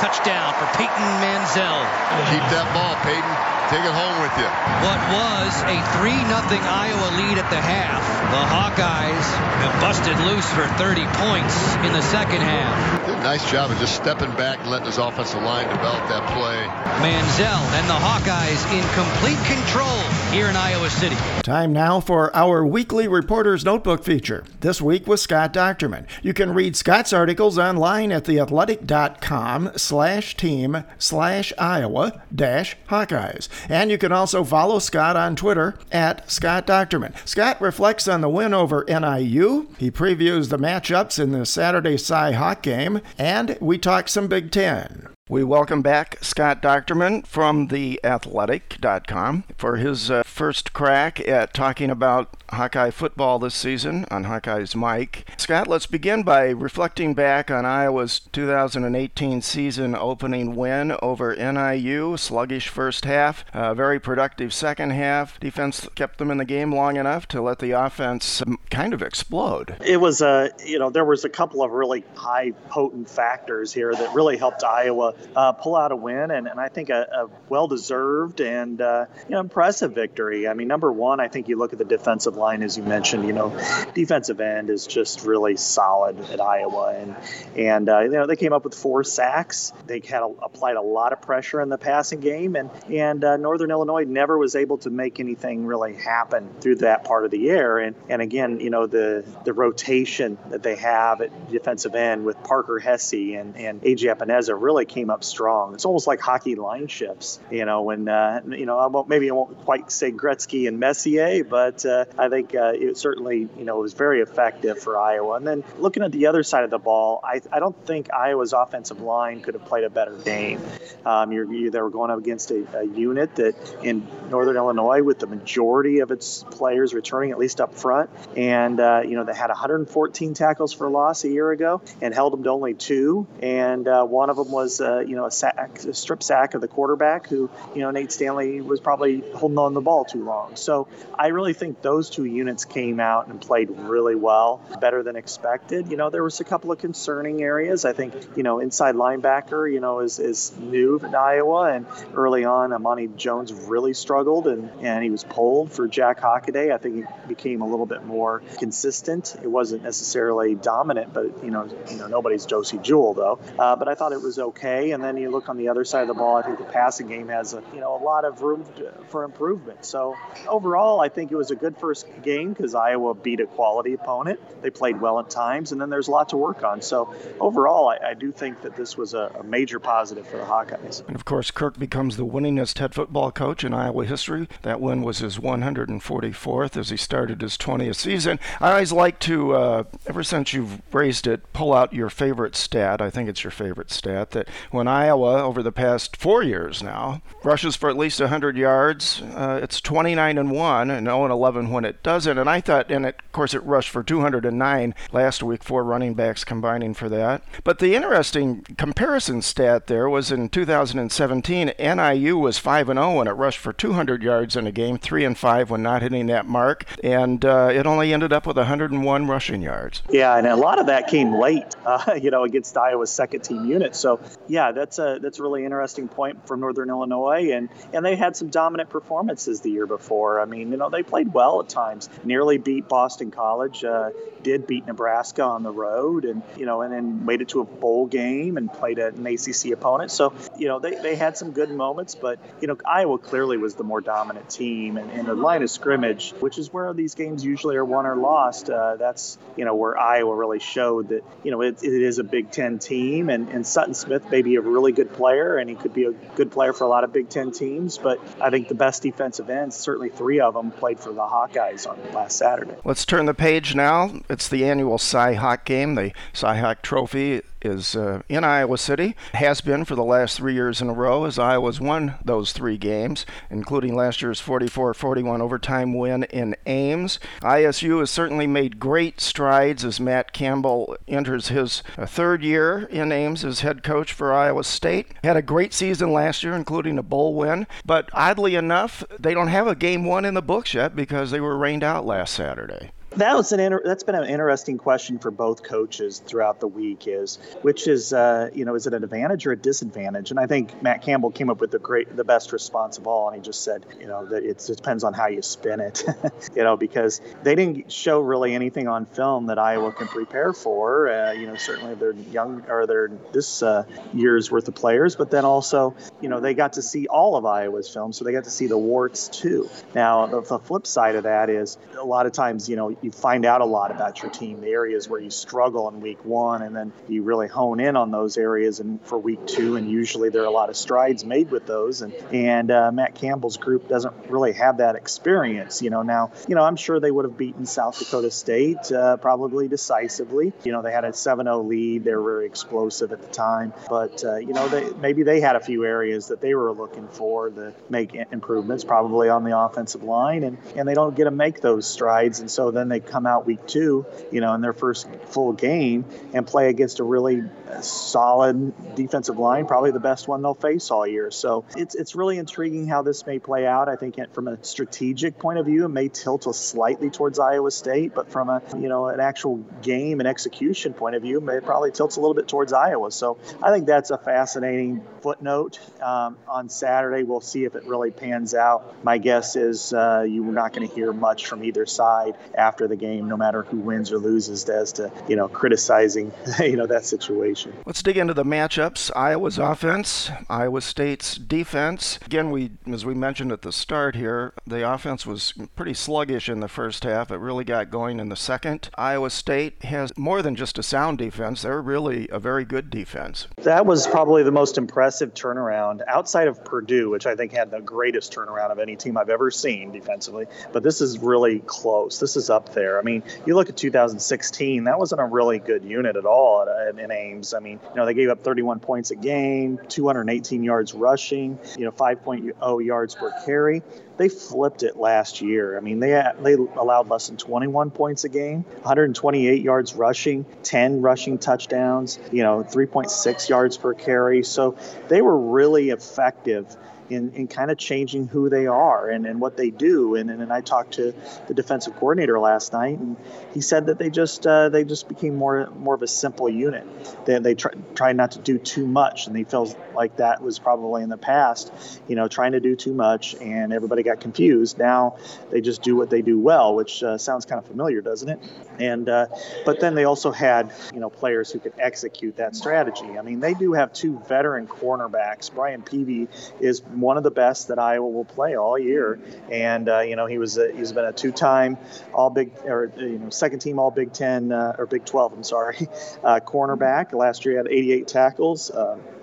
Touchdown 0.00 0.56
for 0.56 0.64
Peyton 0.80 1.08
Mansell. 1.20 1.84
Keep 2.32 2.40
that 2.56 2.64
ball, 2.72 2.96
Peyton. 3.04 3.36
Take 3.68 3.84
it 3.84 3.92
home 3.92 4.16
with 4.24 4.32
you. 4.40 4.48
What 4.80 4.96
was 5.12 5.52
a 5.68 5.76
3 6.00 6.10
0 6.10 6.40
Iowa 6.56 7.08
lead 7.20 7.36
at 7.36 7.44
the 7.52 7.60
half. 7.60 8.00
The 8.32 8.44
Hawkeyes 8.48 9.26
have 9.60 9.76
busted 9.78 10.16
loose 10.24 10.48
for 10.56 10.64
30 10.80 11.04
points 11.20 11.54
in 11.84 11.92
the 11.92 12.00
second 12.00 12.40
half. 12.40 13.04
Did 13.04 13.14
a 13.14 13.22
nice 13.22 13.44
job 13.52 13.70
of 13.70 13.78
just 13.78 13.94
stepping 13.94 14.32
back 14.40 14.60
and 14.60 14.70
letting 14.70 14.86
his 14.86 14.96
offensive 14.96 15.42
line 15.42 15.68
develop 15.68 16.00
that 16.08 16.24
play. 16.32 16.64
Mansell 17.04 17.60
and 17.76 17.84
the 17.84 18.00
Hawkeyes 18.00 18.64
in 18.72 18.82
complete 18.96 19.38
control 19.44 20.00
here 20.30 20.46
in 20.46 20.56
Iowa 20.56 20.88
City. 20.88 21.16
Time 21.42 21.72
now 21.72 21.98
for 21.98 22.34
our 22.36 22.64
weekly 22.64 23.08
Reporter's 23.08 23.64
Notebook 23.64 24.04
feature. 24.04 24.44
This 24.60 24.80
week 24.80 25.06
with 25.06 25.18
Scott 25.18 25.52
Dochterman. 25.52 26.06
You 26.22 26.32
can 26.32 26.54
read 26.54 26.76
Scott's 26.76 27.12
articles 27.12 27.58
online 27.58 28.12
at 28.12 28.24
theathletic.com 28.24 29.72
slash 29.76 30.36
team 30.36 30.84
slash 30.98 31.52
Iowa 31.58 32.22
dash 32.32 32.76
Hawkeyes. 32.88 33.48
And 33.68 33.90
you 33.90 33.98
can 33.98 34.12
also 34.12 34.44
follow 34.44 34.78
Scott 34.78 35.16
on 35.16 35.34
Twitter 35.34 35.76
at 35.90 36.30
Scott 36.30 36.66
Dochterman. 36.66 37.16
Scott 37.26 37.60
reflects 37.60 38.06
on 38.06 38.20
the 38.20 38.28
win 38.28 38.54
over 38.54 38.84
NIU. 38.88 39.68
He 39.78 39.90
previews 39.90 40.48
the 40.48 40.58
matchups 40.58 41.18
in 41.18 41.32
the 41.32 41.44
Saturday 41.44 41.96
Cy 41.96 42.32
Hawk 42.32 42.62
game. 42.62 43.00
And 43.18 43.58
we 43.60 43.78
talk 43.78 44.08
some 44.08 44.28
Big 44.28 44.52
Ten. 44.52 45.08
We 45.30 45.44
welcome 45.44 45.80
back 45.80 46.18
Scott 46.22 46.60
Dochterman 46.60 47.24
from 47.24 47.68
theathletic.com 47.68 49.44
for 49.56 49.76
his 49.76 50.10
uh, 50.10 50.24
first 50.24 50.72
crack 50.72 51.20
at 51.20 51.54
talking 51.54 51.88
about 51.88 52.36
Hawkeye 52.48 52.90
football 52.90 53.38
this 53.38 53.54
season 53.54 54.06
on 54.10 54.24
Hawkeye's 54.24 54.74
Mike. 54.74 55.24
Scott, 55.36 55.68
let's 55.68 55.86
begin 55.86 56.24
by 56.24 56.48
reflecting 56.48 57.14
back 57.14 57.48
on 57.48 57.64
Iowa's 57.64 58.18
2018 58.32 59.40
season 59.40 59.94
opening 59.94 60.56
win 60.56 60.96
over 61.00 61.36
NIU. 61.36 62.16
Sluggish 62.16 62.68
first 62.68 63.04
half, 63.04 63.44
very 63.54 64.00
productive 64.00 64.52
second 64.52 64.90
half. 64.90 65.38
Defense 65.38 65.88
kept 65.94 66.18
them 66.18 66.32
in 66.32 66.38
the 66.38 66.44
game 66.44 66.74
long 66.74 66.96
enough 66.96 67.28
to 67.28 67.40
let 67.40 67.60
the 67.60 67.70
offense 67.70 68.42
um, 68.42 68.58
kind 68.68 68.92
of 68.92 69.00
explode. 69.00 69.76
It 69.86 70.00
was 70.00 70.22
a, 70.22 70.50
you 70.66 70.80
know, 70.80 70.90
there 70.90 71.04
was 71.04 71.24
a 71.24 71.30
couple 71.30 71.62
of 71.62 71.70
really 71.70 72.02
high 72.16 72.50
potent 72.68 73.08
factors 73.08 73.72
here 73.72 73.94
that 73.94 74.12
really 74.12 74.36
helped 74.36 74.64
Iowa 74.64 75.14
uh, 75.36 75.52
pull 75.52 75.76
out 75.76 75.92
a 75.92 75.96
win, 75.96 76.30
and, 76.30 76.48
and 76.48 76.58
I 76.58 76.68
think 76.68 76.90
a, 76.90 77.02
a 77.02 77.26
well-deserved 77.48 78.40
and 78.40 78.80
uh, 78.80 79.06
you 79.28 79.34
know 79.34 79.40
impressive 79.40 79.94
victory. 79.94 80.48
I 80.48 80.54
mean, 80.54 80.68
number 80.68 80.92
one, 80.92 81.20
I 81.20 81.28
think 81.28 81.48
you 81.48 81.58
look 81.58 81.72
at 81.72 81.78
the 81.78 81.84
defensive 81.84 82.36
line 82.36 82.62
as 82.62 82.76
you 82.76 82.82
mentioned. 82.82 83.26
You 83.26 83.32
know, 83.32 83.50
defensive 83.94 84.40
end 84.40 84.70
is 84.70 84.86
just 84.86 85.24
really 85.24 85.56
solid 85.56 86.18
at 86.30 86.40
Iowa, 86.40 86.94
and 86.96 87.16
and 87.56 87.88
uh, 87.88 88.00
you 88.00 88.10
know 88.10 88.26
they 88.26 88.36
came 88.36 88.52
up 88.52 88.64
with 88.64 88.74
four 88.74 89.04
sacks. 89.04 89.72
They 89.86 90.00
had 90.00 90.22
a, 90.22 90.30
applied 90.42 90.76
a 90.76 90.82
lot 90.82 91.12
of 91.12 91.22
pressure 91.22 91.60
in 91.60 91.68
the 91.68 91.78
passing 91.78 92.20
game, 92.20 92.56
and 92.56 92.70
and 92.90 93.24
uh, 93.24 93.36
Northern 93.36 93.70
Illinois 93.70 94.04
never 94.04 94.36
was 94.38 94.56
able 94.56 94.78
to 94.78 94.90
make 94.90 95.20
anything 95.20 95.66
really 95.66 95.94
happen 95.94 96.48
through 96.60 96.76
that 96.76 97.04
part 97.04 97.24
of 97.24 97.30
the 97.30 97.50
air. 97.50 97.78
And 97.78 97.94
and 98.08 98.20
again, 98.20 98.60
you 98.60 98.70
know 98.70 98.86
the 98.86 99.24
the 99.44 99.52
rotation 99.52 100.38
that 100.50 100.62
they 100.62 100.76
have 100.76 101.20
at 101.20 101.50
defensive 101.50 101.94
end 101.94 102.24
with 102.24 102.42
Parker 102.42 102.78
Hesse 102.78 103.12
and 103.12 103.56
and 103.56 103.82
AJ 103.82 104.16
Epenesa 104.16 104.60
really 104.60 104.84
came 104.84 104.99
up 105.08 105.24
strong. 105.24 105.72
It's 105.74 105.86
almost 105.86 106.06
like 106.06 106.20
hockey 106.20 106.56
line 106.56 106.88
shifts, 106.88 107.40
you 107.50 107.64
know, 107.64 107.82
when, 107.82 108.08
uh, 108.08 108.42
you 108.48 108.66
know, 108.66 108.78
I 108.78 108.86
won't, 108.88 109.08
maybe 109.08 109.30
I 109.30 109.32
won't 109.32 109.56
quite 109.64 109.90
say 109.90 110.12
Gretzky 110.12 110.68
and 110.68 110.78
Messier, 110.78 111.44
but 111.44 111.86
uh, 111.86 112.04
I 112.18 112.28
think 112.28 112.54
uh, 112.54 112.72
it 112.74 112.98
certainly, 112.98 113.48
you 113.56 113.64
know, 113.64 113.78
was 113.78 113.94
very 113.94 114.20
effective 114.20 114.78
for 114.80 114.98
Iowa. 114.98 115.36
And 115.36 115.46
then 115.46 115.64
looking 115.78 116.02
at 116.02 116.12
the 116.12 116.26
other 116.26 116.42
side 116.42 116.64
of 116.64 116.70
the 116.70 116.78
ball, 116.78 117.20
I, 117.24 117.40
I 117.50 117.60
don't 117.60 117.86
think 117.86 118.12
Iowa's 118.12 118.52
offensive 118.52 119.00
line 119.00 119.40
could 119.40 119.54
have 119.54 119.64
played 119.64 119.84
a 119.84 119.90
better 119.90 120.16
game. 120.16 120.60
Um, 121.06 121.32
you're, 121.32 121.50
you, 121.52 121.70
they 121.70 121.80
were 121.80 121.90
going 121.90 122.10
up 122.10 122.18
against 122.18 122.50
a, 122.50 122.66
a 122.78 122.84
unit 122.84 123.36
that 123.36 123.54
in 123.82 124.06
Northern 124.28 124.56
Illinois 124.56 125.02
with 125.02 125.18
the 125.18 125.26
majority 125.26 126.00
of 126.00 126.10
its 126.10 126.42
players 126.50 126.92
returning, 126.94 127.30
at 127.30 127.38
least 127.38 127.60
up 127.60 127.74
front. 127.74 128.10
And, 128.36 128.80
uh, 128.80 129.02
you 129.04 129.16
know, 129.16 129.24
they 129.24 129.34
had 129.34 129.48
114 129.48 130.34
tackles 130.34 130.72
for 130.72 130.90
loss 130.90 131.24
a 131.24 131.28
year 131.28 131.50
ago 131.50 131.82
and 132.00 132.12
held 132.12 132.32
them 132.32 132.42
to 132.42 132.50
only 132.50 132.74
two. 132.74 133.26
And 133.40 133.86
uh, 133.86 134.04
one 134.04 134.30
of 134.30 134.36
them 134.36 134.50
was, 134.50 134.80
you 134.98 135.16
know, 135.16 135.26
a, 135.26 135.30
sack, 135.30 135.78
a 135.84 135.94
strip 135.94 136.22
sack 136.22 136.54
of 136.54 136.60
the 136.60 136.68
quarterback 136.68 137.28
who, 137.28 137.50
you 137.74 137.80
know, 137.80 137.90
Nate 137.90 138.12
Stanley 138.12 138.60
was 138.60 138.80
probably 138.80 139.22
holding 139.34 139.58
on 139.58 139.74
the 139.74 139.80
ball 139.80 140.04
too 140.04 140.24
long. 140.24 140.56
So 140.56 140.88
I 141.14 141.28
really 141.28 141.52
think 141.52 141.82
those 141.82 142.10
two 142.10 142.24
units 142.24 142.64
came 142.64 143.00
out 143.00 143.28
and 143.28 143.40
played 143.40 143.70
really 143.70 144.14
well, 144.14 144.62
better 144.80 145.02
than 145.02 145.16
expected. 145.16 145.90
You 145.90 145.96
know, 145.96 146.10
there 146.10 146.24
was 146.24 146.40
a 146.40 146.44
couple 146.44 146.72
of 146.72 146.78
concerning 146.78 147.42
areas. 147.42 147.84
I 147.84 147.92
think, 147.92 148.14
you 148.36 148.42
know, 148.42 148.60
inside 148.60 148.94
linebacker, 148.94 149.72
you 149.72 149.80
know, 149.80 150.00
is, 150.00 150.18
is 150.18 150.56
new 150.58 150.98
in 150.98 151.14
Iowa. 151.14 151.72
And 151.72 151.86
early 152.14 152.44
on, 152.44 152.72
Amani 152.72 153.08
Jones 153.16 153.52
really 153.52 153.94
struggled 153.94 154.46
and, 154.46 154.70
and 154.80 155.04
he 155.04 155.10
was 155.10 155.24
pulled 155.24 155.72
for 155.72 155.88
Jack 155.88 156.20
Hockaday. 156.20 156.72
I 156.72 156.78
think 156.78 156.96
he 156.96 157.04
became 157.28 157.62
a 157.62 157.68
little 157.68 157.86
bit 157.86 158.04
more 158.04 158.42
consistent. 158.58 159.36
It 159.42 159.48
wasn't 159.48 159.82
necessarily 159.82 160.54
dominant, 160.54 161.12
but, 161.12 161.44
you 161.44 161.50
know, 161.50 161.68
you 161.90 161.96
know 161.96 162.06
nobody's 162.06 162.46
Josey 162.46 162.78
Jewell, 162.78 163.14
though. 163.14 163.38
Uh, 163.58 163.76
but 163.76 163.88
I 163.88 163.94
thought 163.94 164.12
it 164.12 164.22
was 164.22 164.38
okay. 164.38 164.79
And 164.88 165.02
then 165.02 165.16
you 165.16 165.30
look 165.30 165.48
on 165.48 165.56
the 165.56 165.68
other 165.68 165.84
side 165.84 166.02
of 166.02 166.08
the 166.08 166.14
ball, 166.14 166.36
I 166.36 166.42
think 166.42 166.58
the 166.58 166.64
passing 166.64 167.08
game 167.08 167.28
has 167.28 167.54
a, 167.54 167.62
you 167.74 167.80
know 167.80 167.96
a 167.96 168.02
lot 168.02 168.24
of 168.24 168.42
room 168.42 168.64
to, 168.76 168.92
for 169.08 169.24
improvement. 169.24 169.84
So 169.84 170.16
overall, 170.48 171.00
I 171.00 171.08
think 171.08 171.30
it 171.30 171.36
was 171.36 171.50
a 171.50 171.56
good 171.56 171.76
first 171.76 172.06
game 172.22 172.52
because 172.52 172.74
Iowa 172.74 173.14
beat 173.14 173.40
a 173.40 173.46
quality 173.46 173.94
opponent. 173.94 174.40
They 174.62 174.70
played 174.70 175.00
well 175.00 175.18
at 175.20 175.30
times, 175.30 175.72
and 175.72 175.80
then 175.80 175.90
there's 175.90 176.08
a 176.08 176.10
lot 176.10 176.30
to 176.30 176.36
work 176.36 176.64
on. 176.64 176.82
So 176.82 177.14
overall, 177.38 177.88
I, 177.88 178.10
I 178.10 178.14
do 178.14 178.32
think 178.32 178.62
that 178.62 178.76
this 178.76 178.96
was 178.96 179.14
a, 179.14 179.32
a, 179.38 179.44
major 179.50 179.80
positive 179.80 180.26
for 180.26 180.36
the 180.36 180.44
Hawkeyes. 180.44 181.06
And 181.06 181.16
of 181.16 181.24
course, 181.24 181.50
Kirk 181.50 181.78
becomes 181.78 182.16
the 182.16 182.26
winningest 182.26 182.78
head 182.78 182.94
football 182.94 183.32
coach 183.32 183.64
in 183.64 183.74
Iowa 183.74 184.06
history. 184.06 184.48
That 184.62 184.80
win 184.80 185.02
was 185.02 185.18
his 185.18 185.38
144th 185.38 186.76
as 186.76 186.90
he 186.90 186.96
started 186.96 187.40
his 187.40 187.56
20th 187.56 187.96
season. 187.96 188.38
I 188.60 188.72
always 188.72 188.92
like 188.92 189.18
to, 189.20 189.52
uh, 189.54 189.84
ever 190.06 190.22
since 190.22 190.52
you've 190.52 190.80
raised 190.94 191.26
it, 191.26 191.52
pull 191.52 191.74
out 191.74 191.92
your 191.92 192.10
favorite 192.10 192.54
stat. 192.54 193.00
I 193.00 193.10
think 193.10 193.28
it's 193.28 193.42
your 193.42 193.50
favorite 193.50 193.90
stat 193.90 194.30
that 194.30 194.48
when 194.70 194.88
Iowa 194.88 195.42
over 195.42 195.62
the 195.62 195.72
past 195.72 196.16
four 196.16 196.42
years 196.42 196.82
now 196.82 197.22
rushes 197.42 197.76
for 197.76 197.90
at 197.90 197.96
least 197.96 198.20
100 198.20 198.56
yards, 198.56 199.22
uh, 199.22 199.60
it's 199.62 199.80
29 199.80 200.38
and 200.38 200.50
one 200.50 200.90
and 200.90 201.06
0 201.06 201.24
and 201.24 201.32
11 201.32 201.70
when 201.70 201.84
it 201.84 202.02
doesn't. 202.02 202.38
And 202.38 202.48
I 202.48 202.60
thought, 202.60 202.90
and 202.90 203.06
it, 203.06 203.16
of 203.24 203.32
course, 203.32 203.54
it 203.54 203.62
rushed 203.64 203.90
for 203.90 204.02
209 204.02 204.94
last 205.12 205.42
week, 205.42 205.62
four 205.62 205.84
running 205.84 206.14
backs 206.14 206.44
combining 206.44 206.94
for 206.94 207.08
that. 207.08 207.42
But 207.64 207.78
the 207.78 207.94
interesting 207.94 208.62
comparison 208.76 209.42
stat 209.42 209.86
there 209.86 210.08
was 210.08 210.30
in 210.30 210.48
2017, 210.48 211.72
NIU 211.78 212.38
was 212.38 212.58
5 212.58 212.88
and 212.90 212.98
0 212.98 213.16
when 213.16 213.28
it 213.28 213.32
rushed 213.32 213.58
for 213.58 213.72
200 213.72 214.22
yards 214.22 214.56
in 214.56 214.66
a 214.66 214.72
game, 214.72 214.98
3 214.98 215.24
and 215.24 215.38
5 215.38 215.70
when 215.70 215.82
not 215.82 216.02
hitting 216.02 216.26
that 216.26 216.46
mark, 216.46 216.84
and 217.02 217.44
uh, 217.44 217.70
it 217.72 217.86
only 217.86 218.12
ended 218.12 218.32
up 218.32 218.46
with 218.46 218.56
101 218.56 219.26
rushing 219.26 219.62
yards. 219.62 220.02
Yeah, 220.10 220.36
and 220.36 220.46
a 220.46 220.56
lot 220.56 220.78
of 220.78 220.86
that 220.86 221.08
came 221.08 221.34
late, 221.34 221.76
uh, 221.86 222.14
you 222.20 222.30
know, 222.30 222.44
against 222.44 222.76
Iowa's 222.76 223.10
second 223.10 223.40
team 223.40 223.64
unit. 223.64 223.96
So 223.96 224.20
yeah, 224.48 224.59
that's 224.72 224.98
a 224.98 225.18
that's 225.20 225.38
a 225.38 225.42
really 225.42 225.64
interesting 225.64 226.08
point 226.08 226.46
from 226.46 226.60
Northern 226.60 226.90
Illinois, 226.90 227.52
and 227.52 227.68
and 227.92 228.04
they 228.04 228.16
had 228.16 228.36
some 228.36 228.48
dominant 228.48 228.90
performances 228.90 229.60
the 229.60 229.70
year 229.70 229.86
before. 229.86 230.40
I 230.40 230.44
mean, 230.44 230.70
you 230.70 230.76
know, 230.76 230.90
they 230.90 231.02
played 231.02 231.32
well 231.32 231.60
at 231.60 231.68
times, 231.68 232.08
nearly 232.24 232.58
beat 232.58 232.88
Boston 232.88 233.30
College, 233.30 233.84
uh, 233.84 234.10
did 234.42 234.66
beat 234.66 234.86
Nebraska 234.86 235.42
on 235.42 235.62
the 235.62 235.70
road, 235.72 236.24
and 236.24 236.42
you 236.56 236.66
know, 236.66 236.82
and 236.82 236.92
then 236.92 237.24
made 237.24 237.40
it 237.40 237.48
to 237.50 237.60
a 237.60 237.64
bowl 237.64 238.06
game 238.06 238.56
and 238.56 238.72
played 238.72 238.98
an 238.98 239.26
ACC 239.26 239.72
opponent. 239.72 240.10
So 240.10 240.32
you 240.58 240.68
know, 240.68 240.78
they, 240.78 240.94
they 240.96 241.16
had 241.16 241.36
some 241.36 241.52
good 241.52 241.70
moments, 241.70 242.14
but 242.14 242.38
you 242.60 242.68
know, 242.68 242.76
Iowa 242.84 243.18
clearly 243.18 243.56
was 243.56 243.74
the 243.74 243.84
more 243.84 244.00
dominant 244.00 244.50
team, 244.50 244.96
and 244.96 245.10
in 245.12 245.26
the 245.26 245.34
line 245.34 245.62
of 245.62 245.70
scrimmage, 245.70 246.32
which 246.40 246.58
is 246.58 246.72
where 246.72 246.92
these 246.92 247.14
games 247.14 247.44
usually 247.44 247.76
are 247.76 247.84
won 247.84 248.06
or 248.06 248.16
lost. 248.16 248.70
Uh, 248.70 248.96
that's 248.96 249.38
you 249.56 249.64
know 249.64 249.74
where 249.74 249.98
Iowa 249.98 250.34
really 250.34 250.60
showed 250.60 251.08
that 251.08 251.24
you 251.42 251.50
know 251.50 251.62
it, 251.62 251.82
it 251.82 252.02
is 252.02 252.18
a 252.18 252.24
Big 252.24 252.50
Ten 252.50 252.78
team, 252.78 253.30
and, 253.30 253.48
and 253.48 253.66
Sutton 253.66 253.94
Smith 253.94 254.30
may 254.30 254.42
be 254.50 254.56
a 254.56 254.60
really 254.60 254.92
good 254.92 255.12
player, 255.12 255.56
and 255.56 255.70
he 255.70 255.76
could 255.76 255.94
be 255.94 256.04
a 256.04 256.12
good 256.34 256.50
player 256.50 256.72
for 256.72 256.84
a 256.84 256.88
lot 256.88 257.04
of 257.04 257.12
Big 257.12 257.28
Ten 257.28 257.52
teams. 257.52 257.98
But 257.98 258.18
I 258.40 258.50
think 258.50 258.68
the 258.68 258.74
best 258.74 259.02
defensive 259.02 259.48
ends, 259.48 259.76
certainly 259.76 260.08
three 260.08 260.40
of 260.40 260.54
them, 260.54 260.70
played 260.70 260.98
for 260.98 261.12
the 261.12 261.22
Hawkeyes 261.22 261.88
on 261.88 261.98
last 262.12 262.36
Saturday. 262.36 262.74
Let's 262.84 263.04
turn 263.04 263.26
the 263.26 263.34
page 263.34 263.74
now. 263.74 264.12
It's 264.28 264.48
the 264.48 264.64
annual 264.64 264.98
Cy 264.98 265.34
Hawk 265.34 265.64
game, 265.64 265.94
the 265.94 266.12
Cy 266.32 266.56
Hawk 266.56 266.82
Trophy 266.82 267.42
is 267.62 267.96
uh, 267.96 268.22
in 268.28 268.44
Iowa 268.44 268.78
City, 268.78 269.16
has 269.34 269.60
been 269.60 269.84
for 269.84 269.94
the 269.94 270.04
last 270.04 270.36
three 270.36 270.54
years 270.54 270.80
in 270.80 270.88
a 270.88 270.94
row 270.94 271.24
as 271.24 271.38
Iowa's 271.38 271.80
won 271.80 272.14
those 272.24 272.52
three 272.52 272.76
games, 272.76 273.26
including 273.50 273.94
last 273.94 274.22
year's 274.22 274.40
44 274.40 274.94
41 274.94 275.42
overtime 275.42 275.94
win 275.94 276.24
in 276.24 276.56
Ames. 276.66 277.18
ISU 277.42 278.00
has 278.00 278.10
certainly 278.10 278.46
made 278.46 278.80
great 278.80 279.20
strides 279.20 279.84
as 279.84 280.00
Matt 280.00 280.32
Campbell 280.32 280.96
enters 281.08 281.48
his 281.48 281.82
uh, 281.96 282.06
third 282.06 282.42
year 282.42 282.88
in 282.90 283.12
Ames 283.12 283.44
as 283.44 283.60
head 283.60 283.82
coach 283.82 284.12
for 284.12 284.32
Iowa 284.32 284.64
State. 284.64 285.08
Had 285.22 285.36
a 285.36 285.42
great 285.42 285.72
season 285.72 286.12
last 286.12 286.42
year, 286.42 286.54
including 286.54 286.98
a 286.98 287.02
bowl 287.02 287.34
win, 287.34 287.66
but 287.84 288.08
oddly 288.12 288.54
enough, 288.54 289.04
they 289.18 289.34
don't 289.34 289.48
have 289.48 289.66
a 289.66 289.74
game 289.74 290.04
one 290.04 290.24
in 290.24 290.34
the 290.34 290.42
books 290.42 290.74
yet 290.74 290.96
because 290.96 291.30
they 291.30 291.40
were 291.40 291.56
rained 291.56 291.84
out 291.84 292.06
last 292.06 292.34
Saturday. 292.34 292.90
That 293.16 293.36
was 293.36 293.50
an 293.50 293.58
inter- 293.58 293.82
that's 293.84 294.04
been 294.04 294.14
an 294.14 294.28
interesting 294.28 294.78
question 294.78 295.18
for 295.18 295.32
both 295.32 295.64
coaches 295.64 296.22
throughout 296.24 296.60
the 296.60 296.68
week. 296.68 297.08
Is 297.08 297.40
which 297.62 297.88
is 297.88 298.12
uh, 298.12 298.50
you 298.54 298.64
know 298.64 298.76
is 298.76 298.86
it 298.86 298.94
an 298.94 299.02
advantage 299.02 299.46
or 299.48 299.52
a 299.52 299.56
disadvantage? 299.56 300.30
And 300.30 300.38
I 300.38 300.46
think 300.46 300.80
Matt 300.80 301.02
Campbell 301.02 301.32
came 301.32 301.50
up 301.50 301.60
with 301.60 301.72
the 301.72 301.80
great 301.80 302.16
the 302.16 302.22
best 302.22 302.52
response 302.52 302.98
of 302.98 303.08
all, 303.08 303.26
and 303.28 303.36
he 303.36 303.42
just 303.42 303.64
said 303.64 303.84
you 303.98 304.06
know 304.06 304.26
that 304.26 304.44
it 304.44 304.64
depends 304.64 305.02
on 305.02 305.12
how 305.12 305.26
you 305.26 305.42
spin 305.42 305.80
it, 305.80 306.04
you 306.54 306.62
know 306.62 306.76
because 306.76 307.20
they 307.42 307.56
didn't 307.56 307.90
show 307.90 308.20
really 308.20 308.54
anything 308.54 308.86
on 308.86 309.06
film 309.06 309.46
that 309.46 309.58
Iowa 309.58 309.90
can 309.90 310.06
prepare 310.06 310.52
for. 310.52 311.10
Uh, 311.10 311.32
you 311.32 311.48
know 311.48 311.56
certainly 311.56 311.96
they're 311.96 312.12
young 312.12 312.64
or 312.68 312.86
they're 312.86 313.10
this 313.32 313.60
uh, 313.64 313.82
year's 314.14 314.52
worth 314.52 314.68
of 314.68 314.76
players, 314.76 315.16
but 315.16 315.32
then 315.32 315.44
also 315.44 315.96
you 316.20 316.28
know 316.28 316.38
they 316.38 316.54
got 316.54 316.74
to 316.74 316.82
see 316.82 317.08
all 317.08 317.34
of 317.34 317.44
Iowa's 317.44 317.92
film, 317.92 318.12
so 318.12 318.24
they 318.24 318.30
got 318.30 318.44
to 318.44 318.50
see 318.50 318.68
the 318.68 318.78
warts 318.78 319.26
too. 319.26 319.68
Now 319.96 320.26
the, 320.26 320.42
the 320.42 320.60
flip 320.60 320.86
side 320.86 321.16
of 321.16 321.24
that 321.24 321.50
is 321.50 321.76
a 321.98 322.04
lot 322.04 322.26
of 322.26 322.32
times 322.32 322.68
you 322.68 322.76
know 322.76 322.96
you 323.02 323.10
find 323.10 323.44
out 323.44 323.60
a 323.60 323.64
lot 323.64 323.90
about 323.90 324.22
your 324.22 324.30
team, 324.30 324.60
the 324.60 324.68
areas 324.68 325.08
where 325.08 325.20
you 325.20 325.30
struggle 325.30 325.88
in 325.88 326.00
week 326.00 326.24
one, 326.24 326.62
and 326.62 326.74
then 326.74 326.92
you 327.08 327.22
really 327.22 327.48
hone 327.48 327.80
in 327.80 327.96
on 327.96 328.10
those 328.10 328.36
areas 328.36 328.80
and 328.80 329.00
for 329.06 329.18
week 329.18 329.46
two. 329.46 329.76
And 329.76 329.90
usually 329.90 330.28
there 330.28 330.42
are 330.42 330.46
a 330.46 330.50
lot 330.50 330.68
of 330.68 330.76
strides 330.76 331.24
made 331.24 331.50
with 331.50 331.66
those. 331.66 332.02
And 332.02 332.12
and 332.32 332.70
uh, 332.70 332.92
Matt 332.92 333.14
Campbell's 333.14 333.56
group 333.56 333.88
doesn't 333.88 334.14
really 334.28 334.52
have 334.52 334.78
that 334.78 334.96
experience. 334.96 335.82
You 335.82 335.90
know, 335.90 336.02
now 336.02 336.32
you 336.48 336.54
know 336.54 336.62
I'm 336.62 336.76
sure 336.76 337.00
they 337.00 337.10
would 337.10 337.24
have 337.24 337.36
beaten 337.36 337.66
South 337.66 337.98
Dakota 337.98 338.30
State 338.30 338.92
uh, 338.92 339.16
probably 339.16 339.68
decisively. 339.68 340.52
You 340.64 340.72
know, 340.72 340.82
they 340.82 340.92
had 340.92 341.04
a 341.04 341.10
7-0 341.10 341.66
lead. 341.66 342.04
They 342.04 342.14
were 342.14 342.22
very 342.22 342.46
explosive 342.46 343.12
at 343.12 343.22
the 343.22 343.28
time, 343.28 343.72
but 343.88 344.24
uh, 344.24 344.36
you 344.36 344.52
know 344.52 344.68
they 344.68 344.90
maybe 345.00 345.22
they 345.22 345.40
had 345.40 345.56
a 345.56 345.60
few 345.60 345.84
areas 345.84 346.28
that 346.28 346.40
they 346.40 346.54
were 346.54 346.72
looking 346.72 347.08
for 347.08 347.50
to 347.50 347.72
make 347.88 348.14
improvements, 348.14 348.84
probably 348.84 349.28
on 349.28 349.44
the 349.44 349.58
offensive 349.58 350.02
line, 350.02 350.44
and 350.44 350.58
and 350.76 350.86
they 350.86 350.94
don't 350.94 351.16
get 351.16 351.24
to 351.24 351.30
make 351.30 351.60
those 351.60 351.86
strides, 351.86 352.40
and 352.40 352.50
so 352.50 352.70
then 352.70 352.89
they 352.90 353.00
come 353.00 353.26
out 353.26 353.46
week 353.46 353.66
two, 353.66 354.04
you 354.30 354.40
know, 354.40 354.54
in 354.54 354.60
their 354.60 354.72
first 354.72 355.08
full 355.26 355.52
game 355.52 356.04
and 356.32 356.46
play 356.46 356.68
against 356.68 357.00
a 357.00 357.04
really 357.04 357.42
solid 357.82 358.94
defensive 358.94 359.38
line, 359.38 359.66
probably 359.66 359.90
the 359.90 360.00
best 360.00 360.28
one 360.28 360.42
they'll 360.42 360.54
face 360.54 360.90
all 360.90 361.06
year. 361.06 361.30
So 361.30 361.64
it's 361.76 361.94
it's 361.94 362.14
really 362.14 362.38
intriguing 362.38 362.86
how 362.86 363.02
this 363.02 363.26
may 363.26 363.38
play 363.38 363.66
out. 363.66 363.88
I 363.88 363.96
think 363.96 364.16
from 364.34 364.48
a 364.48 364.62
strategic 364.64 365.38
point 365.38 365.58
of 365.58 365.66
view, 365.66 365.84
it 365.84 365.88
may 365.88 366.08
tilt 366.08 366.46
us 366.46 366.58
slightly 366.58 367.10
towards 367.10 367.38
Iowa 367.38 367.70
State, 367.70 368.14
but 368.14 368.30
from 368.30 368.48
a 368.48 368.62
you 368.78 368.88
know 368.88 369.06
an 369.06 369.20
actual 369.20 369.58
game 369.82 370.20
and 370.20 370.28
execution 370.28 370.92
point 370.92 371.16
of 371.16 371.22
view, 371.22 371.46
it 371.48 371.64
probably 371.64 371.90
tilts 371.90 372.16
a 372.16 372.20
little 372.20 372.34
bit 372.34 372.48
towards 372.48 372.72
Iowa. 372.72 373.10
So 373.10 373.38
I 373.62 373.70
think 373.70 373.86
that's 373.86 374.10
a 374.10 374.18
fascinating 374.18 375.02
footnote. 375.22 375.78
Um, 376.02 376.36
on 376.48 376.68
Saturday, 376.68 377.22
we'll 377.22 377.40
see 377.40 377.64
if 377.64 377.74
it 377.74 377.84
really 377.84 378.10
pans 378.10 378.54
out. 378.54 379.04
My 379.04 379.18
guess 379.18 379.56
is 379.56 379.92
uh, 379.92 380.24
you're 380.28 380.44
not 380.44 380.72
going 380.72 380.88
to 380.88 380.94
hear 380.94 381.12
much 381.12 381.46
from 381.46 381.64
either 381.64 381.86
side 381.86 382.36
after 382.54 382.88
the 382.88 382.96
game, 382.96 383.28
no 383.28 383.36
matter 383.36 383.62
who 383.62 383.78
wins 383.78 384.12
or 384.12 384.18
loses, 384.18 384.68
as 384.68 384.94
to 384.94 385.12
you 385.28 385.36
know 385.36 385.48
criticizing 385.48 386.32
you 386.60 386.76
know 386.76 386.86
that 386.86 387.04
situation. 387.04 387.59
Let's 387.86 388.02
dig 388.02 388.16
into 388.16 388.34
the 388.34 388.44
matchups. 388.44 389.10
Iowa's 389.14 389.58
offense, 389.58 390.30
Iowa 390.48 390.80
State's 390.80 391.36
defense. 391.36 392.18
Again, 392.24 392.50
we 392.50 392.70
as 392.86 393.04
we 393.04 393.14
mentioned 393.14 393.52
at 393.52 393.62
the 393.62 393.72
start 393.72 394.14
here, 394.14 394.52
the 394.66 394.88
offense 394.88 395.26
was 395.26 395.52
pretty 395.76 395.94
sluggish 395.94 396.48
in 396.48 396.60
the 396.60 396.68
first 396.68 397.04
half. 397.04 397.30
It 397.30 397.36
really 397.36 397.64
got 397.64 397.90
going 397.90 398.20
in 398.20 398.28
the 398.28 398.36
second. 398.36 398.90
Iowa 398.96 399.30
State 399.30 399.82
has 399.84 400.12
more 400.16 400.42
than 400.42 400.56
just 400.56 400.78
a 400.78 400.82
sound 400.82 401.18
defense; 401.18 401.62
they're 401.62 401.80
really 401.80 402.28
a 402.30 402.38
very 402.38 402.64
good 402.64 402.90
defense. 402.90 403.46
That 403.58 403.86
was 403.86 404.06
probably 404.06 404.42
the 404.42 404.52
most 404.52 404.78
impressive 404.78 405.34
turnaround 405.34 406.00
outside 406.06 406.48
of 406.48 406.64
Purdue, 406.64 407.10
which 407.10 407.26
I 407.26 407.36
think 407.36 407.52
had 407.52 407.70
the 407.70 407.80
greatest 407.80 408.32
turnaround 408.32 408.70
of 408.70 408.78
any 408.78 408.96
team 408.96 409.16
I've 409.16 409.30
ever 409.30 409.50
seen 409.50 409.92
defensively. 409.92 410.46
But 410.72 410.82
this 410.82 411.00
is 411.00 411.18
really 411.18 411.60
close. 411.60 412.18
This 412.20 412.36
is 412.36 412.50
up 412.50 412.74
there. 412.74 412.98
I 412.98 413.02
mean, 413.02 413.22
you 413.46 413.54
look 413.54 413.68
at 413.68 413.76
2016, 413.76 414.84
that 414.84 414.98
wasn't 414.98 415.20
a 415.20 415.24
really 415.24 415.58
good 415.58 415.84
unit 415.84 416.16
at 416.16 416.24
all 416.24 416.66
in 416.98 417.10
Ames. 417.10 417.49
I 417.54 417.60
mean, 417.60 417.80
you 417.90 417.96
know, 417.96 418.06
they 418.06 418.14
gave 418.14 418.28
up 418.28 418.42
31 418.42 418.80
points 418.80 419.10
a 419.10 419.16
game, 419.16 419.78
218 419.88 420.62
yards 420.62 420.94
rushing, 420.94 421.58
you 421.76 421.84
know, 421.84 421.92
5.0 421.92 422.84
yards 422.84 423.14
per 423.14 423.30
carry. 423.44 423.82
They 424.16 424.28
flipped 424.28 424.82
it 424.82 424.96
last 424.96 425.40
year. 425.40 425.76
I 425.78 425.80
mean, 425.80 426.00
they 426.00 426.22
they 426.40 426.54
allowed 426.54 427.08
less 427.08 427.28
than 427.28 427.36
21 427.36 427.90
points 427.90 428.24
a 428.24 428.28
game, 428.28 428.62
128 428.82 429.62
yards 429.62 429.94
rushing, 429.94 430.44
10 430.62 431.00
rushing 431.00 431.38
touchdowns, 431.38 432.18
you 432.30 432.42
know, 432.42 432.62
3.6 432.62 433.48
yards 433.48 433.76
per 433.78 433.94
carry. 433.94 434.42
So 434.42 434.76
they 435.08 435.22
were 435.22 435.38
really 435.38 435.90
effective 435.90 436.76
in, 437.10 437.32
in 437.34 437.48
kind 437.48 437.70
of 437.70 437.78
changing 437.78 438.28
who 438.28 438.48
they 438.48 438.66
are 438.66 439.10
and, 439.10 439.26
and 439.26 439.40
what 439.40 439.56
they 439.56 439.70
do. 439.70 440.14
And, 440.14 440.30
and, 440.30 440.50
I 440.50 440.60
talked 440.60 440.94
to 440.94 441.14
the 441.46 441.54
defensive 441.54 441.94
coordinator 441.96 442.38
last 442.40 442.72
night, 442.72 442.98
and 442.98 443.16
he 443.52 443.60
said 443.60 443.86
that 443.86 443.98
they 443.98 444.10
just 444.10 444.46
uh, 444.46 444.68
they 444.68 444.84
just 444.84 445.08
became 445.08 445.36
more 445.36 445.70
more 445.70 445.94
of 445.94 446.02
a 446.02 446.08
simple 446.08 446.48
unit. 446.48 446.84
They, 447.24 447.38
they 447.38 447.54
try, 447.54 447.72
try 447.94 448.12
not 448.12 448.32
to 448.32 448.38
do 448.40 448.58
too 448.58 448.86
much, 448.86 449.26
and 449.26 449.36
he 449.36 449.44
feels 449.44 449.76
like 449.94 450.16
that 450.16 450.42
was 450.42 450.58
probably 450.58 451.02
in 451.02 451.08
the 451.08 451.16
past, 451.16 451.72
you 452.08 452.16
know, 452.16 452.26
trying 452.26 452.52
to 452.52 452.60
do 452.60 452.74
too 452.74 452.94
much, 452.94 453.34
and 453.36 453.72
everybody 453.72 454.02
got 454.02 454.20
confused. 454.20 454.78
Now 454.78 455.16
they 455.50 455.60
just 455.60 455.82
do 455.82 455.94
what 455.96 456.10
they 456.10 456.22
do 456.22 456.38
well, 456.38 456.74
which 456.74 457.02
uh, 457.02 457.18
sounds 457.18 457.44
kind 457.44 457.60
of 457.60 457.66
familiar, 457.66 458.00
doesn't 458.00 458.28
it? 458.28 458.40
And 458.78 459.08
uh, 459.08 459.26
but 459.64 459.80
then 459.80 459.94
they 459.94 460.04
also 460.04 460.32
had 460.32 460.72
you 460.92 461.00
know 461.00 461.10
players 461.10 461.50
who 461.52 461.58
could 461.60 461.74
execute 461.78 462.36
that 462.38 462.56
strategy. 462.56 463.18
I 463.18 463.22
mean, 463.22 463.40
they 463.40 463.54
do 463.54 463.72
have 463.72 463.92
two 463.92 464.18
veteran 464.26 464.66
cornerbacks. 464.66 465.52
Brian 465.52 465.82
Peavy 465.82 466.28
is 466.60 466.82
one 467.00 467.16
of 467.16 467.22
the 467.22 467.30
best 467.30 467.68
that 467.68 467.78
Iowa 467.78 468.08
will 468.08 468.24
play 468.24 468.56
all 468.56 468.78
year. 468.78 469.18
And 469.50 469.88
uh, 469.88 470.00
you 470.00 470.16
know, 470.16 470.26
he 470.26 470.38
was 470.38 470.58
a, 470.58 470.72
he's 470.72 470.92
been 470.92 471.04
a 471.04 471.12
two-time 471.12 471.78
All 472.14 472.30
Big 472.30 472.52
or 472.64 472.92
you 472.96 473.18
know 473.18 473.30
second 473.30 473.60
team 473.60 473.78
All 473.78 473.90
Big 473.90 474.12
Ten 474.12 474.52
uh, 474.52 474.74
or 474.78 474.86
Big 474.86 475.04
12. 475.04 475.32
I'm 475.32 475.44
sorry, 475.44 475.76
uh, 476.24 476.40
cornerback. 476.40 477.12
Last 477.12 477.44
year 477.44 477.52
he 477.52 477.56
had 477.58 477.68
88 477.68 478.08
tackles. 478.08 478.70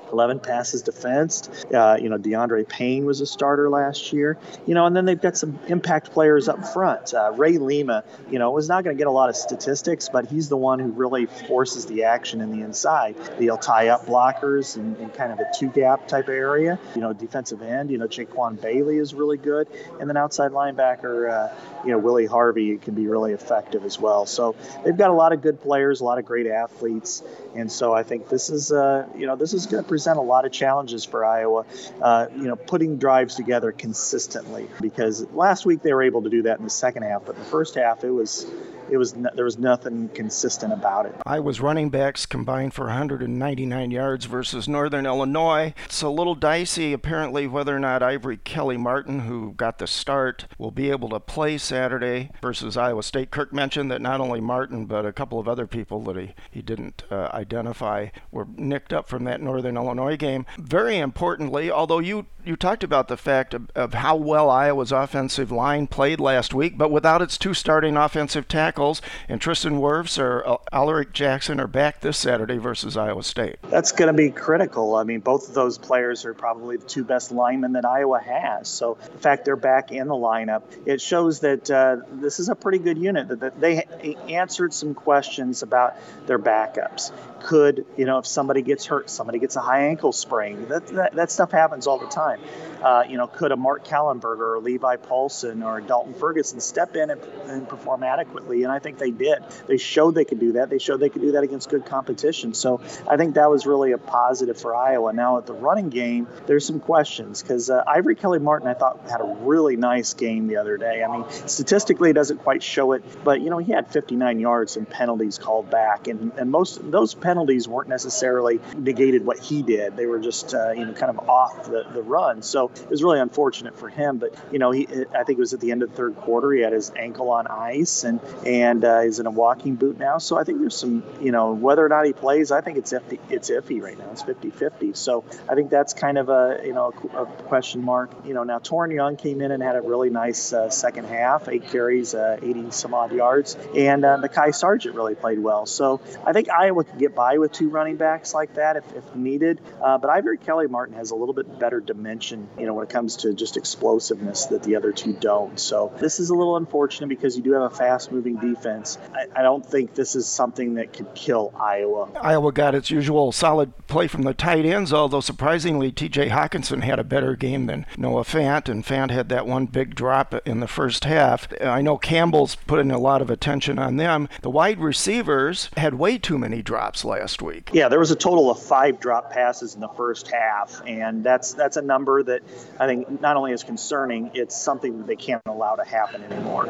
Uh, 0.07 0.17
11 0.17 0.39
passes 0.39 0.81
defensed. 0.81 1.65
Uh, 1.73 1.97
you 2.01 2.09
know, 2.09 2.17
D'Andre 2.17 2.63
Payne 2.63 3.05
was 3.05 3.21
a 3.21 3.25
starter 3.25 3.69
last 3.69 4.13
year. 4.13 4.37
You 4.65 4.73
know, 4.73 4.85
and 4.85 4.95
then 4.95 5.05
they've 5.05 5.21
got 5.21 5.37
some 5.37 5.59
impact 5.67 6.11
players 6.11 6.47
up 6.47 6.65
front. 6.73 7.13
Uh, 7.13 7.31
Ray 7.35 7.57
Lima, 7.57 8.03
you 8.29 8.39
know, 8.39 8.51
was 8.51 8.67
not 8.67 8.83
going 8.83 8.95
to 8.95 8.97
get 8.97 9.07
a 9.07 9.11
lot 9.11 9.29
of 9.29 9.35
statistics, 9.35 10.09
but 10.09 10.27
he's 10.27 10.49
the 10.49 10.57
one 10.57 10.79
who 10.79 10.91
really 10.91 11.25
forces 11.25 11.85
the 11.85 12.03
action 12.03 12.41
in 12.41 12.51
the 12.51 12.63
inside. 12.63 13.15
He'll 13.37 13.57
tie 13.57 13.89
up 13.89 14.05
blockers 14.05 14.77
in, 14.77 14.95
in 14.97 15.09
kind 15.09 15.31
of 15.31 15.39
a 15.39 15.45
two 15.57 15.69
gap 15.69 16.07
type 16.07 16.29
area. 16.29 16.79
You 16.95 17.01
know, 17.01 17.13
defensive 17.13 17.61
end, 17.61 17.91
you 17.91 17.97
know, 17.97 18.07
Jaquan 18.07 18.59
Bailey 18.61 18.97
is 18.97 19.13
really 19.13 19.37
good. 19.37 19.67
And 19.99 20.09
then 20.09 20.17
outside 20.17 20.51
linebacker, 20.51 21.31
uh, 21.31 21.83
you 21.83 21.91
know, 21.91 21.97
Willie 21.97 22.25
Harvey 22.25 22.77
can 22.77 22.95
be 22.95 23.07
really 23.07 23.33
effective 23.33 23.85
as 23.85 23.99
well. 23.99 24.25
So 24.25 24.55
they've 24.83 24.97
got 24.97 25.09
a 25.09 25.13
lot 25.13 25.33
of 25.33 25.41
good 25.41 25.61
players, 25.61 26.01
a 26.01 26.03
lot 26.03 26.17
of 26.17 26.25
great 26.25 26.47
athletes. 26.47 27.23
And 27.55 27.71
so 27.71 27.93
I 27.93 28.03
think 28.03 28.29
this 28.29 28.49
is, 28.49 28.71
uh, 28.71 29.07
you 29.15 29.25
know, 29.25 29.35
this 29.35 29.53
is 29.53 29.65
going 29.65 29.83
to 29.83 29.87
present 29.97 30.19
a 30.19 30.21
lot 30.21 30.45
of 30.45 30.51
challenges 30.51 31.05
for 31.05 31.25
Iowa, 31.25 31.65
uh, 32.03 32.27
you 32.35 32.43
know, 32.43 32.55
putting 32.55 32.97
drives 32.97 33.33
together 33.33 33.71
consistently. 33.71 34.67
Because 34.79 35.25
last 35.31 35.65
week 35.65 35.81
they 35.81 35.91
were 35.91 36.03
able 36.03 36.21
to 36.21 36.29
do 36.29 36.43
that 36.43 36.59
in 36.59 36.63
the 36.63 36.69
second 36.69 37.01
half, 37.01 37.25
but 37.25 37.33
in 37.33 37.39
the 37.41 37.49
first 37.49 37.73
half 37.73 38.03
it 38.03 38.11
was 38.11 38.45
it 38.89 38.97
was 38.97 39.13
there 39.33 39.45
was 39.45 39.57
nothing 39.57 40.09
consistent 40.09 40.73
about 40.73 41.05
it. 41.05 41.15
Iowa's 41.25 41.61
running 41.61 41.89
backs 41.89 42.25
combined 42.25 42.73
for 42.73 42.85
199 42.85 43.91
yards 43.91 44.25
versus 44.25 44.67
Northern 44.67 45.05
Illinois. 45.05 45.73
It's 45.85 46.01
a 46.01 46.09
little 46.09 46.35
dicey, 46.35 46.93
apparently, 46.93 47.47
whether 47.47 47.75
or 47.75 47.79
not 47.79 48.03
Ivory 48.03 48.37
Kelly 48.37 48.77
Martin, 48.77 49.21
who 49.21 49.53
got 49.53 49.79
the 49.79 49.87
start, 49.87 50.45
will 50.57 50.71
be 50.71 50.89
able 50.91 51.09
to 51.09 51.19
play 51.19 51.57
Saturday 51.57 52.31
versus 52.41 52.77
Iowa 52.77 53.03
State. 53.03 53.31
Kirk 53.31 53.53
mentioned 53.53 53.91
that 53.91 54.01
not 54.01 54.21
only 54.21 54.41
Martin, 54.41 54.85
but 54.85 55.05
a 55.05 55.13
couple 55.13 55.39
of 55.39 55.47
other 55.47 55.67
people 55.67 56.01
that 56.03 56.15
he, 56.17 56.33
he 56.49 56.61
didn't 56.61 57.03
uh, 57.11 57.29
identify 57.33 58.07
were 58.31 58.47
nicked 58.55 58.93
up 58.93 59.07
from 59.07 59.23
that 59.25 59.41
Northern 59.41 59.77
Illinois 59.77 60.17
game. 60.17 60.45
Very 60.57 60.97
importantly, 60.97 61.69
although 61.71 61.99
you, 61.99 62.27
you 62.45 62.55
talked 62.55 62.83
about 62.83 63.07
the 63.07 63.17
fact 63.17 63.53
of, 63.53 63.69
of 63.75 63.93
how 63.93 64.15
well 64.15 64.49
Iowa's 64.49 64.91
offensive 64.91 65.51
line 65.51 65.87
played 65.87 66.19
last 66.19 66.53
week, 66.53 66.77
but 66.77 66.91
without 66.91 67.21
its 67.21 67.37
two 67.37 67.53
starting 67.53 67.97
offensive 67.97 68.47
tackles, 68.47 68.76
tackles, 68.77 69.01
and 69.27 69.41
Tristan 69.41 69.79
Wirfs 69.79 70.19
or 70.19 70.59
Alaric 70.71 71.11
Jackson 71.11 71.59
are 71.59 71.67
back 71.67 72.01
this 72.01 72.17
Saturday 72.17 72.57
versus 72.57 72.95
Iowa 72.95 73.23
State. 73.23 73.57
That's 73.63 73.91
going 73.91 74.07
to 74.07 74.13
be 74.13 74.29
critical. 74.29 74.95
I 74.95 75.03
mean, 75.03 75.19
both 75.19 75.47
of 75.47 75.55
those 75.55 75.77
players 75.77 76.25
are 76.25 76.33
probably 76.33 76.77
the 76.77 76.85
two 76.85 77.03
best 77.03 77.31
linemen 77.31 77.73
that 77.73 77.85
Iowa 77.85 78.19
has. 78.19 78.67
So 78.67 78.97
the 79.01 79.17
fact 79.17 79.45
they're 79.45 79.55
back 79.55 79.91
in 79.91 80.07
the 80.07 80.13
lineup, 80.13 80.61
it 80.85 81.01
shows 81.01 81.39
that 81.39 81.69
uh, 81.71 81.97
this 82.11 82.39
is 82.39 82.49
a 82.49 82.55
pretty 82.55 82.77
good 82.77 82.97
unit. 82.97 83.39
That 83.39 83.59
they 83.59 83.83
answered 84.29 84.73
some 84.73 84.93
questions 84.93 85.63
about 85.63 85.95
their 86.27 86.39
backups. 86.39 87.11
Could 87.41 87.85
you 87.97 88.05
know 88.05 88.19
if 88.19 88.27
somebody 88.27 88.61
gets 88.61 88.85
hurt, 88.85 89.09
somebody 89.09 89.39
gets 89.39 89.55
a 89.55 89.61
high 89.61 89.85
ankle 89.85 90.11
sprain? 90.11 90.67
That 90.67 90.87
that, 90.87 91.15
that 91.15 91.31
stuff 91.31 91.51
happens 91.51 91.87
all 91.87 91.97
the 91.99 92.07
time. 92.07 92.39
Uh, 92.81 93.03
you 93.07 93.17
know, 93.17 93.27
could 93.27 93.51
a 93.51 93.57
Mark 93.57 93.85
Kallenberger 93.85 94.55
or 94.55 94.59
Levi 94.59 94.97
Paulsen 94.97 95.65
or 95.65 95.81
Dalton 95.81 96.13
Ferguson 96.13 96.59
step 96.59 96.95
in 96.95 97.09
and, 97.09 97.21
and, 97.47 97.67
perform 97.67 98.03
adequately? 98.03 98.63
And 98.63 98.71
I 98.71 98.79
think 98.79 98.99
they 98.99 99.09
did. 99.09 99.43
They 99.67 99.77
showed 99.77 100.13
they 100.13 100.25
could 100.25 100.39
do 100.39 100.53
that. 100.53 100.69
They 100.69 100.77
showed 100.77 100.99
they 100.99 101.09
could 101.09 101.23
do 101.23 101.31
that 101.33 101.43
against 101.43 101.69
good 101.69 101.85
competition. 101.85 102.53
So 102.53 102.81
I 103.07 103.17
think 103.17 103.35
that 103.35 103.49
was 103.49 103.65
really 103.65 103.93
a 103.93 103.97
positive 103.97 104.59
for 104.59 104.75
Iowa. 104.75 105.11
Now 105.11 105.37
at 105.37 105.47
the 105.47 105.53
running 105.53 105.89
game, 105.89 106.27
there's 106.45 106.65
some 106.65 106.79
questions 106.79 107.41
because 107.41 107.69
uh, 107.69 107.83
Ivory 107.87 108.15
Kelly 108.15 108.39
Martin, 108.39 108.67
I 108.67 108.73
thought, 108.73 109.09
had 109.09 109.21
a 109.21 109.37
really 109.41 109.75
nice 109.75 110.13
game 110.13 110.47
the 110.47 110.57
other 110.57 110.77
day. 110.77 111.03
I 111.03 111.11
mean, 111.11 111.25
statistically, 111.29 112.11
it 112.11 112.13
doesn't 112.13 112.39
quite 112.39 112.61
show 112.61 112.91
it, 112.91 113.03
but 113.23 113.41
you 113.41 113.49
know, 113.49 113.57
he 113.57 113.71
had 113.71 113.91
59 113.91 114.39
yards 114.39 114.77
and 114.77 114.87
penalties 114.87 115.37
called 115.37 115.69
back, 115.69 116.07
and, 116.07 116.31
and 116.37 116.51
most 116.51 116.79
those 116.91 117.13
penalties 117.13 117.26
weren't 117.67 117.89
necessarily 117.89 118.59
negated 118.75 119.25
what 119.25 119.39
he 119.39 119.61
did. 119.61 119.95
They 119.95 120.05
were 120.05 120.19
just 120.19 120.53
uh, 120.53 120.71
you 120.71 120.85
know 120.85 120.93
kind 120.93 121.09
of 121.09 121.29
off 121.29 121.65
the, 121.65 121.85
the 121.93 122.01
run. 122.01 122.41
So 122.41 122.69
it 122.75 122.89
was 122.89 123.03
really 123.03 123.19
unfortunate 123.19 123.77
for 123.77 123.89
him. 123.89 124.17
But 124.17 124.35
you 124.51 124.59
know, 124.59 124.71
he 124.71 124.87
I 124.87 125.23
think 125.23 125.37
it 125.37 125.39
was 125.39 125.53
at 125.53 125.59
the 125.59 125.71
end 125.71 125.83
of 125.83 125.91
the 125.91 125.95
third 125.95 126.15
quarter. 126.17 126.51
He 126.51 126.61
had 126.61 126.73
his 126.73 126.91
ankle 126.95 127.29
on 127.31 127.47
ice, 127.47 128.03
and 128.03 128.19
and 128.45 128.83
uh, 128.83 129.01
he's 129.01 129.19
in 129.19 129.25
a 129.25 129.31
walking 129.31 129.75
boot 129.75 129.97
now. 129.97 130.17
So 130.17 130.37
I 130.37 130.43
think 130.43 130.59
there's 130.59 130.77
some 130.77 131.03
you 131.21 131.31
know 131.31 131.53
whether 131.53 131.85
or 131.85 131.89
not 131.89 132.05
he 132.05 132.13
plays. 132.13 132.51
I 132.51 132.61
think 132.61 132.77
it's 132.77 132.93
iffy. 132.93 133.19
It's 133.29 133.49
iffy 133.49 133.81
right 133.81 133.97
now. 133.97 134.09
It's 134.11 134.23
50-50. 134.23 134.95
So 134.95 135.23
I 135.49 135.55
think 135.55 135.69
that's 135.69 135.93
kind 135.93 136.17
of 136.17 136.29
a 136.29 136.61
you 136.63 136.73
know 136.73 136.93
a, 137.15 137.25
question 137.25 137.83
mark. 137.83 138.11
You 138.25 138.33
know 138.33 138.43
now 138.43 138.59
Toren 138.59 138.93
Young 138.93 139.15
came 139.17 139.41
in 139.41 139.51
and 139.51 139.61
had 139.61 139.75
a 139.75 139.81
really 139.81 140.09
nice 140.09 140.53
uh, 140.53 140.69
second 140.69 141.05
half, 141.05 141.47
eight 141.47 141.67
carries, 141.67 142.13
uh, 142.13 142.37
80 142.41 142.71
some 142.71 142.93
odd 142.93 143.11
yards, 143.11 143.55
and 143.75 144.05
uh, 144.05 144.17
Mekhi 144.17 144.53
Sargent 144.53 144.95
really 144.95 145.15
played 145.15 145.39
well. 145.39 145.65
So 145.65 146.01
I 146.25 146.33
think 146.33 146.49
Iowa 146.49 146.83
could 146.83 146.99
get 146.99 147.15
by 147.17 147.39
with 147.39 147.51
two 147.51 147.67
running 147.69 147.97
backs 147.97 148.33
like 148.33 148.53
that 148.53 148.77
if, 148.77 148.95
if 148.95 149.15
needed. 149.15 149.59
Uh, 149.83 149.97
but 149.97 150.09
Ivory 150.09 150.37
Kelly 150.37 150.67
Martin 150.67 150.95
has 150.95 151.09
a 151.09 151.15
little 151.15 151.33
bit 151.33 151.59
better 151.59 151.79
dimension, 151.79 152.47
you 152.59 152.67
know, 152.67 152.75
when 152.75 152.83
it 152.83 152.89
comes 152.89 153.17
to 153.17 153.33
just 153.33 153.57
explosiveness 153.57 154.45
that 154.45 154.61
the 154.61 154.75
other 154.75 154.91
two 154.91 155.13
don't. 155.13 155.59
So 155.59 155.91
this 155.97 156.19
is 156.19 156.29
a 156.29 156.35
little 156.35 156.55
unfortunate 156.55 157.07
because 157.07 157.35
you 157.35 157.41
do 157.41 157.53
have 157.53 157.63
a 157.63 157.69
fast 157.71 158.11
moving 158.11 158.35
defense. 158.37 158.99
I, 159.13 159.39
I 159.39 159.41
don't 159.41 159.65
think 159.65 159.95
this 159.95 160.15
is 160.15 160.27
something 160.27 160.75
that 160.75 160.93
could 160.93 161.13
kill 161.15 161.51
Iowa. 161.59 162.09
Iowa 162.21 162.51
got 162.51 162.75
its 162.75 162.91
usual 162.91 163.31
solid 163.31 163.73
play 163.87 164.07
from 164.07 164.21
the 164.21 164.35
tight 164.35 164.65
ends, 164.65 164.93
although 164.93 165.19
surprisingly, 165.19 165.91
TJ 165.91 166.29
Hockenson 166.29 166.83
had 166.83 166.99
a 166.99 167.03
better 167.03 167.35
game 167.35 167.65
than 167.65 167.87
Noah 167.97 168.23
Fant, 168.23 168.69
and 168.69 168.85
Fant 168.85 169.09
had 169.09 169.29
that 169.29 169.47
one 169.47 169.65
big 169.65 169.95
drop 169.95 170.35
in 170.45 170.59
the 170.59 170.67
first 170.67 171.05
half. 171.05 171.47
I 171.61 171.81
know 171.81 171.97
Campbell's 171.97 172.55
putting 172.55 172.91
a 172.91 172.99
lot 172.99 173.23
of 173.23 173.31
attention 173.31 173.79
on 173.79 173.97
them. 173.97 174.29
The 174.43 174.51
wide 174.51 174.79
receivers 174.79 175.71
had 175.77 175.95
way 175.95 176.19
too 176.19 176.37
many 176.37 176.61
drops 176.61 177.06
last 177.07 177.41
week. 177.41 177.71
Yeah, 177.73 177.89
there 177.89 177.99
was 177.99 178.11
a 178.11 178.15
total 178.15 178.51
of 178.51 178.61
five 178.61 178.99
drop 178.99 179.31
passes 179.31 179.73
in 179.73 179.81
the 179.81 179.87
first 179.87 180.29
half, 180.29 180.81
and 180.85 181.23
that's 181.23 181.53
that's 181.53 181.77
a 181.77 181.81
number 181.81 182.21
that 182.23 182.43
I 182.79 182.85
think 182.85 183.21
not 183.21 183.37
only 183.37 183.53
is 183.53 183.63
concerning, 183.63 184.31
it's 184.33 184.55
something 184.55 184.99
that 184.99 185.07
they 185.07 185.15
can't 185.15 185.41
allow 185.45 185.75
to 185.75 185.83
happen 185.83 186.23
anymore. 186.23 186.69